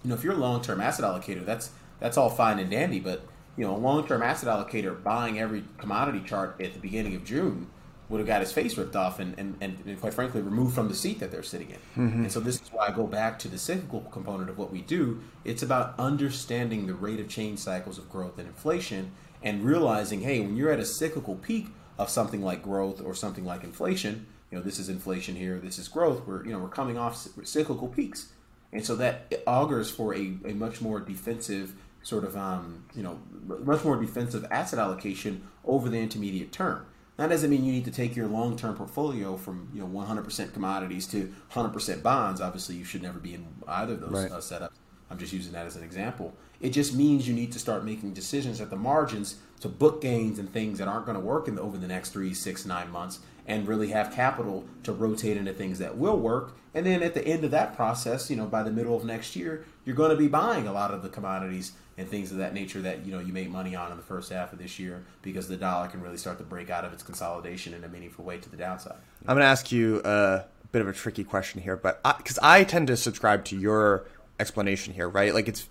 you 0.02 0.10
know, 0.10 0.14
if 0.14 0.22
you're 0.22 0.34
a 0.34 0.38
long-term 0.38 0.80
asset 0.80 1.04
allocator, 1.04 1.44
that's 1.44 1.70
that's 2.00 2.16
all 2.16 2.28
fine 2.28 2.58
and 2.58 2.70
dandy. 2.70 3.00
But 3.00 3.24
you 3.56 3.64
know, 3.64 3.74
a 3.74 3.78
long-term 3.78 4.22
asset 4.22 4.48
allocator 4.48 5.02
buying 5.02 5.38
every 5.38 5.64
commodity 5.78 6.20
chart 6.26 6.60
at 6.60 6.74
the 6.74 6.80
beginning 6.80 7.14
of 7.14 7.24
June 7.24 7.68
would 8.12 8.18
have 8.18 8.26
got 8.26 8.40
his 8.40 8.52
face 8.52 8.76
ripped 8.76 8.94
off 8.94 9.20
and, 9.20 9.34
and, 9.38 9.56
and, 9.62 9.98
quite 10.00 10.12
frankly 10.12 10.42
removed 10.42 10.74
from 10.74 10.88
the 10.88 10.94
seat 10.94 11.18
that 11.18 11.30
they're 11.30 11.42
sitting 11.42 11.70
in. 11.70 11.76
Mm-hmm. 11.96 12.22
And 12.24 12.32
so 12.32 12.40
this 12.40 12.60
is 12.60 12.68
why 12.70 12.88
I 12.88 12.90
go 12.90 13.06
back 13.06 13.38
to 13.38 13.48
the 13.48 13.56
cyclical 13.56 14.02
component 14.02 14.50
of 14.50 14.58
what 14.58 14.70
we 14.70 14.82
do. 14.82 15.22
It's 15.44 15.62
about 15.62 15.94
understanding 15.98 16.86
the 16.86 16.92
rate 16.92 17.20
of 17.20 17.28
change 17.28 17.58
cycles 17.58 17.96
of 17.96 18.10
growth 18.10 18.38
and 18.38 18.46
inflation 18.46 19.12
and 19.42 19.64
realizing, 19.64 20.20
hey, 20.20 20.40
when 20.40 20.56
you're 20.56 20.70
at 20.70 20.78
a 20.78 20.84
cyclical 20.84 21.36
peak 21.36 21.68
of 21.98 22.10
something 22.10 22.42
like 22.42 22.62
growth 22.62 23.00
or 23.02 23.14
something 23.14 23.46
like 23.46 23.64
inflation, 23.64 24.26
you 24.50 24.58
know, 24.58 24.62
this 24.62 24.78
is 24.78 24.90
inflation 24.90 25.34
here, 25.34 25.58
this 25.58 25.78
is 25.78 25.88
growth, 25.88 26.26
we're 26.26 26.44
you 26.44 26.52
know, 26.52 26.58
we're 26.58 26.68
coming 26.68 26.98
off 26.98 27.16
cyclical 27.44 27.88
peaks. 27.88 28.30
And 28.74 28.84
so 28.84 28.94
that 28.96 29.42
augurs 29.46 29.90
for 29.90 30.14
a, 30.14 30.34
a 30.44 30.52
much 30.52 30.82
more 30.82 31.00
defensive 31.00 31.74
sort 32.02 32.24
of 32.24 32.36
um, 32.36 32.84
you 32.94 33.02
know 33.02 33.20
much 33.64 33.84
more 33.84 33.96
defensive 33.96 34.44
asset 34.50 34.78
allocation 34.78 35.42
over 35.64 35.88
the 35.88 35.98
intermediate 35.98 36.52
term. 36.52 36.86
That 37.16 37.28
doesn't 37.28 37.50
mean 37.50 37.64
you 37.64 37.72
need 37.72 37.84
to 37.84 37.90
take 37.90 38.16
your 38.16 38.26
long-term 38.26 38.74
portfolio 38.74 39.36
from 39.36 39.68
you 39.74 39.80
know 39.82 39.86
100% 39.86 40.52
commodities 40.52 41.06
to 41.08 41.32
100% 41.52 42.02
bonds. 42.02 42.40
Obviously, 42.40 42.76
you 42.76 42.84
should 42.84 43.02
never 43.02 43.18
be 43.18 43.34
in 43.34 43.46
either 43.68 43.94
of 43.94 44.00
those 44.00 44.10
right. 44.10 44.30
uh, 44.30 44.38
setups. 44.38 44.70
I'm 45.10 45.18
just 45.18 45.32
using 45.32 45.52
that 45.52 45.66
as 45.66 45.76
an 45.76 45.84
example. 45.84 46.34
It 46.60 46.70
just 46.70 46.94
means 46.94 47.28
you 47.28 47.34
need 47.34 47.52
to 47.52 47.58
start 47.58 47.84
making 47.84 48.14
decisions 48.14 48.60
at 48.60 48.70
the 48.70 48.76
margins 48.76 49.36
to 49.60 49.68
book 49.68 50.00
gains 50.00 50.38
and 50.38 50.50
things 50.50 50.78
that 50.78 50.88
aren't 50.88 51.04
going 51.04 51.18
to 51.18 51.24
work 51.24 51.48
in 51.48 51.56
the, 51.56 51.62
over 51.62 51.76
the 51.76 51.86
next 51.86 52.10
three, 52.10 52.32
six, 52.32 52.64
nine 52.64 52.90
months, 52.90 53.20
and 53.46 53.68
really 53.68 53.88
have 53.88 54.14
capital 54.14 54.64
to 54.84 54.92
rotate 54.92 55.36
into 55.36 55.52
things 55.52 55.78
that 55.80 55.98
will 55.98 56.16
work. 56.16 56.56
And 56.74 56.86
then 56.86 57.02
at 57.02 57.12
the 57.12 57.26
end 57.26 57.44
of 57.44 57.50
that 57.50 57.76
process, 57.76 58.30
you 58.30 58.36
know, 58.36 58.46
by 58.46 58.62
the 58.62 58.70
middle 58.70 58.96
of 58.96 59.04
next 59.04 59.36
year, 59.36 59.66
you're 59.84 59.96
going 59.96 60.10
to 60.10 60.16
be 60.16 60.28
buying 60.28 60.66
a 60.66 60.72
lot 60.72 60.94
of 60.94 61.02
the 61.02 61.08
commodities 61.10 61.72
and 61.98 62.08
things 62.08 62.32
of 62.32 62.38
that 62.38 62.54
nature 62.54 62.80
that 62.80 63.04
you 63.04 63.12
know 63.12 63.18
you 63.18 63.32
make 63.32 63.50
money 63.50 63.74
on 63.76 63.90
in 63.90 63.96
the 63.96 64.02
first 64.02 64.32
half 64.32 64.52
of 64.52 64.58
this 64.58 64.78
year 64.78 65.04
because 65.22 65.48
the 65.48 65.56
dollar 65.56 65.88
can 65.88 66.00
really 66.00 66.16
start 66.16 66.38
to 66.38 66.44
break 66.44 66.70
out 66.70 66.84
of 66.84 66.92
its 66.92 67.02
consolidation 67.02 67.74
in 67.74 67.84
a 67.84 67.88
meaningful 67.88 68.24
way 68.24 68.38
to 68.38 68.48
the 68.48 68.56
downside. 68.56 68.96
I'm 69.26 69.34
going 69.34 69.40
to 69.40 69.44
ask 69.44 69.70
you 69.70 70.00
a 70.04 70.44
bit 70.72 70.82
of 70.82 70.88
a 70.88 70.92
tricky 70.92 71.24
question 71.24 71.60
here, 71.60 71.76
but 71.76 72.02
because 72.18 72.38
I, 72.38 72.60
I 72.60 72.64
tend 72.64 72.86
to 72.88 72.96
subscribe 72.96 73.44
to 73.46 73.56
your 73.56 74.04
explanation 74.40 74.94
here, 74.94 75.08
right? 75.08 75.34
Like 75.34 75.48
it's 75.48 75.68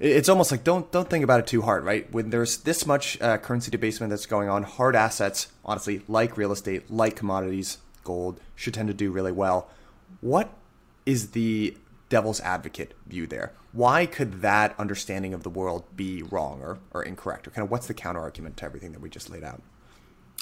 it's 0.00 0.28
almost 0.28 0.50
like 0.50 0.64
don't 0.64 0.90
don't 0.92 1.08
think 1.08 1.24
about 1.24 1.40
it 1.40 1.46
too 1.46 1.62
hard, 1.62 1.84
right? 1.84 2.10
When 2.12 2.30
there's 2.30 2.58
this 2.58 2.86
much 2.86 3.20
uh, 3.20 3.38
currency 3.38 3.70
debasement 3.70 4.10
that's 4.10 4.26
going 4.26 4.48
on, 4.48 4.62
hard 4.64 4.96
assets, 4.96 5.48
honestly, 5.64 6.02
like 6.08 6.36
real 6.36 6.52
estate, 6.52 6.90
like 6.90 7.16
commodities, 7.16 7.78
gold, 8.02 8.40
should 8.54 8.74
tend 8.74 8.88
to 8.88 8.94
do 8.94 9.10
really 9.10 9.32
well. 9.32 9.68
What 10.20 10.50
is 11.06 11.30
the 11.30 11.76
devil's 12.08 12.40
advocate 12.40 12.94
view 13.06 13.26
there? 13.26 13.52
Why 13.72 14.06
could 14.06 14.42
that 14.42 14.74
understanding 14.78 15.34
of 15.34 15.42
the 15.42 15.50
world 15.50 15.84
be 15.96 16.22
wrong 16.22 16.60
or, 16.62 16.78
or 16.92 17.02
incorrect? 17.02 17.46
Or 17.48 17.50
kind 17.50 17.64
of 17.64 17.70
what's 17.70 17.86
the 17.86 17.94
counter 17.94 18.20
argument 18.20 18.56
to 18.58 18.64
everything 18.64 18.92
that 18.92 19.00
we 19.00 19.10
just 19.10 19.30
laid 19.30 19.44
out? 19.44 19.62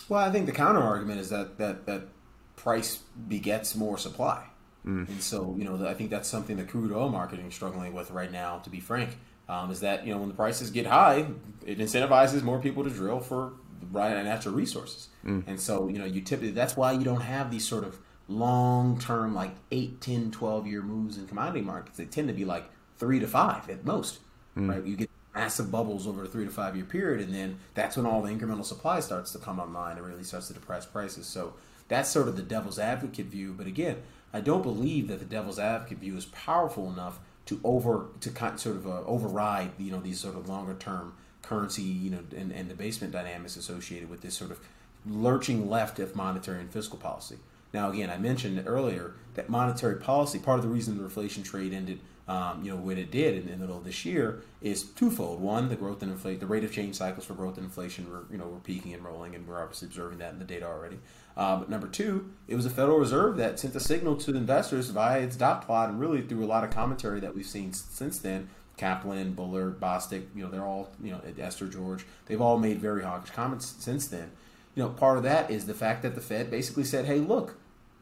Well, 0.08 0.22
I 0.22 0.30
think 0.30 0.46
the 0.46 0.52
counter 0.52 0.80
argument 0.80 1.20
is 1.20 1.30
that 1.30 1.58
that 1.58 1.86
that 1.86 2.08
price 2.56 2.96
begets 3.28 3.74
more 3.74 3.96
supply. 3.96 4.46
Mm. 4.86 5.08
And 5.08 5.22
so, 5.22 5.54
you 5.56 5.64
know, 5.64 5.86
I 5.86 5.94
think 5.94 6.10
that's 6.10 6.28
something 6.28 6.56
the 6.56 6.64
crude 6.64 6.92
oil 6.92 7.08
marketing 7.08 7.46
is 7.46 7.54
struggling 7.54 7.92
with 7.94 8.10
right 8.10 8.32
now, 8.32 8.58
to 8.58 8.70
be 8.70 8.80
frank 8.80 9.16
um, 9.48 9.70
is 9.70 9.80
that 9.80 10.06
you 10.06 10.12
know 10.12 10.18
when 10.18 10.28
the 10.28 10.34
prices 10.34 10.70
get 10.70 10.86
high, 10.86 11.26
it 11.66 11.78
incentivizes 11.78 12.42
more 12.42 12.60
people 12.60 12.84
to 12.84 12.90
drill 12.90 13.20
for 13.20 13.52
natural 13.92 14.54
resources, 14.54 15.08
mm. 15.24 15.42
and 15.46 15.60
so 15.60 15.88
you 15.88 15.98
know 15.98 16.04
you 16.04 16.20
typically 16.20 16.52
that's 16.52 16.76
why 16.76 16.92
you 16.92 17.04
don't 17.04 17.20
have 17.20 17.50
these 17.50 17.66
sort 17.66 17.84
of 17.84 17.98
long 18.28 18.98
term 18.98 19.34
like 19.34 19.54
8 19.70 20.00
10 20.00 20.30
12 20.30 20.66
year 20.66 20.82
moves 20.82 21.18
in 21.18 21.26
commodity 21.26 21.60
markets 21.60 21.96
they 21.96 22.04
tend 22.04 22.28
to 22.28 22.34
be 22.34 22.44
like 22.44 22.64
three 22.98 23.18
to 23.18 23.26
five 23.26 23.68
at 23.68 23.84
most 23.84 24.20
mm. 24.56 24.70
right 24.70 24.84
you 24.84 24.96
get 24.96 25.10
massive 25.34 25.70
bubbles 25.70 26.06
over 26.06 26.24
a 26.24 26.26
three 26.26 26.44
to 26.44 26.50
five 26.50 26.76
year 26.76 26.84
period 26.84 27.20
and 27.20 27.34
then 27.34 27.58
that's 27.74 27.96
when 27.96 28.06
all 28.06 28.22
the 28.22 28.30
incremental 28.30 28.64
supply 28.64 29.00
starts 29.00 29.32
to 29.32 29.38
come 29.38 29.58
online 29.58 29.96
and 29.96 30.06
really 30.06 30.22
starts 30.22 30.48
to 30.48 30.54
depress 30.54 30.86
prices 30.86 31.26
so 31.26 31.54
that's 31.88 32.08
sort 32.10 32.28
of 32.28 32.36
the 32.36 32.42
devil's 32.42 32.78
advocate 32.78 33.26
view 33.26 33.54
but 33.56 33.66
again 33.66 33.96
i 34.32 34.40
don't 34.40 34.62
believe 34.62 35.08
that 35.08 35.18
the 35.18 35.24
devil's 35.24 35.58
advocate 35.58 35.98
view 35.98 36.16
is 36.16 36.26
powerful 36.26 36.90
enough 36.90 37.18
to 37.44 37.60
over 37.64 38.06
to 38.20 38.30
kind 38.30 38.60
sort 38.60 38.76
of 38.76 38.86
uh, 38.86 39.00
override 39.04 39.70
you 39.78 39.90
know 39.90 40.00
these 40.00 40.20
sort 40.20 40.36
of 40.36 40.48
longer 40.48 40.74
term 40.74 41.14
currency 41.42 41.82
you 41.82 42.10
know 42.10 42.20
and, 42.36 42.52
and 42.52 42.68
debasement 42.68 43.12
dynamics 43.12 43.56
associated 43.56 44.08
with 44.08 44.20
this 44.20 44.34
sort 44.34 44.50
of 44.50 44.60
lurching 45.06 45.68
left 45.68 45.98
of 45.98 46.14
monetary 46.14 46.60
and 46.60 46.70
fiscal 46.70 46.98
policy. 46.98 47.38
Now, 47.72 47.90
again, 47.90 48.10
I 48.10 48.18
mentioned 48.18 48.62
earlier 48.66 49.14
that 49.34 49.48
monetary 49.48 49.96
policy, 49.96 50.38
part 50.38 50.58
of 50.58 50.64
the 50.64 50.70
reason 50.70 50.98
the 50.98 51.04
inflation 51.04 51.42
trade 51.42 51.72
ended, 51.72 52.00
um, 52.28 52.62
you 52.62 52.70
know, 52.70 52.76
when 52.76 52.98
it 52.98 53.10
did 53.10 53.38
in 53.38 53.50
the 53.50 53.56
middle 53.56 53.78
of 53.78 53.84
this 53.84 54.04
year, 54.04 54.42
is 54.60 54.82
twofold. 54.82 55.40
One, 55.40 55.68
the 55.68 55.76
growth 55.76 56.02
and 56.02 56.12
inflation, 56.12 56.40
the 56.40 56.46
rate 56.46 56.64
of 56.64 56.72
change 56.72 56.96
cycles 56.96 57.24
for 57.24 57.34
growth 57.34 57.56
and 57.56 57.64
inflation 57.64 58.10
were, 58.10 58.24
you 58.30 58.36
know, 58.36 58.46
were 58.46 58.58
peaking 58.58 58.92
and 58.92 59.04
rolling, 59.04 59.34
and 59.34 59.46
we're 59.46 59.60
obviously 59.60 59.86
observing 59.86 60.18
that 60.18 60.32
in 60.32 60.38
the 60.38 60.44
data 60.44 60.66
already. 60.66 60.98
Uh, 61.36 61.56
but 61.56 61.70
number 61.70 61.88
two, 61.88 62.30
it 62.46 62.54
was 62.54 62.64
the 62.64 62.70
Federal 62.70 62.98
Reserve 62.98 63.38
that 63.38 63.58
sent 63.58 63.74
a 63.74 63.80
signal 63.80 64.16
to 64.16 64.36
investors 64.36 64.90
via 64.90 65.20
its 65.20 65.36
dot 65.36 65.64
plot, 65.64 65.88
and 65.88 65.98
really 65.98 66.20
through 66.20 66.44
a 66.44 66.46
lot 66.46 66.64
of 66.64 66.70
commentary 66.70 67.20
that 67.20 67.34
we've 67.34 67.46
seen 67.46 67.72
since 67.72 68.18
then. 68.18 68.48
Kaplan, 68.76 69.34
Bullard, 69.34 69.78
Bostic, 69.78 70.24
you 70.34 70.42
know, 70.42 70.50
they're 70.50 70.64
all, 70.64 70.90
you 71.02 71.12
know, 71.12 71.20
Esther 71.38 71.68
George, 71.68 72.06
they've 72.26 72.40
all 72.40 72.58
made 72.58 72.80
very 72.80 73.02
hawkish 73.02 73.30
comments 73.30 73.74
since 73.78 74.08
then. 74.08 74.32
You 74.74 74.82
know, 74.82 74.88
part 74.88 75.18
of 75.18 75.22
that 75.24 75.50
is 75.50 75.66
the 75.66 75.74
fact 75.74 76.02
that 76.02 76.14
the 76.14 76.20
Fed 76.22 76.50
basically 76.50 76.84
said, 76.84 77.04
"Hey, 77.04 77.18
look, 77.18 77.56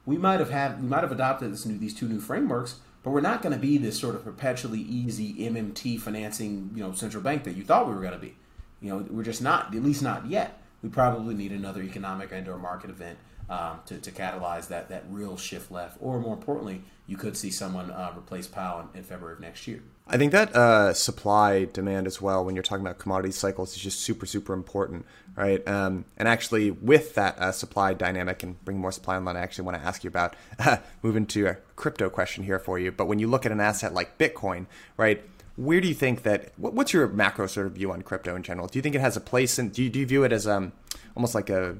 we 0.06 0.16
might 0.18 0.40
have 0.40 0.50
had, 0.50 0.80
we 0.82 0.88
might 0.88 1.02
have 1.02 1.12
adopted 1.12 1.52
this 1.52 1.66
new, 1.66 1.78
these 1.78 1.94
two 1.94 2.08
new 2.08 2.20
frameworks, 2.20 2.76
but 3.02 3.10
we're 3.10 3.20
not 3.20 3.42
going 3.42 3.54
to 3.54 3.58
be 3.58 3.78
this 3.78 3.98
sort 3.98 4.14
of 4.14 4.24
perpetually 4.24 4.80
easy 4.80 5.34
MMT 5.34 6.00
financing, 6.00 6.70
you 6.74 6.82
know, 6.82 6.92
central 6.92 7.22
bank 7.22 7.44
that 7.44 7.56
you 7.56 7.64
thought 7.64 7.88
we 7.88 7.94
were 7.94 8.00
going 8.00 8.12
to 8.12 8.18
be. 8.18 8.36
You 8.80 8.90
know, 8.90 9.06
we're 9.10 9.24
just 9.24 9.42
not, 9.42 9.74
at 9.74 9.82
least 9.82 10.02
not 10.02 10.26
yet. 10.26 10.60
We 10.82 10.88
probably 10.88 11.34
need 11.34 11.52
another 11.52 11.82
economic 11.82 12.32
and/or 12.32 12.58
market 12.58 12.88
event 12.88 13.18
um, 13.50 13.80
to, 13.86 13.98
to 13.98 14.10
catalyze 14.10 14.68
that 14.68 14.88
that 14.88 15.04
real 15.10 15.36
shift 15.36 15.70
left. 15.70 15.98
Or 16.00 16.18
more 16.18 16.34
importantly, 16.34 16.82
you 17.10 17.16
could 17.16 17.36
see 17.36 17.50
someone 17.50 17.90
uh, 17.90 18.12
replace 18.16 18.46
Powell 18.46 18.82
in, 18.82 18.98
in, 18.98 19.02
February 19.02 19.34
of 19.34 19.40
next 19.40 19.66
year. 19.66 19.82
I 20.06 20.16
think 20.16 20.30
that 20.30 20.54
uh, 20.54 20.94
supply 20.94 21.64
demand 21.64 22.06
as 22.06 22.22
well, 22.22 22.44
when 22.44 22.54
you're 22.54 22.62
talking 22.62 22.86
about 22.86 22.98
commodity 22.98 23.32
cycles, 23.32 23.74
is 23.74 23.82
just 23.82 24.00
super 24.00 24.26
super 24.26 24.52
important, 24.54 25.04
right? 25.34 25.66
Um, 25.66 26.04
and 26.16 26.28
actually, 26.28 26.70
with 26.70 27.16
that 27.16 27.36
uh, 27.36 27.50
supply 27.50 27.94
dynamic 27.94 28.44
and 28.44 28.64
bring 28.64 28.78
more 28.78 28.92
supply 28.92 29.16
online, 29.16 29.36
I 29.36 29.40
actually 29.40 29.64
want 29.64 29.76
to 29.78 29.84
ask 29.84 30.04
you 30.04 30.08
about 30.08 30.36
moving 31.02 31.26
to 31.26 31.46
a 31.46 31.54
crypto 31.74 32.10
question 32.10 32.44
here 32.44 32.60
for 32.60 32.78
you. 32.78 32.92
But 32.92 33.06
when 33.06 33.18
you 33.18 33.26
look 33.26 33.44
at 33.44 33.50
an 33.50 33.60
asset 33.60 33.92
like 33.92 34.16
Bitcoin, 34.16 34.66
right? 34.96 35.20
Where 35.56 35.80
do 35.80 35.88
you 35.88 35.94
think 35.94 36.22
that? 36.22 36.52
What's 36.56 36.92
your 36.92 37.08
macro 37.08 37.48
sort 37.48 37.66
of 37.66 37.72
view 37.72 37.90
on 37.90 38.02
crypto 38.02 38.36
in 38.36 38.44
general? 38.44 38.68
Do 38.68 38.78
you 38.78 38.82
think 38.82 38.94
it 38.94 39.00
has 39.00 39.16
a 39.16 39.20
place? 39.20 39.58
And 39.58 39.72
do 39.72 39.82
you, 39.82 39.90
do 39.90 39.98
you 39.98 40.06
view 40.06 40.22
it 40.22 40.32
as 40.32 40.46
um, 40.46 40.72
almost 41.16 41.34
like 41.34 41.50
a 41.50 41.76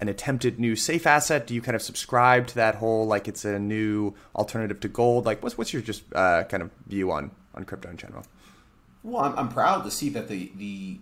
an 0.00 0.08
attempted 0.08 0.58
new 0.58 0.76
safe 0.76 1.06
asset? 1.06 1.46
Do 1.46 1.54
you 1.54 1.62
kind 1.62 1.76
of 1.76 1.82
subscribe 1.82 2.46
to 2.48 2.54
that 2.56 2.76
whole 2.76 3.06
like 3.06 3.28
it's 3.28 3.44
a 3.44 3.58
new 3.58 4.14
alternative 4.34 4.80
to 4.80 4.88
gold? 4.88 5.26
Like, 5.26 5.42
what's 5.42 5.56
what's 5.58 5.72
your 5.72 5.82
just 5.82 6.02
uh, 6.14 6.44
kind 6.44 6.62
of 6.62 6.70
view 6.86 7.10
on 7.10 7.30
on 7.54 7.64
crypto 7.64 7.90
in 7.90 7.96
general? 7.96 8.24
Well, 9.02 9.24
I'm, 9.24 9.38
I'm 9.38 9.48
proud 9.48 9.84
to 9.84 9.90
see 9.90 10.08
that 10.10 10.28
the 10.28 10.52
the 10.56 10.98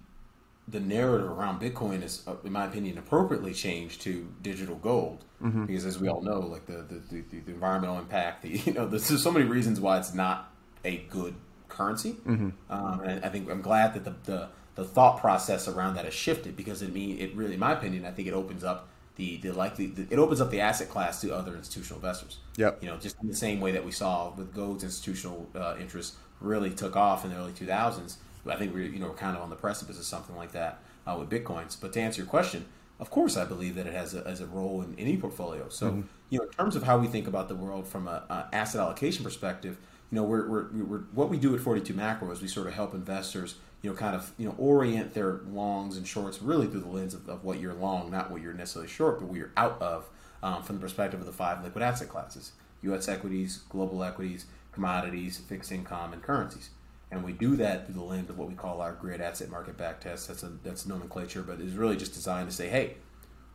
the 0.69 0.81
narrative 0.81 1.29
around 1.29 1.61
Bitcoin 1.61 2.03
is, 2.03 2.23
uh, 2.27 2.35
in 2.45 2.53
my 2.53 2.67
opinion, 2.67 2.97
appropriately 2.97 3.53
changed 3.53 4.01
to 4.03 4.33
digital 4.43 4.77
gold 4.77 5.25
mm-hmm. 5.43 5.67
because, 5.67 5.85
as 5.85 5.99
we 5.99 6.09
all 6.09 6.23
know, 6.23 6.41
like 6.41 6.67
the 6.67 6.83
the, 6.83 7.23
the, 7.31 7.41
the 7.41 7.53
environmental 7.53 7.99
impact, 7.99 8.43
the 8.43 8.49
you 8.67 8.73
know, 8.73 8.87
there's 8.87 9.23
so 9.23 9.31
many 9.31 9.45
reasons 9.45 9.81
why 9.81 9.99
it's 9.99 10.15
not 10.15 10.53
a 10.85 10.99
good 11.11 11.35
currency. 11.69 12.13
Mm-hmm. 12.27 12.51
Um, 12.71 13.01
and 13.01 13.25
I 13.25 13.29
think 13.29 13.51
I'm 13.51 13.63
glad 13.63 13.95
that 13.95 14.05
the, 14.05 14.15
the 14.31 14.49
the 14.75 14.85
thought 14.85 15.21
process 15.21 15.69
around 15.69 15.95
that 15.95 16.05
has 16.05 16.15
shifted 16.15 16.57
because 16.57 16.83
it 16.83 16.93
mean 16.93 17.19
it 17.19 17.35
really, 17.35 17.55
in 17.55 17.61
my 17.61 17.73
opinion, 17.73 18.05
I 18.05 18.11
think 18.11 18.29
it 18.29 18.35
opens 18.35 18.65
up 18.65 18.89
the 19.17 19.37
the 19.39 19.53
likely 19.53 19.87
the, 19.87 20.07
it 20.11 20.19
opens 20.19 20.41
up 20.41 20.51
the 20.51 20.61
asset 20.61 20.89
class 20.89 21.21
to 21.21 21.35
other 21.35 21.55
institutional 21.55 21.99
investors. 21.99 22.39
Yep. 22.57 22.83
You 22.83 22.89
know, 22.89 22.97
just 22.97 23.17
in 23.23 23.29
the 23.29 23.37
same 23.37 23.61
way 23.61 23.73
that 23.73 23.85
we 23.85 23.93
saw 23.93 24.33
with 24.35 24.55
gold's 24.55 24.85
institutional 24.85 25.49
uh, 25.55 25.77
interest 25.79 26.15
really 26.41 26.71
took 26.71 26.97
off 26.97 27.25
in 27.25 27.31
the 27.31 27.37
early 27.37 27.53
2000s. 27.53 28.17
I 28.47 28.57
think 28.57 28.75
we're 28.75 28.85
you 28.85 28.99
know 28.99 29.09
we're 29.09 29.15
kind 29.15 29.37
of 29.37 29.43
on 29.43 29.51
the 29.51 29.57
precipice 29.57 29.99
of 29.99 30.05
something 30.05 30.37
like 30.37 30.53
that 30.53 30.81
uh, 31.07 31.17
with 31.19 31.29
bitcoins. 31.29 31.77
But 31.81 31.93
to 31.93 32.01
answer 32.01 32.23
your 32.23 32.29
question, 32.29 32.65
of 32.99 33.11
course, 33.11 33.37
I 33.37 33.45
believe 33.45 33.75
that 33.75 33.87
it 33.87 33.93
has 33.93 34.15
a, 34.15 34.23
has 34.25 34.41
a 34.41 34.47
role 34.47 34.83
in 34.83 34.95
any 34.99 35.17
portfolio. 35.17 35.69
So 35.69 35.91
mm-hmm. 35.91 36.01
you 36.31 36.39
know, 36.39 36.45
in 36.45 36.51
terms 36.51 36.77
of 36.77 36.83
how 36.83 36.99
we 36.99 37.07
think 37.07 37.27
about 37.27 37.49
the 37.49 37.55
world 37.55 37.87
from 37.87 38.09
an 38.09 38.23
asset 38.53 38.81
allocation 38.81 39.23
perspective, 39.23 39.77
you 40.11 40.17
know, 40.17 40.25
we're, 40.25 40.49
we're, 40.49 40.67
we're 40.73 40.99
what 41.13 41.29
we 41.29 41.39
do 41.39 41.55
at 41.55 41.61
42 41.61 41.95
Macro 41.95 42.31
is 42.31 42.43
we 42.43 42.49
sort 42.49 42.67
of 42.67 42.75
help 42.75 42.95
investors 42.95 43.57
you 43.83 43.91
know, 43.91 43.97
kind 43.97 44.15
of 44.15 44.33
you 44.39 44.47
know 44.47 44.55
orient 44.59 45.13
their 45.15 45.41
longs 45.51 45.97
and 45.97 46.07
shorts 46.07 46.41
really 46.41 46.67
through 46.67 46.81
the 46.81 46.89
lens 46.89 47.15
of, 47.15 47.29
of 47.29 47.45
what 47.45 47.61
you're 47.61 47.75
long, 47.75 48.11
not 48.11 48.31
what 48.31 48.41
you're 48.41 48.55
necessarily 48.55 48.91
short, 48.91 49.21
but 49.21 49.29
what 49.29 49.37
you're 49.37 49.53
out 49.57 49.81
of 49.83 50.09
um, 50.43 50.63
from 50.63 50.77
the 50.77 50.81
perspective 50.81 51.21
of 51.21 51.27
the 51.27 51.33
five 51.33 51.63
liquid 51.63 51.83
asset 51.83 52.09
classes: 52.09 52.53
U.S. 52.83 53.09
equities, 53.09 53.59
global 53.69 54.03
equities, 54.05 54.47
commodities, 54.73 55.39
fixed 55.39 55.73
income, 55.73 56.13
and 56.13 56.23
currencies. 56.23 56.71
And 57.11 57.23
we 57.23 57.33
do 57.33 57.57
that 57.57 57.85
through 57.85 57.97
the 57.97 58.03
lens 58.03 58.31
of 58.31 58.39
what 58.39 58.49
we 58.49 58.55
call 58.55 58.81
our 58.81 58.93
grid 58.95 59.21
asset 59.21 59.51
market 59.51 59.77
back 59.77 60.01
test. 60.01 60.29
That's 60.29 60.43
a 60.43 60.53
that's 60.65 60.87
nomenclature, 60.87 61.43
but 61.43 61.61
it's 61.61 61.75
really 61.75 61.97
just 61.97 62.15
designed 62.15 62.49
to 62.49 62.55
say, 62.55 62.69
hey, 62.69 62.97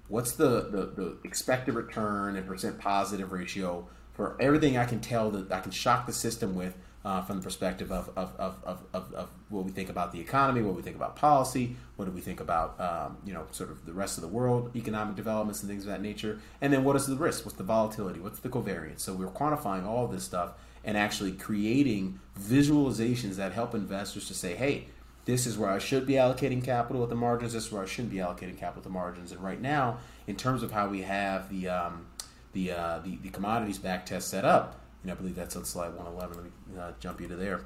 what's 0.08 0.34
the, 0.34 0.68
the, 0.70 0.92
the 0.96 1.18
expected 1.24 1.74
return 1.74 2.36
and 2.36 2.46
percent 2.48 2.78
positive 2.80 3.32
ratio 3.32 3.88
for 4.14 4.36
everything 4.40 4.78
I 4.78 4.86
can 4.86 5.00
tell 5.00 5.32
that 5.32 5.52
I 5.52 5.60
can 5.60 5.72
shock 5.72 6.06
the 6.06 6.14
system 6.14 6.56
with 6.56 6.76
uh, 7.06 7.22
from 7.22 7.38
the 7.38 7.44
perspective 7.44 7.92
of, 7.92 8.10
of, 8.18 8.34
of, 8.38 8.56
of, 8.94 9.14
of, 9.14 9.30
what 9.50 9.64
we 9.64 9.72
think 9.72 9.90
about 9.90 10.12
the 10.12 10.20
economy, 10.20 10.62
what 10.62 10.76
we 10.76 10.82
think 10.82 10.96
about 10.96 11.16
policy, 11.16 11.76
what 11.96 12.06
do 12.06 12.12
we 12.12 12.20
think 12.20 12.42
about 12.42 12.80
um, 12.82 13.18
you 13.26 13.34
know 13.34 13.46
sort 13.52 13.70
of 13.70 13.86
the 13.86 13.94
rest 13.94 14.18
of 14.18 14.22
the 14.22 14.28
world, 14.28 14.72
economic 14.76 15.16
developments 15.16 15.62
and 15.62 15.70
things 15.70 15.84
of 15.84 15.90
that 15.90 16.02
nature, 16.02 16.40
and 16.60 16.74
then 16.74 16.84
what 16.84 16.96
is 16.96 17.08
the 17.08 17.16
risk, 17.16 17.46
what's 17.46 17.58
the 17.58 17.64
volatility, 17.64 18.20
what's 18.20 18.40
the 18.40 18.50
covariance. 18.50 19.00
So 19.00 19.14
we're 19.14 19.28
quantifying 19.28 19.86
all 19.86 20.08
this 20.08 20.24
stuff 20.24 20.52
and 20.84 20.98
actually 20.98 21.34
creating 21.34 22.20
visualizations 22.40 23.36
that 23.36 23.54
help 23.54 23.74
investors 23.74 24.28
to 24.28 24.34
say, 24.34 24.56
hey, 24.56 24.86
this 25.26 25.46
is 25.46 25.58
where 25.58 25.70
I 25.70 25.80
should 25.80 26.06
be 26.06 26.14
allocating 26.14 26.64
capital 26.64 27.04
at 27.04 27.10
the 27.10 27.16
margins. 27.16 27.52
This 27.54 27.68
is 27.68 27.72
where 27.72 27.84
I 27.84 27.86
shouldn't 27.86 28.12
be 28.14 28.20
allocating 28.20 28.58
capital 28.58 28.80
at 28.80 28.84
the 28.84 28.90
margins. 28.90 29.34
And 29.34 29.44
right 29.44 29.60
now, 29.60 29.98
in 30.26 30.38
terms 30.38 30.64
of 30.64 30.72
how 30.72 30.88
we 30.88 31.02
have 31.02 31.50
the 31.50 31.68
um, 31.68 32.06
the, 32.54 32.72
uh, 32.72 33.00
the 33.00 33.18
the 33.18 33.30
commodities 33.30 33.78
back 33.78 34.06
test 34.06 34.30
set 34.30 34.46
up 34.46 34.80
I 35.06 35.14
believe 35.14 35.36
that's 35.36 35.56
on 35.56 35.66
slide 35.66 35.94
111. 35.96 36.36
Let 36.36 36.46
me 36.46 36.52
uh, 36.80 36.92
jump 37.00 37.22
you 37.22 37.28
to 37.28 37.36
there. 37.36 37.62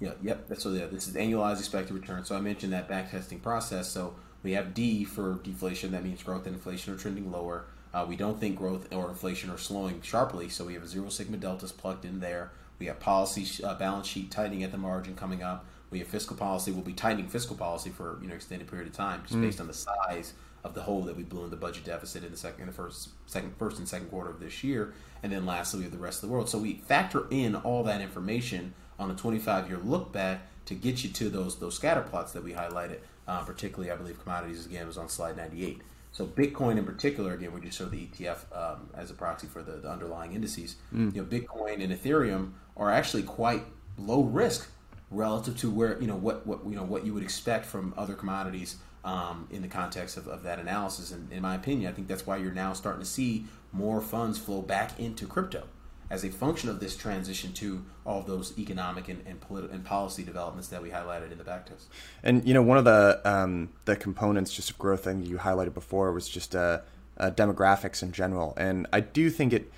Yeah, 0.00 0.12
yep. 0.22 0.46
So. 0.56 0.72
Yeah, 0.72 0.86
this 0.86 1.08
is 1.08 1.14
annualized 1.14 1.58
expected 1.58 1.94
return. 1.94 2.24
So 2.24 2.36
I 2.36 2.40
mentioned 2.40 2.72
that 2.72 2.88
backtesting 2.88 3.42
process. 3.42 3.88
So 3.88 4.14
we 4.42 4.52
have 4.52 4.74
D 4.74 5.04
for 5.04 5.40
deflation. 5.42 5.90
That 5.92 6.04
means 6.04 6.22
growth 6.22 6.46
and 6.46 6.54
inflation 6.54 6.94
are 6.94 6.96
trending 6.96 7.32
lower. 7.32 7.64
Uh, 7.92 8.04
we 8.08 8.16
don't 8.16 8.38
think 8.38 8.56
growth 8.56 8.92
or 8.92 9.08
inflation 9.08 9.50
are 9.50 9.58
slowing 9.58 10.00
sharply. 10.02 10.48
So 10.48 10.64
we 10.64 10.74
have 10.74 10.84
a 10.84 10.88
zero 10.88 11.08
sigma 11.08 11.36
deltas 11.36 11.72
plugged 11.72 12.04
in 12.04 12.20
there. 12.20 12.52
We 12.78 12.86
have 12.86 13.00
policy 13.00 13.64
uh, 13.64 13.74
balance 13.74 14.06
sheet 14.06 14.30
tightening 14.30 14.62
at 14.62 14.70
the 14.70 14.78
margin 14.78 15.16
coming 15.16 15.42
up. 15.42 15.64
We 15.90 15.98
have 15.98 16.08
fiscal 16.08 16.36
policy. 16.36 16.70
We'll 16.70 16.82
be 16.82 16.92
tightening 16.92 17.28
fiscal 17.28 17.56
policy 17.56 17.90
for 17.90 18.18
you 18.22 18.28
know 18.28 18.34
extended 18.34 18.68
period 18.68 18.88
of 18.88 18.94
time, 18.94 19.22
just 19.22 19.34
mm. 19.34 19.42
based 19.42 19.60
on 19.60 19.66
the 19.66 19.74
size 19.74 20.34
of 20.64 20.74
the 20.74 20.82
hole 20.82 21.02
that 21.02 21.16
we 21.16 21.22
blew 21.22 21.44
in 21.44 21.50
the 21.50 21.56
budget 21.56 21.84
deficit 21.84 22.24
in 22.24 22.30
the 22.30 22.36
second, 22.36 22.62
in 22.62 22.66
the 22.66 22.72
first, 22.72 23.10
second, 23.26 23.56
first 23.56 23.78
and 23.78 23.88
second 23.88 24.08
quarter 24.08 24.30
of 24.30 24.40
this 24.40 24.64
year, 24.64 24.92
and 25.22 25.32
then 25.32 25.46
lastly 25.46 25.78
we 25.78 25.84
have 25.84 25.92
the 25.92 25.98
rest 25.98 26.22
of 26.22 26.28
the 26.28 26.32
world. 26.32 26.48
So 26.48 26.58
we 26.58 26.74
factor 26.74 27.26
in 27.30 27.54
all 27.54 27.84
that 27.84 28.00
information 28.00 28.74
on 28.98 29.10
a 29.10 29.14
25-year 29.14 29.78
look 29.78 30.12
back 30.12 30.46
to 30.66 30.74
get 30.74 31.02
you 31.02 31.10
to 31.10 31.30
those 31.30 31.58
those 31.58 31.74
scatter 31.76 32.02
plots 32.02 32.32
that 32.32 32.44
we 32.44 32.52
highlighted. 32.52 32.98
Uh, 33.26 33.42
particularly, 33.42 33.90
I 33.90 33.96
believe 33.96 34.22
commodities 34.22 34.66
again 34.66 34.86
was 34.86 34.96
on 34.96 35.08
slide 35.08 35.36
98. 35.36 35.82
So 36.12 36.26
Bitcoin 36.26 36.78
in 36.78 36.84
particular, 36.84 37.34
again, 37.34 37.52
we 37.52 37.60
just 37.60 37.78
show 37.78 37.84
the 37.84 38.06
ETF 38.06 38.38
um, 38.56 38.88
as 38.94 39.10
a 39.10 39.14
proxy 39.14 39.46
for 39.46 39.62
the, 39.62 39.72
the 39.72 39.90
underlying 39.90 40.32
indices. 40.32 40.76
Mm. 40.94 41.14
You 41.14 41.22
know, 41.22 41.28
Bitcoin 41.28 41.82
and 41.82 41.92
Ethereum 41.92 42.52
are 42.76 42.90
actually 42.90 43.22
quite 43.22 43.64
low 43.98 44.22
risk 44.22 44.70
relative 45.10 45.56
to 45.58 45.70
where 45.70 46.00
you 46.00 46.06
know 46.06 46.16
what 46.16 46.46
what 46.46 46.60
you 46.66 46.76
know 46.76 46.84
what 46.84 47.04
you 47.04 47.14
would 47.14 47.22
expect 47.22 47.64
from 47.64 47.94
other 47.96 48.14
commodities 48.14 48.76
um, 49.08 49.48
in 49.50 49.62
the 49.62 49.68
context 49.68 50.18
of, 50.18 50.28
of 50.28 50.42
that 50.42 50.58
analysis. 50.58 51.12
And 51.12 51.32
in 51.32 51.40
my 51.40 51.54
opinion, 51.54 51.90
I 51.90 51.94
think 51.94 52.08
that's 52.08 52.26
why 52.26 52.36
you're 52.36 52.52
now 52.52 52.74
starting 52.74 53.00
to 53.00 53.08
see 53.08 53.46
more 53.72 54.02
funds 54.02 54.38
flow 54.38 54.60
back 54.60 55.00
into 55.00 55.26
crypto 55.26 55.64
as 56.10 56.24
a 56.24 56.30
function 56.30 56.68
of 56.68 56.78
this 56.78 56.94
transition 56.94 57.54
to 57.54 57.84
all 58.04 58.20
those 58.20 58.58
economic 58.58 59.08
and, 59.08 59.26
and, 59.26 59.40
politi- 59.40 59.72
and 59.72 59.82
policy 59.82 60.22
developments 60.22 60.68
that 60.68 60.82
we 60.82 60.90
highlighted 60.90 61.32
in 61.32 61.38
the 61.38 61.44
backtest. 61.44 61.84
And 62.22 62.46
you 62.46 62.52
know, 62.52 62.60
one 62.60 62.76
of 62.76 62.84
the 62.84 63.20
um, 63.24 63.70
the 63.86 63.96
components 63.96 64.52
just 64.52 64.70
of 64.70 64.78
growth 64.78 65.04
thing 65.04 65.22
you 65.22 65.38
highlighted 65.38 65.72
before 65.72 66.12
was 66.12 66.28
just 66.28 66.54
uh, 66.54 66.80
uh, 67.16 67.30
demographics 67.30 68.02
in 68.02 68.12
general, 68.12 68.54
and 68.58 68.86
I 68.92 69.00
do 69.00 69.30
think 69.30 69.52
it. 69.54 69.72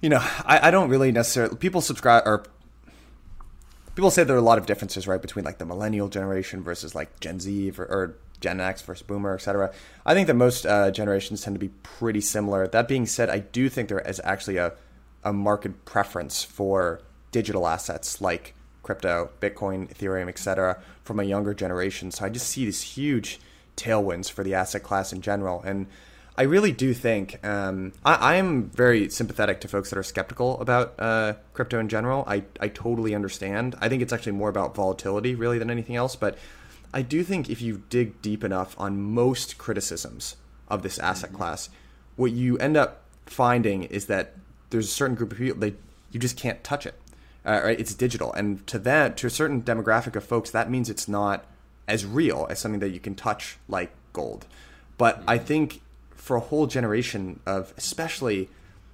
You 0.00 0.10
know, 0.10 0.18
I, 0.44 0.68
I 0.68 0.70
don't 0.70 0.90
really 0.90 1.12
necessarily 1.12 1.56
people 1.56 1.80
subscribe 1.80 2.24
or 2.26 2.44
people 3.94 4.10
say 4.10 4.22
there 4.22 4.36
are 4.36 4.38
a 4.38 4.42
lot 4.42 4.58
of 4.58 4.66
differences, 4.66 5.06
right, 5.08 5.22
between 5.22 5.44
like 5.44 5.58
the 5.58 5.64
millennial 5.64 6.08
generation 6.08 6.62
versus 6.62 6.94
like 6.94 7.20
Gen 7.20 7.40
Z 7.40 7.72
or, 7.78 7.84
or 7.84 8.16
Gen 8.44 8.60
X 8.60 8.82
versus 8.82 9.06
Boomer, 9.06 9.34
etc. 9.34 9.72
I 10.04 10.12
think 10.12 10.26
that 10.26 10.34
most 10.34 10.66
uh, 10.66 10.90
generations 10.90 11.40
tend 11.40 11.56
to 11.56 11.60
be 11.60 11.70
pretty 11.82 12.20
similar. 12.20 12.68
That 12.68 12.86
being 12.86 13.06
said, 13.06 13.30
I 13.30 13.38
do 13.38 13.70
think 13.70 13.88
there 13.88 14.00
is 14.00 14.20
actually 14.22 14.58
a 14.58 14.74
a 15.24 15.32
market 15.32 15.86
preference 15.86 16.44
for 16.44 17.00
digital 17.32 17.66
assets 17.66 18.20
like 18.20 18.54
crypto, 18.82 19.30
Bitcoin, 19.40 19.88
Ethereum, 19.88 20.28
etc. 20.28 20.78
from 21.02 21.18
a 21.18 21.24
younger 21.24 21.54
generation. 21.54 22.10
So 22.10 22.26
I 22.26 22.28
just 22.28 22.46
see 22.46 22.66
these 22.66 22.82
huge 22.82 23.40
tailwinds 23.78 24.30
for 24.30 24.44
the 24.44 24.52
asset 24.52 24.82
class 24.82 25.10
in 25.10 25.22
general, 25.22 25.62
and 25.62 25.86
I 26.36 26.42
really 26.42 26.72
do 26.72 26.92
think 26.92 27.44
um, 27.46 27.92
I, 28.04 28.34
am 28.34 28.68
very 28.70 29.08
sympathetic 29.08 29.60
to 29.60 29.68
folks 29.68 29.90
that 29.90 29.98
are 29.98 30.02
skeptical 30.02 30.60
about 30.60 30.94
uh, 30.98 31.34
crypto 31.52 31.78
in 31.78 31.88
general. 31.88 32.24
I, 32.26 32.42
I 32.58 32.68
totally 32.68 33.14
understand. 33.14 33.76
I 33.80 33.88
think 33.88 34.02
it's 34.02 34.12
actually 34.12 34.32
more 34.32 34.48
about 34.48 34.74
volatility 34.74 35.36
really 35.36 35.58
than 35.58 35.70
anything 35.70 35.94
else. 35.94 36.16
But 36.16 36.36
I 36.94 37.02
do 37.02 37.24
think 37.24 37.50
if 37.50 37.60
you 37.60 37.82
dig 37.90 38.22
deep 38.22 38.44
enough 38.44 38.74
on 38.78 39.02
most 39.02 39.58
criticisms 39.58 40.36
of 40.68 40.82
this 40.82 40.98
asset 40.98 41.30
mm-hmm. 41.30 41.38
class, 41.38 41.68
what 42.16 42.30
you 42.30 42.56
end 42.58 42.76
up 42.76 43.02
finding 43.26 43.82
is 43.84 44.06
that 44.06 44.34
there's 44.70 44.86
a 44.86 44.92
certain 44.92 45.16
group 45.16 45.32
of 45.32 45.38
people 45.38 45.58
they 45.58 45.74
you 46.12 46.20
just 46.20 46.36
can't 46.36 46.62
touch 46.62 46.86
it. 46.86 46.94
Uh, 47.44 47.60
right? 47.64 47.78
It's 47.78 47.92
digital, 47.92 48.32
and 48.32 48.66
to 48.68 48.78
that 48.78 49.18
to 49.18 49.26
a 49.26 49.30
certain 49.30 49.60
demographic 49.60 50.16
of 50.16 50.24
folks, 50.24 50.50
that 50.50 50.70
means 50.70 50.88
it's 50.88 51.08
not 51.08 51.44
as 51.86 52.06
real 52.06 52.46
as 52.48 52.58
something 52.58 52.80
that 52.80 52.88
you 52.88 53.00
can 53.00 53.14
touch 53.14 53.58
like 53.68 53.90
gold. 54.14 54.46
But 54.96 55.18
mm-hmm. 55.18 55.30
I 55.30 55.38
think 55.38 55.82
for 56.24 56.36
a 56.36 56.40
whole 56.40 56.66
generation 56.66 57.40
of 57.44 57.74
especially 57.76 58.48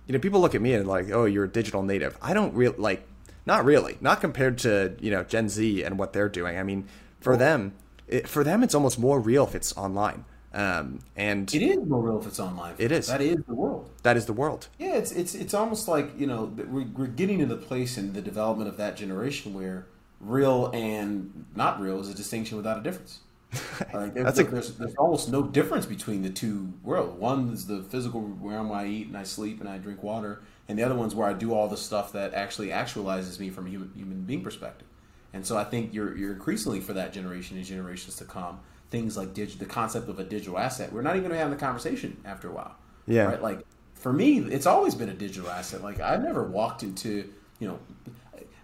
you 0.06 0.12
know 0.12 0.18
people 0.18 0.40
look 0.40 0.56
at 0.56 0.60
me 0.60 0.74
and 0.74 0.88
like 0.88 1.10
oh 1.12 1.26
you're 1.26 1.44
a 1.44 1.48
digital 1.48 1.84
native 1.84 2.18
i 2.20 2.34
don't 2.34 2.52
really 2.54 2.76
like 2.76 3.06
not 3.46 3.64
really 3.64 3.96
not 4.00 4.20
compared 4.20 4.58
to 4.58 4.96
you 4.98 5.12
know 5.12 5.22
gen 5.22 5.48
z 5.48 5.84
and 5.84 5.96
what 5.96 6.12
they're 6.12 6.28
doing 6.28 6.58
i 6.58 6.64
mean 6.64 6.88
for 7.20 7.36
them 7.36 7.72
it, 8.10 8.28
for 8.28 8.44
them 8.44 8.62
it's 8.62 8.74
almost 8.74 8.98
more 8.98 9.20
real 9.20 9.44
if 9.44 9.54
it's 9.54 9.76
online 9.76 10.24
um, 10.52 10.98
and 11.16 11.52
it 11.54 11.62
is 11.62 11.78
more 11.86 12.02
real 12.02 12.18
if 12.18 12.26
it's 12.26 12.40
online. 12.40 12.74
It 12.78 12.90
is. 12.90 13.06
That 13.06 13.20
is 13.20 13.38
the 13.46 13.54
world. 13.54 13.88
That 14.02 14.16
is 14.16 14.26
the 14.26 14.32
world. 14.32 14.66
Yeah, 14.78 14.96
it's 14.96 15.12
it's 15.12 15.34
it's 15.34 15.54
almost 15.54 15.86
like 15.86 16.18
you 16.18 16.26
know 16.26 16.52
we're, 16.56 16.86
we're 16.86 17.06
getting 17.06 17.38
to 17.38 17.46
the 17.46 17.56
place 17.56 17.96
in 17.96 18.12
the 18.14 18.22
development 18.22 18.68
of 18.68 18.76
that 18.78 18.96
generation 18.96 19.54
where 19.54 19.86
real 20.20 20.70
and 20.74 21.46
not 21.54 21.80
real 21.80 22.00
is 22.00 22.08
a 22.08 22.14
distinction 22.14 22.56
without 22.56 22.78
a 22.78 22.82
difference. 22.82 23.20
Like, 23.92 24.14
That's 24.14 24.38
a, 24.38 24.44
there's, 24.44 24.76
there's 24.76 24.94
almost 24.94 25.32
no 25.32 25.42
difference 25.42 25.84
between 25.84 26.22
the 26.22 26.30
two 26.30 26.72
worlds. 26.84 27.18
One 27.18 27.48
is 27.48 27.66
the 27.66 27.82
physical 27.82 28.20
realm 28.20 28.68
where 28.68 28.78
I 28.78 28.86
eat 28.86 29.08
and 29.08 29.16
I 29.16 29.24
sleep 29.24 29.58
and 29.58 29.68
I 29.68 29.78
drink 29.78 30.04
water, 30.04 30.42
and 30.68 30.78
the 30.78 30.84
other 30.84 30.94
one's 30.94 31.16
where 31.16 31.28
I 31.28 31.32
do 31.32 31.52
all 31.52 31.66
the 31.66 31.76
stuff 31.76 32.12
that 32.12 32.32
actually 32.32 32.68
actualizes 32.68 33.40
me 33.40 33.50
from 33.50 33.66
a 33.66 33.70
human, 33.70 33.90
human 33.96 34.22
being 34.22 34.42
perspective. 34.42 34.86
And 35.32 35.46
so 35.46 35.56
I 35.56 35.64
think 35.64 35.94
you're 35.94 36.16
you're 36.16 36.32
increasingly 36.32 36.80
for 36.80 36.92
that 36.94 37.12
generation 37.12 37.56
and 37.56 37.66
generations 37.66 38.16
to 38.16 38.24
come 38.24 38.60
things 38.90 39.16
like 39.16 39.32
dig- 39.34 39.58
the 39.58 39.64
concept 39.64 40.08
of 40.08 40.18
a 40.18 40.24
digital 40.24 40.58
asset. 40.58 40.92
We're 40.92 41.02
not 41.02 41.14
even 41.14 41.28
going 41.28 41.34
to 41.34 41.38
have 41.38 41.50
the 41.50 41.56
conversation 41.56 42.20
after 42.24 42.48
a 42.48 42.52
while. 42.52 42.74
Yeah. 43.06 43.24
Right. 43.24 43.42
Like 43.42 43.60
for 43.94 44.12
me, 44.12 44.38
it's 44.38 44.66
always 44.66 44.94
been 44.94 45.08
a 45.08 45.14
digital 45.14 45.48
asset. 45.48 45.82
Like 45.82 46.00
I've 46.00 46.22
never 46.22 46.44
walked 46.44 46.82
into 46.82 47.32
you 47.58 47.68
know 47.68 47.78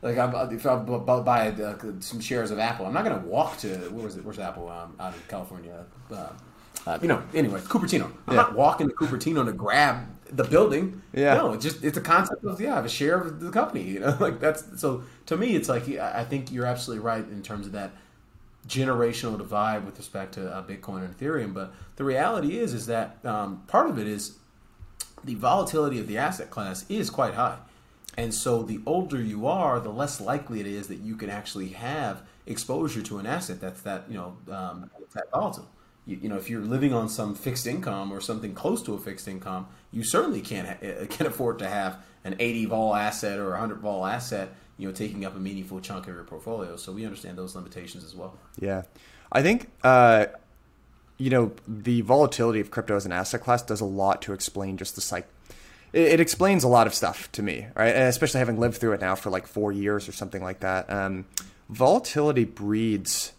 like 0.03 0.19
I'm, 0.19 0.35
if 0.53 0.67
I 0.67 0.77
buy 0.77 1.49
uh, 1.51 1.79
some 2.01 2.21
shares 2.21 2.51
of 2.51 2.59
Apple, 2.59 2.87
I'm 2.87 2.93
not 2.93 3.05
going 3.05 3.21
to 3.21 3.27
walk 3.27 3.59
to 3.59 3.69
where 3.91 4.05
was 4.05 4.17
it? 4.17 4.25
Where's 4.25 4.39
Apple 4.39 4.69
um, 4.69 4.95
out 5.01 5.15
in 5.15 5.21
California? 5.29 5.85
Uh, 6.11 6.29
uh, 6.87 6.99
you 7.03 7.09
know, 7.09 7.23
anyway, 7.35 7.61
Cupertino. 7.61 8.05
I'm 8.29 8.35
Yeah. 8.35 8.43
not 8.43 8.55
walking 8.55 8.89
to 8.89 8.95
Cupertino 8.95 9.45
to 9.45 9.53
grab 9.53 10.07
the 10.31 10.45
building. 10.45 11.03
Yeah. 11.13 11.35
No, 11.35 11.53
it's 11.55 11.65
just 11.65 11.83
it's 11.83 11.97
a 11.97 12.01
concept 12.03 12.45
of 12.45 12.61
yeah, 12.61 12.73
I 12.73 12.77
have 12.77 12.85
a 12.85 12.89
share 12.91 13.21
of 13.21 13.41
the 13.41 13.51
company. 13.51 13.83
You 13.83 14.01
know, 14.01 14.17
like 14.21 14.39
that's 14.39 14.81
so 14.81 15.03
to 15.27 15.37
me, 15.37 15.57
it's 15.57 15.69
like 15.69 15.89
I 15.89 16.25
think 16.25 16.53
you're 16.53 16.67
absolutely 16.67 17.05
right 17.05 17.25
in 17.25 17.43
terms 17.43 17.67
of 17.67 17.73
that 17.73 17.93
generational 18.67 19.39
divide 19.39 19.85
with 19.85 19.99
respect 19.99 20.35
to 20.35 20.51
uh, 20.51 20.63
Bitcoin 20.63 21.05
and 21.05 21.17
Ethereum. 21.17 21.55
But 21.55 21.73
the 21.97 22.05
reality 22.05 22.59
is, 22.59 22.75
is 22.75 22.87
that 22.87 23.19
um, 23.25 23.63
part 23.67 23.89
of 23.89 23.99
it 23.99 24.07
is 24.07 24.37
the 25.25 25.35
volatility 25.35 25.99
of 25.99 26.07
the 26.07 26.19
asset 26.19 26.51
class 26.51 26.85
is 26.89 27.11
quite 27.11 27.35
high. 27.35 27.59
And 28.17 28.33
so 28.33 28.63
the 28.63 28.81
older 28.87 29.21
you 29.21 29.47
are, 29.47 29.79
the 29.79 29.91
less 29.91 30.21
likely 30.21 30.61
it 30.61 30.67
is 30.67 30.89
that 30.89 31.01
you 31.01 31.17
can 31.17 31.29
actually 31.29 31.69
have 31.69 32.23
exposure 32.47 33.03
to 33.03 33.19
an 33.19 33.27
asset 33.27 33.61
that's 33.61 33.83
that, 33.83 34.05
you 34.09 34.15
know, 34.15 34.37
um, 34.51 34.91
that 35.15 35.31
volatile. 35.31 35.69
You, 36.07 36.19
you 36.23 36.29
know, 36.29 36.37
if 36.37 36.49
you're 36.49 36.63
living 36.63 36.95
on 36.95 37.09
some 37.09 37.35
fixed 37.35 37.67
income 37.67 38.13
or 38.13 38.21
something 38.21 38.55
close 38.55 38.83
to 38.85 38.95
a 38.95 38.99
fixed 38.99 39.29
income, 39.29 39.67
you 39.91 40.03
certainly 40.03 40.41
can't 40.41 40.67
ha- 40.69 41.07
can 41.11 41.27
afford 41.27 41.59
to 41.59 41.69
have 41.69 41.99
an 42.25 42.37
80 42.39 42.67
vol 42.67 42.95
asset 42.95 43.39
or 43.39 43.49
a 43.49 43.59
100 43.59 43.79
vol 43.81 44.07
asset, 44.07 44.55
you 44.79 44.87
know, 44.87 44.95
taking 44.95 45.25
up 45.25 45.37
a 45.37 45.39
meaningful 45.39 45.81
chunk 45.81 46.07
of 46.07 46.15
your 46.15 46.25
portfolio. 46.25 46.77
So 46.77 46.93
we 46.93 47.05
understand 47.05 47.39
those 47.39 47.55
limitations 47.55 48.05
as 48.05 48.15
well. 48.15 48.37
Yeah, 48.59 48.83
I 49.33 49.43
think 49.43 49.71
uh, 49.83 50.27
you 51.19 51.31
know 51.31 51.53
the 51.67 52.03
volatility 52.03 52.61
of 52.61 52.71
crypto 52.71 52.97
as 52.97 53.07
an 53.07 53.13
asset 53.13 53.41
class 53.41 53.63
does 53.63 53.81
a 53.81 53.87
lot 53.87 54.23
to 54.23 54.33
explain 54.33 54.77
just 54.77 54.95
the 54.95 55.01
psych. 55.01 55.27
It, 55.93 56.13
it 56.13 56.21
explains 56.21 56.65
a 56.65 56.69
lot 56.69 56.87
of 56.87 56.95
stuff 56.95 57.31
to 57.33 57.43
me, 57.43 57.67
right? 57.75 57.95
And 57.95 58.05
especially 58.05 58.39
having 58.39 58.59
lived 58.59 58.77
through 58.77 58.93
it 58.93 59.01
now 59.01 59.15
for 59.15 59.31
like 59.31 59.47
four 59.47 59.73
years 59.73 60.09
or 60.09 60.13
something 60.13 60.43
like 60.43 60.61
that. 60.61 60.91
Um, 60.91 61.27
volatility 61.69 62.45
breeds 62.45 63.33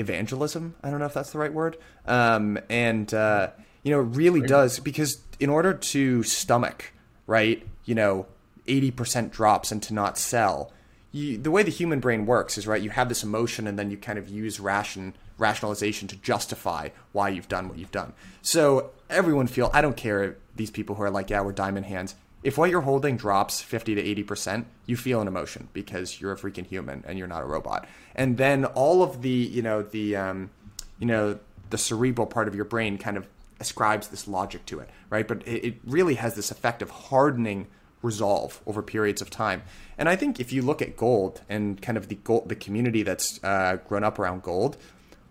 evangelism. 0.00 0.74
I 0.82 0.90
don't 0.90 0.98
know 0.98 1.06
if 1.06 1.14
that's 1.14 1.30
the 1.30 1.38
right 1.38 1.52
word. 1.52 1.76
Um, 2.06 2.58
and 2.68 3.12
uh, 3.14 3.50
you 3.82 3.92
know, 3.92 4.00
it 4.00 4.16
really 4.16 4.40
does 4.40 4.80
because 4.80 5.20
in 5.38 5.50
order 5.50 5.72
to 5.72 6.22
stomach, 6.22 6.92
right? 7.26 7.66
You 7.84 7.94
know, 7.94 8.26
eighty 8.70 8.90
percent 8.90 9.32
drops 9.32 9.72
and 9.72 9.82
to 9.82 9.94
not 9.94 10.16
sell. 10.16 10.72
You, 11.12 11.38
the 11.38 11.50
way 11.50 11.64
the 11.64 11.72
human 11.72 11.98
brain 11.98 12.24
works 12.24 12.56
is 12.56 12.68
right. 12.68 12.80
You 12.80 12.90
have 12.90 13.08
this 13.08 13.24
emotion, 13.24 13.66
and 13.66 13.78
then 13.78 13.90
you 13.90 13.96
kind 13.96 14.18
of 14.18 14.28
use 14.28 14.60
ration 14.60 15.14
rationalization 15.40 16.06
to 16.08 16.16
justify 16.16 16.90
why 17.12 17.30
you've 17.30 17.48
done 17.48 17.68
what 17.68 17.78
you've 17.78 17.90
done. 17.90 18.12
So 18.42 18.90
everyone 19.08 19.46
feel 19.46 19.70
I 19.72 19.80
don't 19.80 19.96
care 19.96 20.36
these 20.54 20.70
people 20.70 20.94
who 20.94 21.02
are 21.02 21.10
like, 21.10 21.30
yeah, 21.30 21.40
we're 21.40 21.52
diamond 21.52 21.86
hands. 21.86 22.14
If 22.42 22.56
what 22.56 22.70
you're 22.70 22.82
holding 22.82 23.16
drops 23.16 23.60
50 23.60 23.96
to 23.96 24.24
80%, 24.24 24.64
you 24.86 24.96
feel 24.96 25.20
an 25.20 25.28
emotion 25.28 25.68
because 25.72 26.20
you're 26.20 26.32
a 26.32 26.36
freaking 26.36 26.66
human 26.66 27.04
and 27.06 27.18
you're 27.18 27.28
not 27.28 27.42
a 27.42 27.46
robot. 27.46 27.86
And 28.14 28.38
then 28.38 28.64
all 28.64 29.02
of 29.02 29.22
the, 29.22 29.28
you 29.28 29.62
know, 29.62 29.82
the 29.82 30.16
um, 30.16 30.50
you 30.98 31.06
know, 31.06 31.38
the 31.70 31.78
cerebral 31.78 32.26
part 32.26 32.48
of 32.48 32.54
your 32.54 32.64
brain 32.64 32.98
kind 32.98 33.16
of 33.16 33.26
ascribes 33.58 34.08
this 34.08 34.26
logic 34.26 34.64
to 34.66 34.80
it, 34.80 34.88
right? 35.10 35.26
But 35.26 35.46
it, 35.46 35.64
it 35.64 35.74
really 35.84 36.14
has 36.14 36.34
this 36.34 36.50
effect 36.50 36.82
of 36.82 36.90
hardening 36.90 37.66
resolve 38.02 38.60
over 38.66 38.82
periods 38.82 39.20
of 39.20 39.30
time. 39.30 39.62
And 39.98 40.08
I 40.08 40.16
think 40.16 40.40
if 40.40 40.52
you 40.52 40.62
look 40.62 40.80
at 40.80 40.96
gold 40.96 41.42
and 41.48 41.80
kind 41.80 41.98
of 41.98 42.08
the 42.08 42.14
gold, 42.16 42.48
the 42.48 42.54
community 42.54 43.02
that's 43.02 43.42
uh, 43.44 43.78
grown 43.86 44.04
up 44.04 44.18
around 44.18 44.42
gold, 44.42 44.76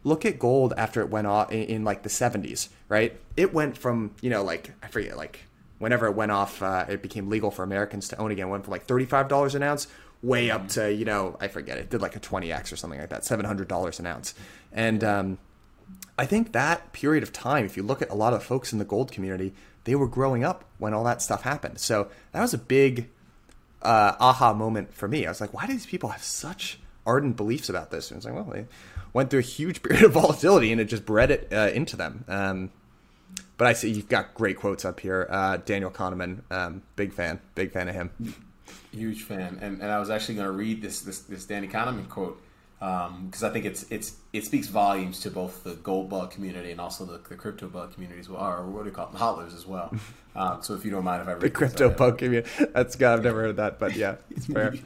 look 0.04 0.26
at 0.26 0.40
gold 0.40 0.74
after 0.78 1.02
it 1.02 1.10
went 1.10 1.28
off 1.28 1.52
in, 1.52 1.64
in 1.64 1.84
like 1.84 2.04
the 2.04 2.10
70s, 2.10 2.70
right? 2.88 3.20
It 3.36 3.54
went 3.54 3.78
from, 3.78 4.16
you 4.22 4.30
know, 4.30 4.44
like, 4.44 4.74
I 4.84 4.88
forget, 4.88 5.18
like 5.18 5.40
whenever 5.80 6.08
it 6.08 6.16
went 6.16 6.32
off, 6.32 6.62
uh, 6.62 6.86
it 6.88 7.02
became 7.02 7.30
legal 7.30 7.52
for 7.52 7.64
Americans 7.64 8.08
to 8.10 8.18
own 8.18 8.32
again, 8.32 8.48
it 8.48 8.52
went 8.52 8.66
from 8.66 8.72
like 8.72 8.88
$35 8.88 9.56
an 9.56 9.64
ounce 9.64 9.88
way 10.22 10.52
up 10.52 10.68
to, 10.70 10.94
you 10.94 11.06
know, 11.06 11.38
I 11.40 11.48
forget, 11.48 11.78
it 11.78 11.90
did 11.90 12.02
like 12.02 12.16
a 12.16 12.20
20x 12.20 12.72
or 12.72 12.76
something 12.76 13.00
like 13.00 13.10
that, 13.10 13.22
$700 13.22 14.00
an 14.00 14.06
ounce. 14.06 14.34
And, 14.72 15.04
um, 15.04 15.38
I 16.18 16.26
think 16.26 16.52
that 16.52 16.92
period 16.92 17.24
of 17.24 17.32
time, 17.32 17.66
if 17.66 17.78
you 17.78 17.84
look 17.84 18.02
at 18.02 18.10
a 18.10 18.14
lot 18.14 18.34
of 18.34 18.44
folks 18.44 18.74
in 18.74 18.80
the 18.80 18.86
gold 18.86 19.12
community, 19.12 19.54
they 19.90 19.96
were 19.96 20.08
growing 20.08 20.44
up 20.44 20.66
when 20.78 20.94
all 20.94 21.04
that 21.04 21.20
stuff 21.20 21.42
happened. 21.42 21.80
So 21.80 22.10
that 22.32 22.42
was 22.42 22.54
a 22.54 22.60
big 22.60 23.10
uh, 23.82 24.14
aha 24.20 24.54
moment 24.54 24.94
for 24.94 25.08
me. 25.08 25.26
I 25.26 25.30
was 25.30 25.42
like, 25.42 25.52
why 25.52 25.66
do 25.66 25.74
these 25.74 25.88
people 25.88 26.10
have 26.10 26.22
such 26.22 26.80
ardent 27.08 27.36
beliefs 27.36 27.70
about 27.70 27.90
this? 27.90 28.12
And 28.12 28.18
it's 28.18 28.26
like, 28.28 28.36
well, 28.36 28.44
they 28.44 28.68
went 29.14 29.32
through 29.32 29.40
a 29.40 29.42
huge 29.42 29.82
period 29.84 30.04
of 30.04 30.12
volatility 30.12 30.72
and 30.72 30.80
it 30.80 30.86
just 30.86 31.08
bred 31.08 31.32
it 31.32 31.48
uh, 31.52 31.72
into 31.74 31.96
them. 31.98 32.24
Um, 32.28 32.72
but 33.58 33.66
I 33.66 33.74
see 33.74 33.90
you've 33.90 34.10
got 34.10 34.36
great 34.36 34.58
quotes 34.58 34.86
up 34.86 35.00
here. 35.00 35.26
Uh, 35.28 35.58
Daniel 35.58 35.90
Kahneman, 35.90 36.42
um, 36.52 36.84
big 36.96 37.12
fan, 37.12 37.40
big 37.56 37.72
fan 37.72 37.90
of 37.90 37.96
him. 37.96 38.12
Huge 38.92 39.24
fan, 39.24 39.58
and, 39.60 39.82
and 39.82 39.92
I 39.92 40.00
was 40.00 40.12
actually 40.12 40.36
going 40.36 40.48
to 40.48 40.52
read 40.52 40.84
this 40.84 41.02
this 41.02 41.20
this 41.22 41.46
Danny 41.46 41.68
Kahneman 41.68 42.08
quote 42.10 42.42
because 42.80 43.44
I 43.44 43.50
think 43.50 43.66
it's 43.66 43.84
it's 43.90 44.16
it 44.32 44.46
speaks 44.46 44.68
volumes 44.68 45.20
to 45.22 45.32
both 45.32 45.64
the 45.64 45.76
gold 45.76 46.10
bug 46.10 46.32
community 46.32 46.72
and 46.72 46.80
also 46.80 47.06
the, 47.06 47.18
the 47.28 47.36
crypto 47.36 47.68
bug 47.68 47.94
communities, 47.94 48.30
well, 48.30 48.42
or 48.42 48.66
what 48.66 48.84
do 48.84 48.90
you 48.90 48.96
call 48.96 49.08
them, 49.08 49.20
hodlers 49.20 49.54
as 49.54 49.68
well. 49.68 49.94
Um, 50.36 50.60
so 50.64 50.76
if 50.76 50.86
you 50.86 50.92
don't 50.92 51.04
mind 51.04 51.22
if 51.22 51.28
I 51.28 51.34
read 51.34 51.42
The 51.42 51.50
crypto 51.50 51.90
bug 51.90 52.20
community. 52.20 52.50
That's 52.74 52.96
God, 52.96 53.20
I've 53.20 53.24
never 53.26 53.42
heard 53.42 53.58
that, 53.58 53.80
but 53.80 53.96
yeah, 53.96 54.16
it's 54.32 54.46
fair. 54.46 54.74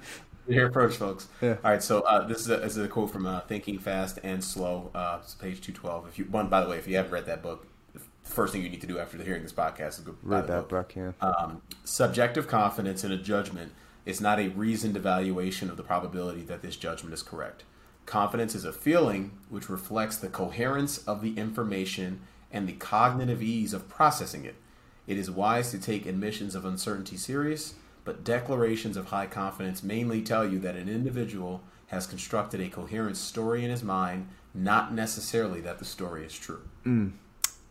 Your 0.48 0.68
approach, 0.68 0.98
folks. 0.98 1.30
Yeah. 1.42 1.56
All 1.64 1.72
right, 1.72 1.82
so 1.82 2.02
uh, 2.02 2.28
this 2.28 2.42
is 2.42 2.50
a, 2.50 2.58
this 2.58 2.76
is 2.76 2.84
a 2.84 2.88
quote 2.88 3.12
from 3.12 3.26
uh, 3.26 3.42
Thinking 3.42 3.80
Fast 3.80 4.20
and 4.24 4.44
Slow, 4.44 4.92
uh, 4.94 5.20
it's 5.22 5.36
page 5.36 5.62
two 5.62 5.72
twelve. 5.72 6.08
If 6.08 6.18
you 6.20 6.26
one, 6.26 6.50
by 6.50 6.62
the 6.64 6.70
way, 6.70 6.78
if 6.78 6.88
you 6.88 6.98
haven't 6.98 7.12
read 7.12 7.28
that 7.28 7.42
book, 7.42 7.68
the 7.94 8.02
first 8.24 8.54
thing 8.54 8.64
you 8.64 8.70
need 8.70 8.82
to 8.82 8.88
do 8.88 9.00
after 9.00 9.22
hearing 9.24 9.44
this 9.44 9.54
podcast 9.54 9.90
is 9.90 10.00
go 10.00 10.16
Read 10.24 10.48
that 10.48 10.68
book, 10.68 10.96
yeah. 10.96 11.12
um, 11.22 11.62
subjective 11.86 12.48
confidence 12.48 13.04
in 13.04 13.12
a 13.12 13.18
judgment 13.18 13.72
is 14.06 14.20
not 14.20 14.40
a 14.40 14.50
reasoned 14.50 14.98
evaluation 14.98 15.70
of 15.70 15.78
the 15.78 15.84
probability 15.84 16.42
that 16.42 16.62
this 16.62 16.76
judgment 16.76 17.14
is 17.14 17.24
correct. 17.24 17.64
Confidence 18.06 18.54
is 18.56 18.66
a 18.66 18.74
feeling 18.74 19.32
which 19.50 19.70
reflects 19.70 20.18
the 20.18 20.28
coherence 20.28 20.98
of 21.00 21.22
the 21.22 21.38
information 21.38 22.22
and 22.52 22.68
the 22.68 22.74
cognitive 22.74 23.42
ease 23.42 23.74
of 23.74 23.90
processing 23.90 24.46
it. 24.46 24.56
It 25.08 25.18
is 25.18 25.32
wise 25.32 25.72
to 25.72 25.80
take 25.80 26.06
admissions 26.06 26.56
of 26.56 26.66
uncertainty 26.66 27.18
serious, 27.18 27.76
but 28.06 28.24
declarations 28.24 28.98
of 28.98 29.08
high 29.08 29.28
confidence 29.28 29.84
mainly 29.84 30.22
tell 30.22 30.48
you 30.48 30.60
that 30.60 30.76
an 30.76 30.90
individual 30.90 31.64
has 31.88 32.08
constructed 32.08 32.62
a 32.62 32.70
coherent 32.70 33.18
story 33.18 33.64
in 33.64 33.72
his 33.72 33.84
mind, 33.84 34.28
not 34.54 34.94
necessarily 34.94 35.62
that 35.62 35.80
the 35.80 35.86
story 35.86 36.26
is 36.26 36.38
true. 36.38 36.62
Mm. 36.86 37.14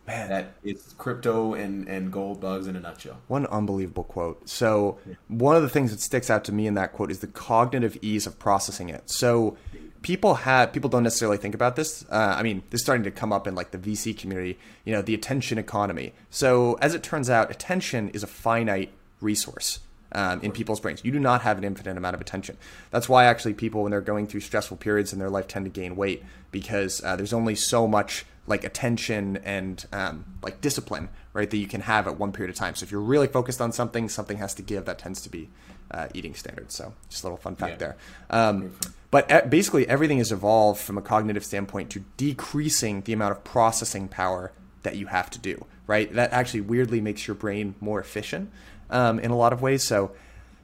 Man, 0.07 0.29
That 0.29 0.55
it's 0.65 0.95
crypto 0.95 1.55
and, 1.55 1.87
and 1.89 2.13
gold 2.13 2.41
bugs 2.41 2.67
in 2.67 2.75
a 2.75 2.81
nutshell. 2.81 3.19
One 3.29 3.47
unbelievable 3.47 4.03
quote. 4.03 4.49
So, 4.49 4.99
one 5.29 5.55
of 5.55 5.63
the 5.63 5.69
things 5.69 5.93
that 5.93 6.01
sticks 6.01 6.29
out 6.29 6.45
to 6.45 6.53
me 6.53 6.67
in 6.67 6.75
that 6.75 6.93
quote 6.93 7.13
is 7.13 7.21
the 7.21 7.29
cognitive 7.29 7.97
ease 8.03 8.27
of 8.27 8.37
processing 8.39 8.89
it. 8.89 9.09
So, 9.09 9.57
people 10.03 10.35
have 10.35 10.73
people 10.73 10.91
don't 10.91 11.03
necessarily 11.03 11.39
think 11.39 11.55
about 11.55 11.77
this. 11.77 12.05
Uh, 12.11 12.35
I 12.37 12.43
mean, 12.43 12.63
this 12.71 12.81
is 12.81 12.85
starting 12.85 13.05
to 13.05 13.11
come 13.11 13.33
up 13.33 13.47
in 13.47 13.55
like 13.55 13.71
the 13.71 13.79
VC 13.79 14.17
community. 14.17 14.59
You 14.85 14.93
know, 14.93 15.03
the 15.03 15.15
attention 15.15 15.59
economy. 15.59 16.13
So, 16.31 16.75
as 16.75 16.95
it 16.95 17.03
turns 17.03 17.31
out, 17.31 17.51
attention 17.51 18.11
is 18.11 18.23
a 18.23 18.27
finite 18.27 18.91
resource. 19.21 19.81
Um, 20.15 20.43
in 20.43 20.53
people's 20.53 20.79
brains, 20.79 21.03
you 21.07 21.11
do 21.11 21.19
not 21.19 21.41
have 21.41 21.57
an 21.57 21.65
infinite 21.65 21.97
amount 21.97 22.15
of 22.15 22.21
attention. 22.21 22.59
That's 22.91 23.09
why 23.09 23.25
actually 23.25 23.55
people, 23.55 23.83
when 23.83 23.93
they're 23.93 24.03
going 24.03 24.27
through 24.27 24.41
stressful 24.41 24.77
periods 24.77 25.15
in 25.15 25.19
their 25.19 25.31
life, 25.31 25.49
tend 25.49 25.65
to 25.65 25.71
gain 25.71 25.97
weight 25.97 26.23
because 26.51 27.03
uh, 27.03 27.17
there's 27.17 27.33
only 27.33 27.55
so 27.55 27.89
much 27.89 28.27
like 28.47 28.63
attention 28.63 29.39
and 29.39 29.87
um, 29.91 30.27
like 30.43 30.61
discipline, 30.61 31.09
right, 31.33 31.49
that 31.49 31.57
you 31.57 31.67
can 31.67 31.81
have 31.81 32.07
at 32.07 32.19
one 32.19 32.31
period 32.31 32.51
of 32.51 32.57
time. 32.57 32.75
So 32.75 32.85
if 32.85 32.91
you're 32.91 33.01
really 33.01 33.27
focused 33.27 33.63
on 33.63 33.73
something, 33.73 34.11
something 34.11 34.37
has 34.37 34.53
to 34.55 34.63
give. 34.63 34.85
That 34.85 34.99
tends 34.99 35.23
to 35.23 35.31
be 35.31 35.49
uh, 35.93 36.09
eating 36.15 36.35
standards. 36.35 36.75
So 36.75 36.95
just 37.09 37.23
a 37.23 37.27
little 37.27 37.37
fun 37.37 37.55
fact 37.57 37.73
Yeah. 37.73 37.77
there. 37.79 37.97
Um, 38.31 38.73
but 39.11 39.31
e- 39.31 39.47
basically, 39.49 39.87
everything 39.89 40.19
has 40.19 40.33
evolved 40.33 40.81
from 40.81 40.97
a 40.99 41.03
cognitive 41.03 41.45
standpoint 41.45 41.91
to 41.91 42.05
decreasing 42.17 43.03
the 43.03 43.13
amount 43.13 43.33
of 43.33 43.45
processing 43.45 44.09
power 44.09 44.53
that 44.83 44.97
you 44.97 45.07
have 45.07 45.31
to 45.31 45.39
do, 45.39 45.65
right? 45.87 46.13
That 46.13 46.33
actually 46.33 46.63
weirdly 46.63 47.01
makes 47.01 47.27
your 47.29 47.35
brain 47.35 47.75
more 47.81 48.01
efficient 48.01 48.51
um, 48.91 49.19
in 49.21 49.31
a 49.31 49.37
lot 49.37 49.53
of 49.53 49.61
ways. 49.63 49.83
So, 49.83 50.13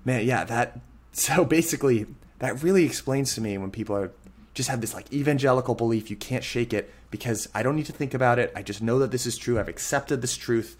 man, 0.04 0.24
yeah, 0.26 0.44
that. 0.44 0.80
So 1.12 1.44
basically, 1.44 2.06
that 2.38 2.62
really 2.62 2.84
explains 2.84 3.34
to 3.34 3.40
me 3.40 3.58
when 3.58 3.72
people 3.72 3.96
are 3.96 4.12
just 4.54 4.68
have 4.68 4.80
this 4.80 4.94
like 4.94 5.12
evangelical 5.12 5.74
belief 5.74 6.10
you 6.10 6.16
can't 6.16 6.44
shake 6.44 6.72
it 6.72 6.92
because 7.10 7.48
I 7.54 7.64
don't 7.64 7.74
need 7.74 7.86
to 7.86 7.92
think 7.92 8.14
about 8.14 8.38
it. 8.38 8.52
I 8.54 8.62
just 8.62 8.80
know 8.82 9.00
that 9.00 9.10
this 9.10 9.26
is 9.26 9.36
true. 9.36 9.58
I've 9.58 9.68
accepted 9.68 10.20
this 10.22 10.36
truth. 10.36 10.76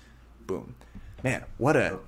Boom, 0.47 0.77
man, 1.25 1.45
what 1.57 1.75
a 1.77 1.99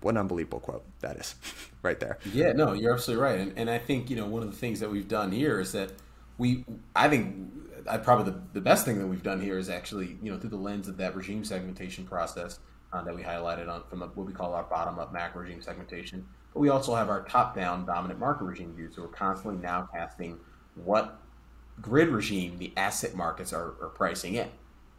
what 0.00 0.12
an 0.12 0.18
unbelievable 0.18 0.60
quote 0.60 0.84
that 1.00 1.16
is, 1.16 1.34
right 1.82 1.98
there. 1.98 2.18
Yeah, 2.32 2.52
no, 2.52 2.72
you're 2.72 2.94
absolutely 2.94 3.22
right, 3.22 3.38
and 3.38 3.58
and 3.58 3.70
I 3.70 3.78
think 3.78 4.10
you 4.10 4.16
know 4.16 4.26
one 4.26 4.42
of 4.42 4.50
the 4.50 4.56
things 4.56 4.80
that 4.80 4.90
we've 4.90 5.08
done 5.08 5.32
here 5.32 5.60
is 5.60 5.72
that 5.72 5.92
we, 6.38 6.64
I 6.94 7.08
think, 7.08 7.50
I 7.88 7.98
probably 7.98 8.32
the, 8.32 8.40
the 8.54 8.60
best 8.60 8.84
thing 8.84 8.98
that 8.98 9.06
we've 9.06 9.22
done 9.22 9.40
here 9.40 9.58
is 9.58 9.68
actually 9.68 10.18
you 10.22 10.32
know 10.32 10.38
through 10.38 10.50
the 10.50 10.56
lens 10.56 10.88
of 10.88 10.96
that 10.98 11.16
regime 11.16 11.44
segmentation 11.44 12.04
process 12.04 12.60
uh, 12.92 13.02
that 13.02 13.14
we 13.14 13.22
highlighted 13.22 13.68
on 13.68 13.82
from 13.88 14.00
what 14.00 14.16
we 14.16 14.32
call 14.32 14.54
our 14.54 14.64
bottom 14.64 14.98
up 14.98 15.12
macro 15.12 15.42
regime 15.42 15.62
segmentation, 15.62 16.26
but 16.54 16.60
we 16.60 16.68
also 16.68 16.94
have 16.94 17.08
our 17.08 17.22
top 17.24 17.54
down 17.54 17.84
dominant 17.84 18.20
market 18.20 18.44
regime 18.44 18.74
view. 18.74 18.90
So 18.94 19.02
we're 19.02 19.08
constantly 19.08 19.60
now 19.60 19.88
casting 19.92 20.38
what 20.74 21.20
grid 21.80 22.08
regime 22.08 22.58
the 22.58 22.72
asset 22.76 23.14
markets 23.14 23.52
are, 23.52 23.74
are 23.80 23.92
pricing 23.94 24.34
in. 24.34 24.48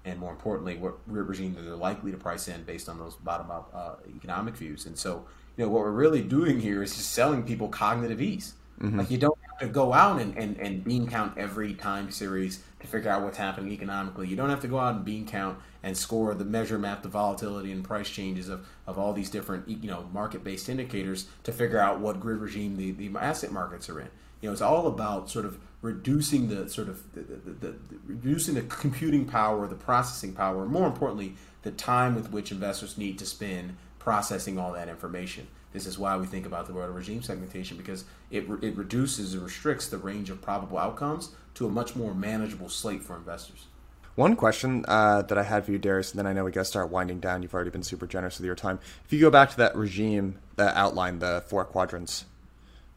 And 0.06 0.20
more 0.20 0.32
importantly, 0.32 0.78
what 0.78 1.08
grid 1.08 1.28
regime 1.28 1.54
that 1.56 1.62
they're 1.62 1.76
likely 1.76 2.12
to 2.12 2.18
price 2.18 2.48
in 2.48 2.64
based 2.64 2.88
on 2.88 2.98
those 2.98 3.16
bottom 3.16 3.52
up 3.52 3.72
uh, 3.74 3.96
economic 4.16 4.56
views. 4.56 4.86
And 4.86 4.98
so, 4.98 5.26
you 5.58 5.66
know, 5.66 5.72
what 5.72 5.82
we're 5.82 5.92
really 5.92 6.22
doing 6.22 6.60
here 6.60 6.82
is 6.82 6.96
just 6.96 7.12
selling 7.12 7.44
people 7.44 7.68
cognitive 7.68 8.22
ease. 8.22 8.54
Mm-hmm. 8.82 9.00
Like 9.00 9.12
you 9.12 9.18
don't 9.18 9.38
have 9.50 9.60
to 9.60 9.68
go 9.68 9.94
out 9.94 10.22
and, 10.22 10.38
and, 10.38 10.58
and 10.58 10.84
bean 10.84 11.08
count 11.08 11.38
every 11.38 11.74
time 11.74 12.12
series 12.12 12.64
to 12.80 12.88
figure 12.88 13.12
out 13.12 13.24
what's 13.24 13.38
happening 13.38 13.74
economically. 13.74 14.28
You 14.28 14.38
don't 14.38 14.50
have 14.50 14.62
to 14.62 14.70
go 14.70 14.80
out 14.80 14.96
and 14.96 15.06
bean 15.06 15.28
count 15.28 15.60
and 15.84 15.98
score 15.98 16.34
the 16.34 16.46
measure 16.46 16.80
map 16.80 17.04
the 17.04 17.10
volatility 17.10 17.72
and 17.72 17.84
price 17.84 18.10
changes 18.10 18.48
of, 18.48 18.66
of 18.88 18.98
all 18.98 19.12
these 19.12 19.30
different 19.30 19.68
you 19.68 19.90
know 19.90 20.10
market 20.14 20.44
based 20.44 20.70
indicators 20.70 21.28
to 21.44 21.52
figure 21.52 21.80
out 21.80 22.00
what 22.00 22.20
grid 22.20 22.38
regime 22.38 22.78
the, 22.78 22.92
the 22.92 23.12
asset 23.20 23.52
markets 23.52 23.90
are 23.90 24.00
in. 24.00 24.10
You 24.42 24.48
know, 24.48 24.54
it's 24.54 24.62
all 24.62 24.88
about 24.88 25.30
sort 25.30 25.46
of 25.46 25.60
reducing 25.82 26.50
the 26.50 26.70
sort 26.70 26.90
of 26.90 27.14
the, 27.14 27.22
the, 27.22 27.52
the, 27.68 27.76
reducing 28.06 28.56
the 28.56 28.62
computing 28.64 29.26
power, 29.26 29.68
the 29.68 29.76
processing 29.76 30.34
power, 30.34 30.66
more 30.66 30.88
importantly, 30.88 31.36
the 31.62 31.72
time 31.72 32.16
with 32.16 32.32
which 32.32 32.52
investors 32.52 32.98
need 32.98 33.18
to 33.20 33.26
spend 33.26 33.76
processing 33.98 34.58
all 34.58 34.74
that 34.74 34.90
information. 34.90 35.48
This 35.72 35.86
is 35.86 36.00
why 36.00 36.18
we 36.18 36.26
think 36.26 36.46
about 36.46 36.68
the 36.68 36.74
world 36.74 36.90
of 36.90 36.96
regime 36.96 37.22
segmentation 37.22 37.78
because 37.78 38.06
it, 38.32 38.46
it 38.62 38.76
reduces 38.76 39.34
and 39.34 39.44
restricts 39.44 39.88
the 39.88 39.98
range 39.98 40.30
of 40.30 40.42
probable 40.42 40.78
outcomes 40.78 41.30
to 41.56 41.68
a 41.68 41.70
much 41.70 41.96
more 41.96 42.14
manageable 42.14 42.70
slate 42.70 43.04
for 43.04 43.16
investors. 43.16 43.68
One 44.16 44.36
question 44.36 44.84
uh, 44.88 45.22
that 45.22 45.38
I 45.38 45.44
had 45.44 45.64
for 45.64 45.72
you, 45.72 45.78
Darius, 45.78 46.12
and 46.12 46.20
then 46.20 46.28
I 46.28 46.34
know 46.34 46.44
we 46.44 46.52
got 46.52 46.62
to 46.62 46.66
start 46.66 46.90
winding 46.90 47.20
down. 47.20 47.42
You've 47.42 47.54
already 47.54 47.70
been 47.70 47.84
super 47.84 48.08
generous 48.08 48.38
with 48.38 48.46
your 48.46 48.56
time. 48.56 48.80
If 49.06 49.14
you 49.14 49.22
go 49.22 49.30
back 49.30 49.52
to 49.52 49.58
that 49.58 49.76
regime 49.76 50.40
that 50.56 50.76
outlined 50.76 51.22
the 51.22 51.44
four 51.48 51.64
quadrants, 51.64 52.26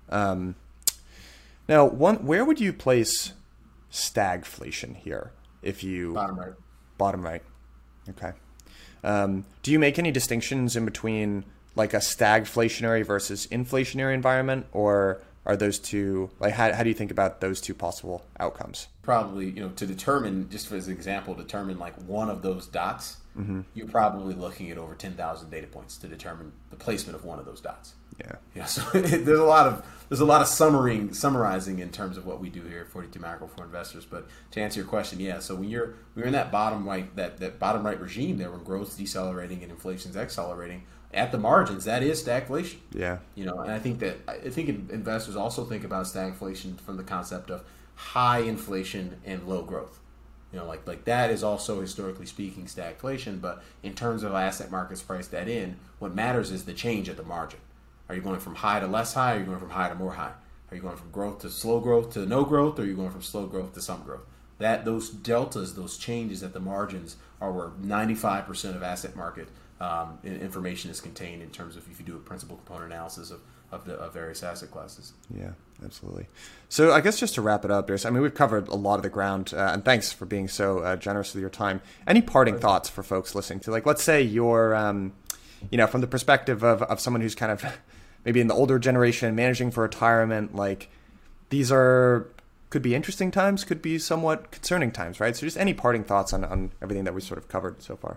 um, 0.08 0.56
now 1.68 1.84
one 1.84 2.26
where 2.26 2.44
would 2.44 2.60
you 2.60 2.72
place 2.72 3.32
stagflation 3.90 4.96
here? 4.96 5.32
If 5.62 5.84
you 5.84 6.14
bottom 6.14 6.38
right, 6.38 6.52
bottom 6.98 7.22
right, 7.22 7.42
okay. 8.10 8.32
Um, 9.04 9.44
do 9.62 9.72
you 9.72 9.78
make 9.78 9.98
any 9.98 10.10
distinctions 10.10 10.76
in 10.76 10.84
between 10.84 11.44
like 11.74 11.94
a 11.94 11.98
stagflationary 11.98 13.04
versus 13.04 13.46
inflationary 13.48 14.14
environment, 14.14 14.66
or 14.72 15.22
are 15.44 15.56
those 15.56 15.78
two 15.78 16.30
like 16.40 16.54
how, 16.54 16.72
how 16.72 16.82
do 16.82 16.88
you 16.88 16.94
think 16.94 17.10
about 17.10 17.40
those 17.40 17.60
two 17.60 17.74
possible 17.74 18.24
outcomes? 18.38 18.88
Probably, 19.02 19.46
you 19.50 19.60
know, 19.60 19.70
to 19.70 19.86
determine 19.86 20.48
just 20.50 20.70
as 20.72 20.86
an 20.86 20.94
example, 20.94 21.34
determine 21.34 21.78
like 21.78 21.94
one 22.02 22.28
of 22.28 22.42
those 22.42 22.66
dots, 22.66 23.16
mm-hmm. 23.36 23.62
you're 23.74 23.88
probably 23.88 24.34
looking 24.34 24.70
at 24.70 24.78
over 24.78 24.94
ten 24.94 25.14
thousand 25.14 25.50
data 25.50 25.66
points 25.66 25.96
to 25.98 26.08
determine 26.08 26.52
the 26.70 26.76
placement 26.76 27.16
of 27.16 27.24
one 27.24 27.38
of 27.38 27.44
those 27.44 27.60
dots. 27.60 27.94
Yeah, 28.18 28.36
yeah. 28.54 28.64
So 28.64 28.82
there's 28.98 29.38
a 29.38 29.44
lot 29.44 29.66
of 29.66 29.86
there's 30.08 30.20
a 30.20 30.26
lot 30.26 30.42
of 30.42 30.48
summarizing 30.48 31.14
summarizing 31.14 31.78
in 31.78 31.90
terms 31.90 32.16
of 32.16 32.26
what 32.26 32.40
we 32.40 32.50
do 32.50 32.62
here 32.62 32.80
at 32.80 32.88
42 32.88 33.18
Macro 33.18 33.46
for 33.46 33.64
investors. 33.64 34.04
But 34.04 34.28
to 34.50 34.60
answer 34.60 34.80
your 34.80 34.88
question, 34.88 35.20
yeah. 35.20 35.38
So 35.38 35.54
when 35.54 35.68
you're 35.68 35.94
we're 36.14 36.26
in 36.26 36.32
that 36.32 36.52
bottom 36.52 36.86
right 36.86 37.14
that 37.16 37.38
that 37.38 37.58
bottom 37.58 37.84
right 37.84 38.00
regime 38.00 38.38
there, 38.38 38.50
when 38.50 38.62
growth's 38.62 38.96
decelerating 38.96 39.62
and 39.62 39.70
inflation's 39.70 40.16
accelerating, 40.16 40.84
at 41.14 41.32
the 41.32 41.38
margins, 41.38 41.84
that 41.84 42.02
is 42.02 42.22
stagflation. 42.22 42.76
Yeah. 42.92 43.18
You 43.34 43.44
know, 43.44 43.60
and 43.60 43.72
I 43.72 43.78
think 43.78 44.00
that 44.00 44.18
I 44.28 44.50
think 44.50 44.68
investors 44.90 45.36
also 45.36 45.64
think 45.64 45.84
about 45.84 46.06
stagflation 46.06 46.80
from 46.80 46.96
the 46.96 47.04
concept 47.04 47.50
of 47.50 47.64
high 47.94 48.40
inflation 48.40 49.20
and 49.24 49.46
low 49.46 49.62
growth. 49.62 49.98
You 50.52 50.58
know, 50.58 50.66
like 50.66 50.86
like 50.86 51.04
that 51.04 51.30
is 51.30 51.42
also 51.42 51.80
historically 51.80 52.26
speaking 52.26 52.66
stagflation, 52.66 53.40
but 53.40 53.62
in 53.82 53.94
terms 53.94 54.22
of 54.22 54.34
asset 54.34 54.70
markets 54.70 55.00
priced 55.00 55.30
that 55.30 55.48
in, 55.48 55.76
what 55.98 56.14
matters 56.14 56.50
is 56.50 56.64
the 56.64 56.74
change 56.74 57.08
at 57.08 57.16
the 57.16 57.22
margin. 57.22 57.60
Are 58.12 58.14
you 58.14 58.20
going 58.20 58.40
from 58.40 58.56
high 58.56 58.78
to 58.78 58.86
less 58.86 59.14
high? 59.14 59.32
Or 59.32 59.36
are 59.36 59.38
you 59.38 59.46
going 59.46 59.58
from 59.58 59.70
high 59.70 59.88
to 59.88 59.94
more 59.94 60.12
high? 60.12 60.32
Are 60.70 60.76
you 60.76 60.82
going 60.82 60.96
from 60.96 61.10
growth 61.10 61.38
to 61.40 61.50
slow 61.50 61.80
growth 61.80 62.12
to 62.12 62.26
no 62.26 62.44
growth? 62.44 62.78
Or 62.78 62.82
are 62.82 62.84
you 62.84 62.94
going 62.94 63.10
from 63.10 63.22
slow 63.22 63.46
growth 63.46 63.72
to 63.72 63.80
some 63.80 64.02
growth? 64.02 64.26
That 64.58 64.84
those 64.84 65.08
deltas, 65.08 65.74
those 65.74 65.96
changes 65.96 66.42
at 66.42 66.52
the 66.52 66.60
margins, 66.60 67.16
are 67.40 67.50
where 67.50 67.68
95% 67.82 68.76
of 68.76 68.82
asset 68.82 69.16
market 69.16 69.48
um, 69.80 70.18
information 70.24 70.90
is 70.90 71.00
contained 71.00 71.42
in 71.42 71.48
terms 71.48 71.74
of 71.74 71.90
if 71.90 71.98
you 71.98 72.04
do 72.04 72.14
a 72.14 72.20
principal 72.20 72.56
component 72.56 72.92
analysis 72.92 73.30
of 73.30 73.40
of 73.72 73.86
the 73.86 73.94
of 73.94 74.12
various 74.12 74.42
asset 74.42 74.70
classes. 74.70 75.14
Yeah, 75.34 75.52
absolutely. 75.82 76.26
So 76.68 76.92
I 76.92 77.00
guess 77.00 77.18
just 77.18 77.34
to 77.36 77.42
wrap 77.42 77.64
it 77.64 77.70
up, 77.70 77.90
I 77.90 78.10
mean 78.10 78.20
we've 78.20 78.34
covered 78.34 78.68
a 78.68 78.74
lot 78.74 78.96
of 78.96 79.02
the 79.02 79.08
ground, 79.08 79.54
uh, 79.54 79.70
and 79.72 79.82
thanks 79.82 80.12
for 80.12 80.26
being 80.26 80.48
so 80.48 80.80
uh, 80.80 80.96
generous 80.96 81.32
with 81.32 81.40
your 81.40 81.48
time. 81.48 81.80
Any 82.06 82.20
parting 82.20 82.58
thoughts 82.58 82.90
for 82.90 83.02
folks 83.02 83.34
listening 83.34 83.60
to, 83.60 83.70
like, 83.70 83.86
let's 83.86 84.04
say 84.04 84.20
you're, 84.20 84.74
um, 84.74 85.14
you 85.70 85.78
know, 85.78 85.86
from 85.86 86.02
the 86.02 86.06
perspective 86.06 86.62
of 86.62 86.82
of 86.82 87.00
someone 87.00 87.22
who's 87.22 87.34
kind 87.34 87.50
of 87.50 87.64
maybe 88.24 88.40
in 88.40 88.48
the 88.48 88.54
older 88.54 88.78
generation, 88.78 89.34
managing 89.34 89.70
for 89.70 89.82
retirement, 89.82 90.54
like 90.54 90.88
these 91.50 91.70
are 91.72 92.28
could 92.70 92.82
be 92.82 92.94
interesting 92.94 93.30
times, 93.30 93.64
could 93.64 93.82
be 93.82 93.98
somewhat 93.98 94.50
concerning 94.50 94.90
times, 94.90 95.20
right? 95.20 95.36
So 95.36 95.46
just 95.46 95.58
any 95.58 95.74
parting 95.74 96.04
thoughts 96.04 96.32
on, 96.32 96.42
on 96.44 96.72
everything 96.80 97.04
that 97.04 97.12
we 97.12 97.20
sort 97.20 97.36
of 97.36 97.46
covered 97.46 97.82
so 97.82 97.96
far. 97.96 98.16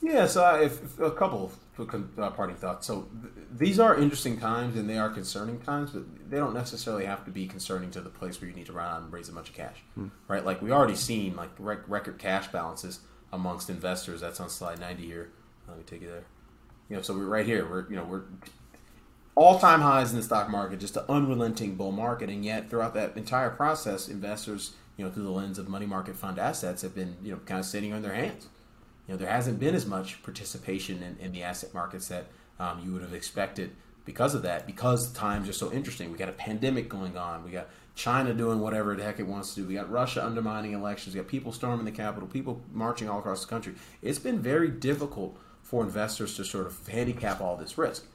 Yeah, 0.00 0.26
so 0.28 0.44
uh, 0.44 0.60
if, 0.60 0.84
if 0.84 1.00
a 1.00 1.10
couple 1.10 1.50
uh, 1.78 2.30
parting 2.30 2.56
thoughts. 2.56 2.86
So 2.86 3.08
th- 3.20 3.34
these 3.50 3.78
are 3.80 3.96
interesting 3.96 4.38
times 4.38 4.76
and 4.76 4.88
they 4.88 4.98
are 4.98 5.10
concerning 5.10 5.60
times, 5.60 5.90
but 5.90 6.04
they 6.30 6.38
don't 6.38 6.54
necessarily 6.54 7.04
have 7.06 7.24
to 7.24 7.30
be 7.30 7.46
concerning 7.46 7.90
to 7.92 8.00
the 8.00 8.08
place 8.08 8.40
where 8.40 8.48
you 8.48 8.56
need 8.56 8.66
to 8.66 8.72
run 8.72 8.86
out 8.86 9.02
and 9.02 9.12
raise 9.12 9.28
a 9.28 9.32
bunch 9.32 9.48
of 9.48 9.54
cash, 9.54 9.76
hmm. 9.94 10.08
right? 10.28 10.44
Like 10.44 10.62
we 10.62 10.70
already 10.70 10.94
seen 10.94 11.36
like 11.36 11.50
rec- 11.58 11.88
record 11.88 12.18
cash 12.18 12.48
balances 12.48 13.00
amongst 13.32 13.68
investors. 13.68 14.20
That's 14.20 14.40
on 14.40 14.48
slide 14.48 14.78
ninety 14.80 15.06
here. 15.06 15.30
Let 15.68 15.78
me 15.78 15.84
take 15.84 16.02
you 16.02 16.08
there. 16.08 16.24
You 16.88 16.96
know, 16.96 17.02
so 17.02 17.14
we're 17.14 17.26
right 17.26 17.46
here. 17.46 17.68
We're 17.68 17.88
you 17.90 17.96
know 17.96 18.04
we're 18.04 18.22
all 19.36 19.58
time 19.58 19.82
highs 19.82 20.10
in 20.10 20.16
the 20.16 20.22
stock 20.22 20.48
market, 20.50 20.80
just 20.80 20.96
an 20.96 21.04
unrelenting 21.08 21.76
bull 21.76 21.92
market, 21.92 22.28
and 22.28 22.44
yet 22.44 22.68
throughout 22.68 22.94
that 22.94 23.16
entire 23.16 23.50
process, 23.50 24.08
investors, 24.08 24.72
you 24.96 25.04
know, 25.04 25.10
through 25.10 25.24
the 25.24 25.30
lens 25.30 25.58
of 25.58 25.68
money 25.68 25.86
market 25.86 26.16
fund 26.16 26.38
assets, 26.38 26.82
have 26.82 26.94
been 26.94 27.16
you 27.22 27.30
know 27.30 27.38
kind 27.44 27.60
of 27.60 27.66
sitting 27.66 27.92
on 27.92 28.02
their 28.02 28.14
hands. 28.14 28.48
You 29.06 29.14
know, 29.14 29.18
there 29.18 29.30
hasn't 29.30 29.60
been 29.60 29.74
as 29.74 29.86
much 29.86 30.22
participation 30.22 31.02
in, 31.02 31.16
in 31.24 31.32
the 31.32 31.42
asset 31.42 31.72
markets 31.72 32.08
that 32.08 32.26
um, 32.58 32.80
you 32.84 32.92
would 32.92 33.02
have 33.02 33.14
expected 33.14 33.70
because 34.04 34.34
of 34.34 34.42
that. 34.42 34.66
Because 34.66 35.12
times 35.12 35.48
are 35.48 35.52
so 35.52 35.70
interesting, 35.70 36.10
we 36.10 36.18
got 36.18 36.30
a 36.30 36.32
pandemic 36.32 36.88
going 36.88 37.16
on, 37.16 37.44
we 37.44 37.50
got 37.50 37.68
China 37.94 38.32
doing 38.32 38.58
whatever 38.58 38.96
the 38.96 39.04
heck 39.04 39.20
it 39.20 39.26
wants 39.26 39.54
to 39.54 39.60
do. 39.60 39.68
We 39.68 39.74
got 39.74 39.90
Russia 39.90 40.24
undermining 40.24 40.72
elections. 40.72 41.14
We 41.14 41.20
got 41.20 41.28
people 41.28 41.52
storming 41.52 41.84
the 41.84 41.92
Capitol, 41.92 42.28
people 42.28 42.60
marching 42.72 43.08
all 43.08 43.18
across 43.18 43.42
the 43.42 43.48
country. 43.48 43.74
It's 44.02 44.18
been 44.18 44.40
very 44.40 44.68
difficult 44.68 45.38
for 45.62 45.82
investors 45.82 46.36
to 46.36 46.44
sort 46.44 46.66
of 46.66 46.86
handicap 46.88 47.40
all 47.40 47.56
this 47.56 47.76
risk. 47.78 48.06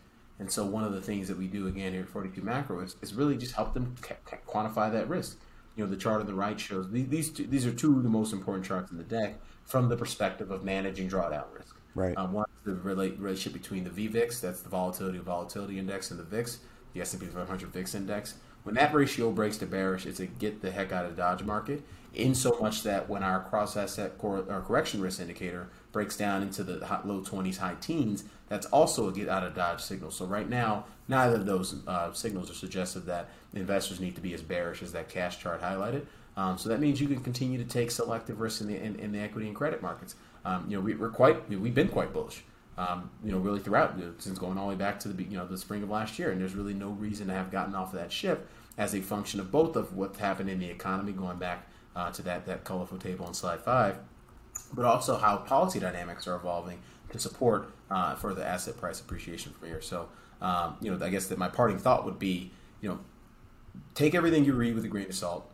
And 0.41 0.51
so 0.51 0.65
one 0.65 0.83
of 0.83 0.91
the 0.91 1.01
things 1.01 1.27
that 1.27 1.37
we 1.37 1.45
do 1.45 1.67
again 1.67 1.93
here 1.93 2.01
at 2.01 2.09
42 2.09 2.41
Macro 2.41 2.79
is, 2.79 2.95
is 3.03 3.13
really 3.13 3.37
just 3.37 3.53
help 3.53 3.75
them 3.75 3.95
ca- 4.01 4.15
ca- 4.25 4.37
quantify 4.47 4.91
that 4.91 5.07
risk. 5.07 5.37
You 5.75 5.83
know, 5.83 5.89
the 5.89 5.95
chart 5.95 6.19
on 6.19 6.25
the 6.25 6.33
right 6.33 6.59
shows 6.59 6.89
these 6.89 7.07
these, 7.09 7.29
two, 7.29 7.45
these 7.45 7.67
are 7.67 7.71
two 7.71 7.95
of 7.95 8.01
the 8.01 8.09
most 8.09 8.33
important 8.33 8.65
charts 8.65 8.91
in 8.91 8.97
the 8.97 9.03
deck 9.03 9.35
from 9.65 9.87
the 9.87 9.95
perspective 9.95 10.49
of 10.49 10.63
managing 10.63 11.07
drawdown 11.07 11.45
risk. 11.55 11.75
Right. 11.93 12.17
Um, 12.17 12.33
one 12.33 12.47
is 12.57 12.63
the 12.63 12.73
relate, 12.73 13.19
relationship 13.19 13.61
between 13.61 13.83
the 13.83 13.91
VVIX, 13.91 14.41
that's 14.41 14.61
the 14.63 14.69
volatility 14.69 15.19
volatility 15.19 15.77
index, 15.77 16.09
and 16.09 16.19
the 16.19 16.23
VIX, 16.23 16.57
the 16.93 17.01
S&P 17.01 17.27
500 17.27 17.69
VIX 17.69 17.93
index. 17.93 18.33
When 18.63 18.75
that 18.75 18.93
ratio 18.93 19.31
breaks 19.31 19.57
to 19.57 19.65
bearish, 19.65 20.05
it's 20.05 20.19
a 20.19 20.27
get 20.27 20.61
the 20.61 20.71
heck 20.71 20.91
out 20.91 21.05
of 21.05 21.17
Dodge 21.17 21.43
market. 21.43 21.83
In 22.13 22.35
so 22.35 22.57
much 22.59 22.83
that 22.83 23.07
when 23.07 23.23
our 23.23 23.39
cross 23.39 23.77
asset 23.77 24.17
cor- 24.17 24.45
or 24.49 24.61
correction 24.61 25.01
risk 25.01 25.21
indicator 25.21 25.69
breaks 25.93 26.17
down 26.17 26.41
into 26.41 26.63
the 26.63 26.85
hot, 26.85 27.07
low 27.07 27.21
20s, 27.21 27.57
high 27.57 27.75
teens, 27.79 28.25
that's 28.49 28.65
also 28.67 29.07
a 29.07 29.13
get 29.13 29.29
out 29.29 29.43
of 29.43 29.55
Dodge 29.55 29.81
signal. 29.81 30.11
So 30.11 30.25
right 30.25 30.49
now, 30.49 30.85
neither 31.07 31.37
of 31.37 31.45
those 31.45 31.75
uh, 31.87 32.11
signals 32.11 32.51
are 32.51 32.53
suggestive 32.53 33.05
that 33.05 33.29
investors 33.53 34.01
need 34.01 34.15
to 34.15 34.21
be 34.21 34.33
as 34.33 34.41
bearish 34.41 34.83
as 34.83 34.91
that 34.91 35.07
cash 35.07 35.39
chart 35.39 35.61
highlighted. 35.61 36.05
Um, 36.35 36.57
so 36.57 36.69
that 36.69 36.79
means 36.79 36.99
you 36.99 37.07
can 37.07 37.21
continue 37.21 37.57
to 37.57 37.65
take 37.65 37.91
selective 37.91 38.39
risks 38.39 38.61
in 38.61 38.67
the 38.67 38.77
in, 38.77 38.95
in 38.97 39.11
the 39.11 39.19
equity 39.19 39.47
and 39.47 39.55
credit 39.55 39.81
markets. 39.81 40.15
Um, 40.43 40.65
you 40.67 40.75
know, 40.75 40.81
we, 40.81 40.93
are 40.93 41.09
quite 41.09 41.49
we've 41.49 41.75
been 41.75 41.89
quite 41.89 42.13
bullish. 42.13 42.43
Um, 42.77 43.11
you 43.23 43.31
know, 43.31 43.37
really 43.37 43.59
throughout 43.59 43.99
since 44.19 44.39
going 44.39 44.57
all 44.57 44.67
the 44.67 44.73
way 44.73 44.77
back 44.77 44.99
to 45.01 45.09
the 45.09 45.23
you 45.23 45.37
know 45.37 45.45
the 45.45 45.57
spring 45.57 45.83
of 45.83 45.89
last 45.89 46.17
year, 46.17 46.31
and 46.31 46.39
there's 46.39 46.55
really 46.55 46.73
no 46.73 46.89
reason 46.89 47.27
to 47.27 47.33
have 47.33 47.51
gotten 47.51 47.75
off 47.75 47.93
of 47.93 47.99
that 47.99 48.11
ship 48.11 48.49
as 48.77 48.95
a 48.95 49.01
function 49.01 49.39
of 49.39 49.51
both 49.51 49.75
of 49.75 49.95
what's 49.95 50.17
happened 50.19 50.49
in 50.49 50.59
the 50.59 50.69
economy, 50.69 51.11
going 51.11 51.37
back 51.37 51.67
uh, 51.95 52.11
to 52.11 52.21
that 52.23 52.45
that 52.45 52.63
colorful 52.63 52.97
table 52.97 53.25
on 53.25 53.33
slide 53.33 53.59
five, 53.59 53.97
but 54.73 54.85
also 54.85 55.17
how 55.17 55.37
policy 55.37 55.79
dynamics 55.79 56.27
are 56.27 56.35
evolving 56.35 56.79
to 57.09 57.19
support 57.19 57.71
uh, 57.89 58.15
further 58.15 58.41
asset 58.41 58.77
price 58.77 58.99
appreciation 58.99 59.51
from 59.51 59.67
here. 59.67 59.81
So, 59.81 60.07
um, 60.41 60.77
you 60.81 60.89
know, 60.89 61.05
I 61.05 61.09
guess 61.09 61.27
that 61.27 61.37
my 61.37 61.49
parting 61.49 61.77
thought 61.77 62.05
would 62.05 62.19
be, 62.19 62.51
you 62.79 62.89
know, 62.89 62.99
take 63.95 64.15
everything 64.15 64.45
you 64.45 64.53
read 64.53 64.75
with 64.75 64.85
a 64.85 64.87
grain 64.87 65.07
of 65.07 65.15
salt. 65.15 65.49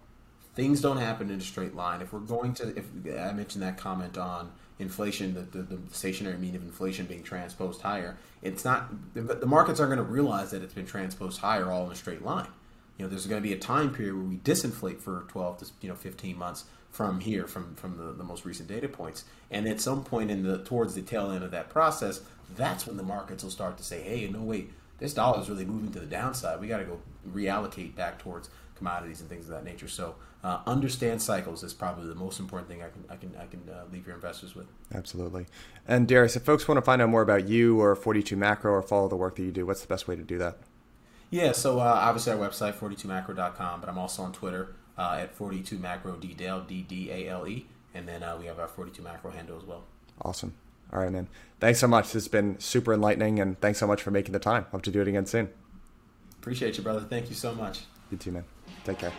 Things 0.56 0.82
don't 0.82 0.98
happen 0.98 1.30
in 1.30 1.40
a 1.40 1.42
straight 1.42 1.76
line. 1.76 2.02
If 2.02 2.14
we're 2.14 2.20
going 2.20 2.54
to, 2.56 2.78
if 2.78 2.86
I 3.20 3.32
mentioned 3.32 3.64
that 3.64 3.78
comment 3.78 4.18
on 4.18 4.52
inflation, 4.80 5.34
the, 5.34 5.42
the, 5.42 5.76
the 5.76 5.80
stationary 5.96 6.38
mean 6.38 6.56
of 6.56 6.62
inflation 6.62 7.06
being 7.06 7.24
transposed 7.24 7.82
higher, 7.82 8.18
it's 8.42 8.64
not, 8.64 8.90
the, 9.14 9.22
the 9.22 9.46
markets 9.46 9.80
aren't 9.80 9.94
going 9.94 10.06
to 10.06 10.12
realize 10.12 10.52
that 10.52 10.62
it's 10.62 10.74
been 10.74 10.86
transposed 10.86 11.40
higher 11.40 11.72
all 11.72 11.86
in 11.86 11.92
a 11.92 11.96
straight 11.96 12.24
line. 12.24 12.48
You 12.98 13.06
know, 13.06 13.10
there's 13.10 13.28
going 13.28 13.42
to 13.42 13.48
be 13.48 13.54
a 13.54 13.60
time 13.60 13.94
period 13.94 14.16
where 14.16 14.24
we 14.24 14.38
disinflate 14.38 15.00
for 15.00 15.26
12 15.30 15.60
to 15.60 15.66
you 15.82 15.90
know 15.90 15.96
15 15.96 16.38
months 16.38 16.66
from 16.90 17.20
here, 17.20 17.46
from 17.46 17.76
from 17.76 17.98
the, 17.98 18.12
the 18.14 18.24
most 18.24 18.44
recent 18.44 18.68
data 18.68 18.88
points, 18.88 19.24
and 19.52 19.68
at 19.68 19.80
some 19.80 20.04
point 20.04 20.32
in 20.32 20.42
the 20.42 20.58
towards 20.64 20.96
the 20.96 21.04
tail 21.04 21.30
end 21.30 21.44
of 21.44 21.52
that 21.52 21.70
process, 21.70 22.22
that's 22.56 22.88
when 22.88 22.98
the 22.98 23.04
markets 23.04 23.44
will 23.44 23.52
start 23.52 23.78
to 23.78 23.84
say, 23.84 24.02
hey, 24.02 24.28
no 24.28 24.42
wait, 24.42 24.72
this 24.98 25.14
dollar 25.14 25.40
is 25.40 25.50
really 25.50 25.66
moving 25.66 25.92
to 25.92 26.00
the 26.00 26.08
downside. 26.08 26.60
We 26.60 26.68
got 26.68 26.78
to 26.78 26.86
go 26.86 27.00
reallocate 27.32 27.96
back 27.96 28.18
towards 28.20 28.50
commodities 28.78 29.22
and 29.22 29.30
things 29.30 29.46
of 29.46 29.52
that 29.52 29.66
nature. 29.66 29.88
So 29.88 30.16
uh, 30.44 30.62
understand 30.66 31.22
cycles 31.22 31.64
is 31.64 31.74
probably 31.74 32.08
the 32.08 32.16
most 32.16 32.40
important 32.40 32.70
thing 32.70 32.82
I 32.82 32.90
can 32.90 33.04
I 33.10 33.16
can 33.16 33.36
I 33.38 33.46
can 33.46 33.70
uh, 33.70 33.86
leave 33.92 34.06
your 34.06 34.16
investors 34.16 34.56
with. 34.56 34.68
Absolutely. 34.94 35.48
And 35.88 36.08
Darius, 36.08 36.36
if 36.36 36.44
folks 36.44 36.68
want 36.68 36.78
to 36.78 36.82
find 36.82 37.02
out 37.02 37.10
more 37.10 37.22
about 37.22 37.48
you 37.48 37.82
or 37.82 37.96
42 37.96 38.36
Macro 38.36 38.72
or 38.72 38.82
follow 38.82 39.08
the 39.08 39.16
work 39.16 39.36
that 39.36 39.44
you 39.44 39.52
do, 39.52 39.66
what's 39.66 39.82
the 39.82 39.88
best 39.88 40.08
way 40.08 40.16
to 40.16 40.24
do 40.24 40.38
that? 40.38 40.58
Yeah, 41.30 41.52
so 41.52 41.80
uh, 41.80 41.84
obviously 41.84 42.32
our 42.32 42.40
website, 42.40 42.74
42macro.com, 42.76 43.82
but 43.82 43.90
I'm 43.90 43.98
also 43.98 44.24
on 44.24 44.32
Twitter 44.32 44.76
uh, 44.98 45.18
at 45.20 45.38
42macro 45.38 46.38
Dale, 46.38 46.62
D 46.62 46.82
D 46.84 47.12
A 47.12 47.28
L 47.28 47.48
E, 47.48 47.66
and 47.94 48.08
then 48.08 48.24
uh, 48.24 48.38
we 48.40 48.46
have 48.46 48.60
our 48.60 48.68
42 48.68 49.02
macro 49.02 49.32
handle 49.32 49.58
as 49.58 49.64
well. 49.64 49.84
Awesome. 50.22 50.54
All 50.94 51.00
right, 51.00 51.12
man. 51.12 51.28
Thanks 51.60 51.80
so 51.80 51.88
much. 51.88 52.06
This 52.06 52.14
has 52.14 52.28
been 52.28 52.60
super 52.60 52.94
enlightening, 52.94 53.40
and 53.40 53.60
thanks 53.60 53.80
so 53.80 53.88
much 53.88 54.02
for 54.02 54.12
making 54.12 54.32
the 54.32 54.40
time. 54.40 54.66
Hope 54.72 54.84
to 54.84 54.92
do 54.92 55.02
it 55.02 55.08
again 55.08 55.26
soon. 55.26 55.50
Appreciate 56.40 56.78
you, 56.78 56.84
brother. 56.84 57.02
Thank 57.02 57.30
you 57.30 57.36
so 57.36 57.54
much. 57.54 57.82
You 58.10 58.18
too, 58.18 58.32
man. 58.32 58.46
Take 58.88 59.00
care. 59.00 59.12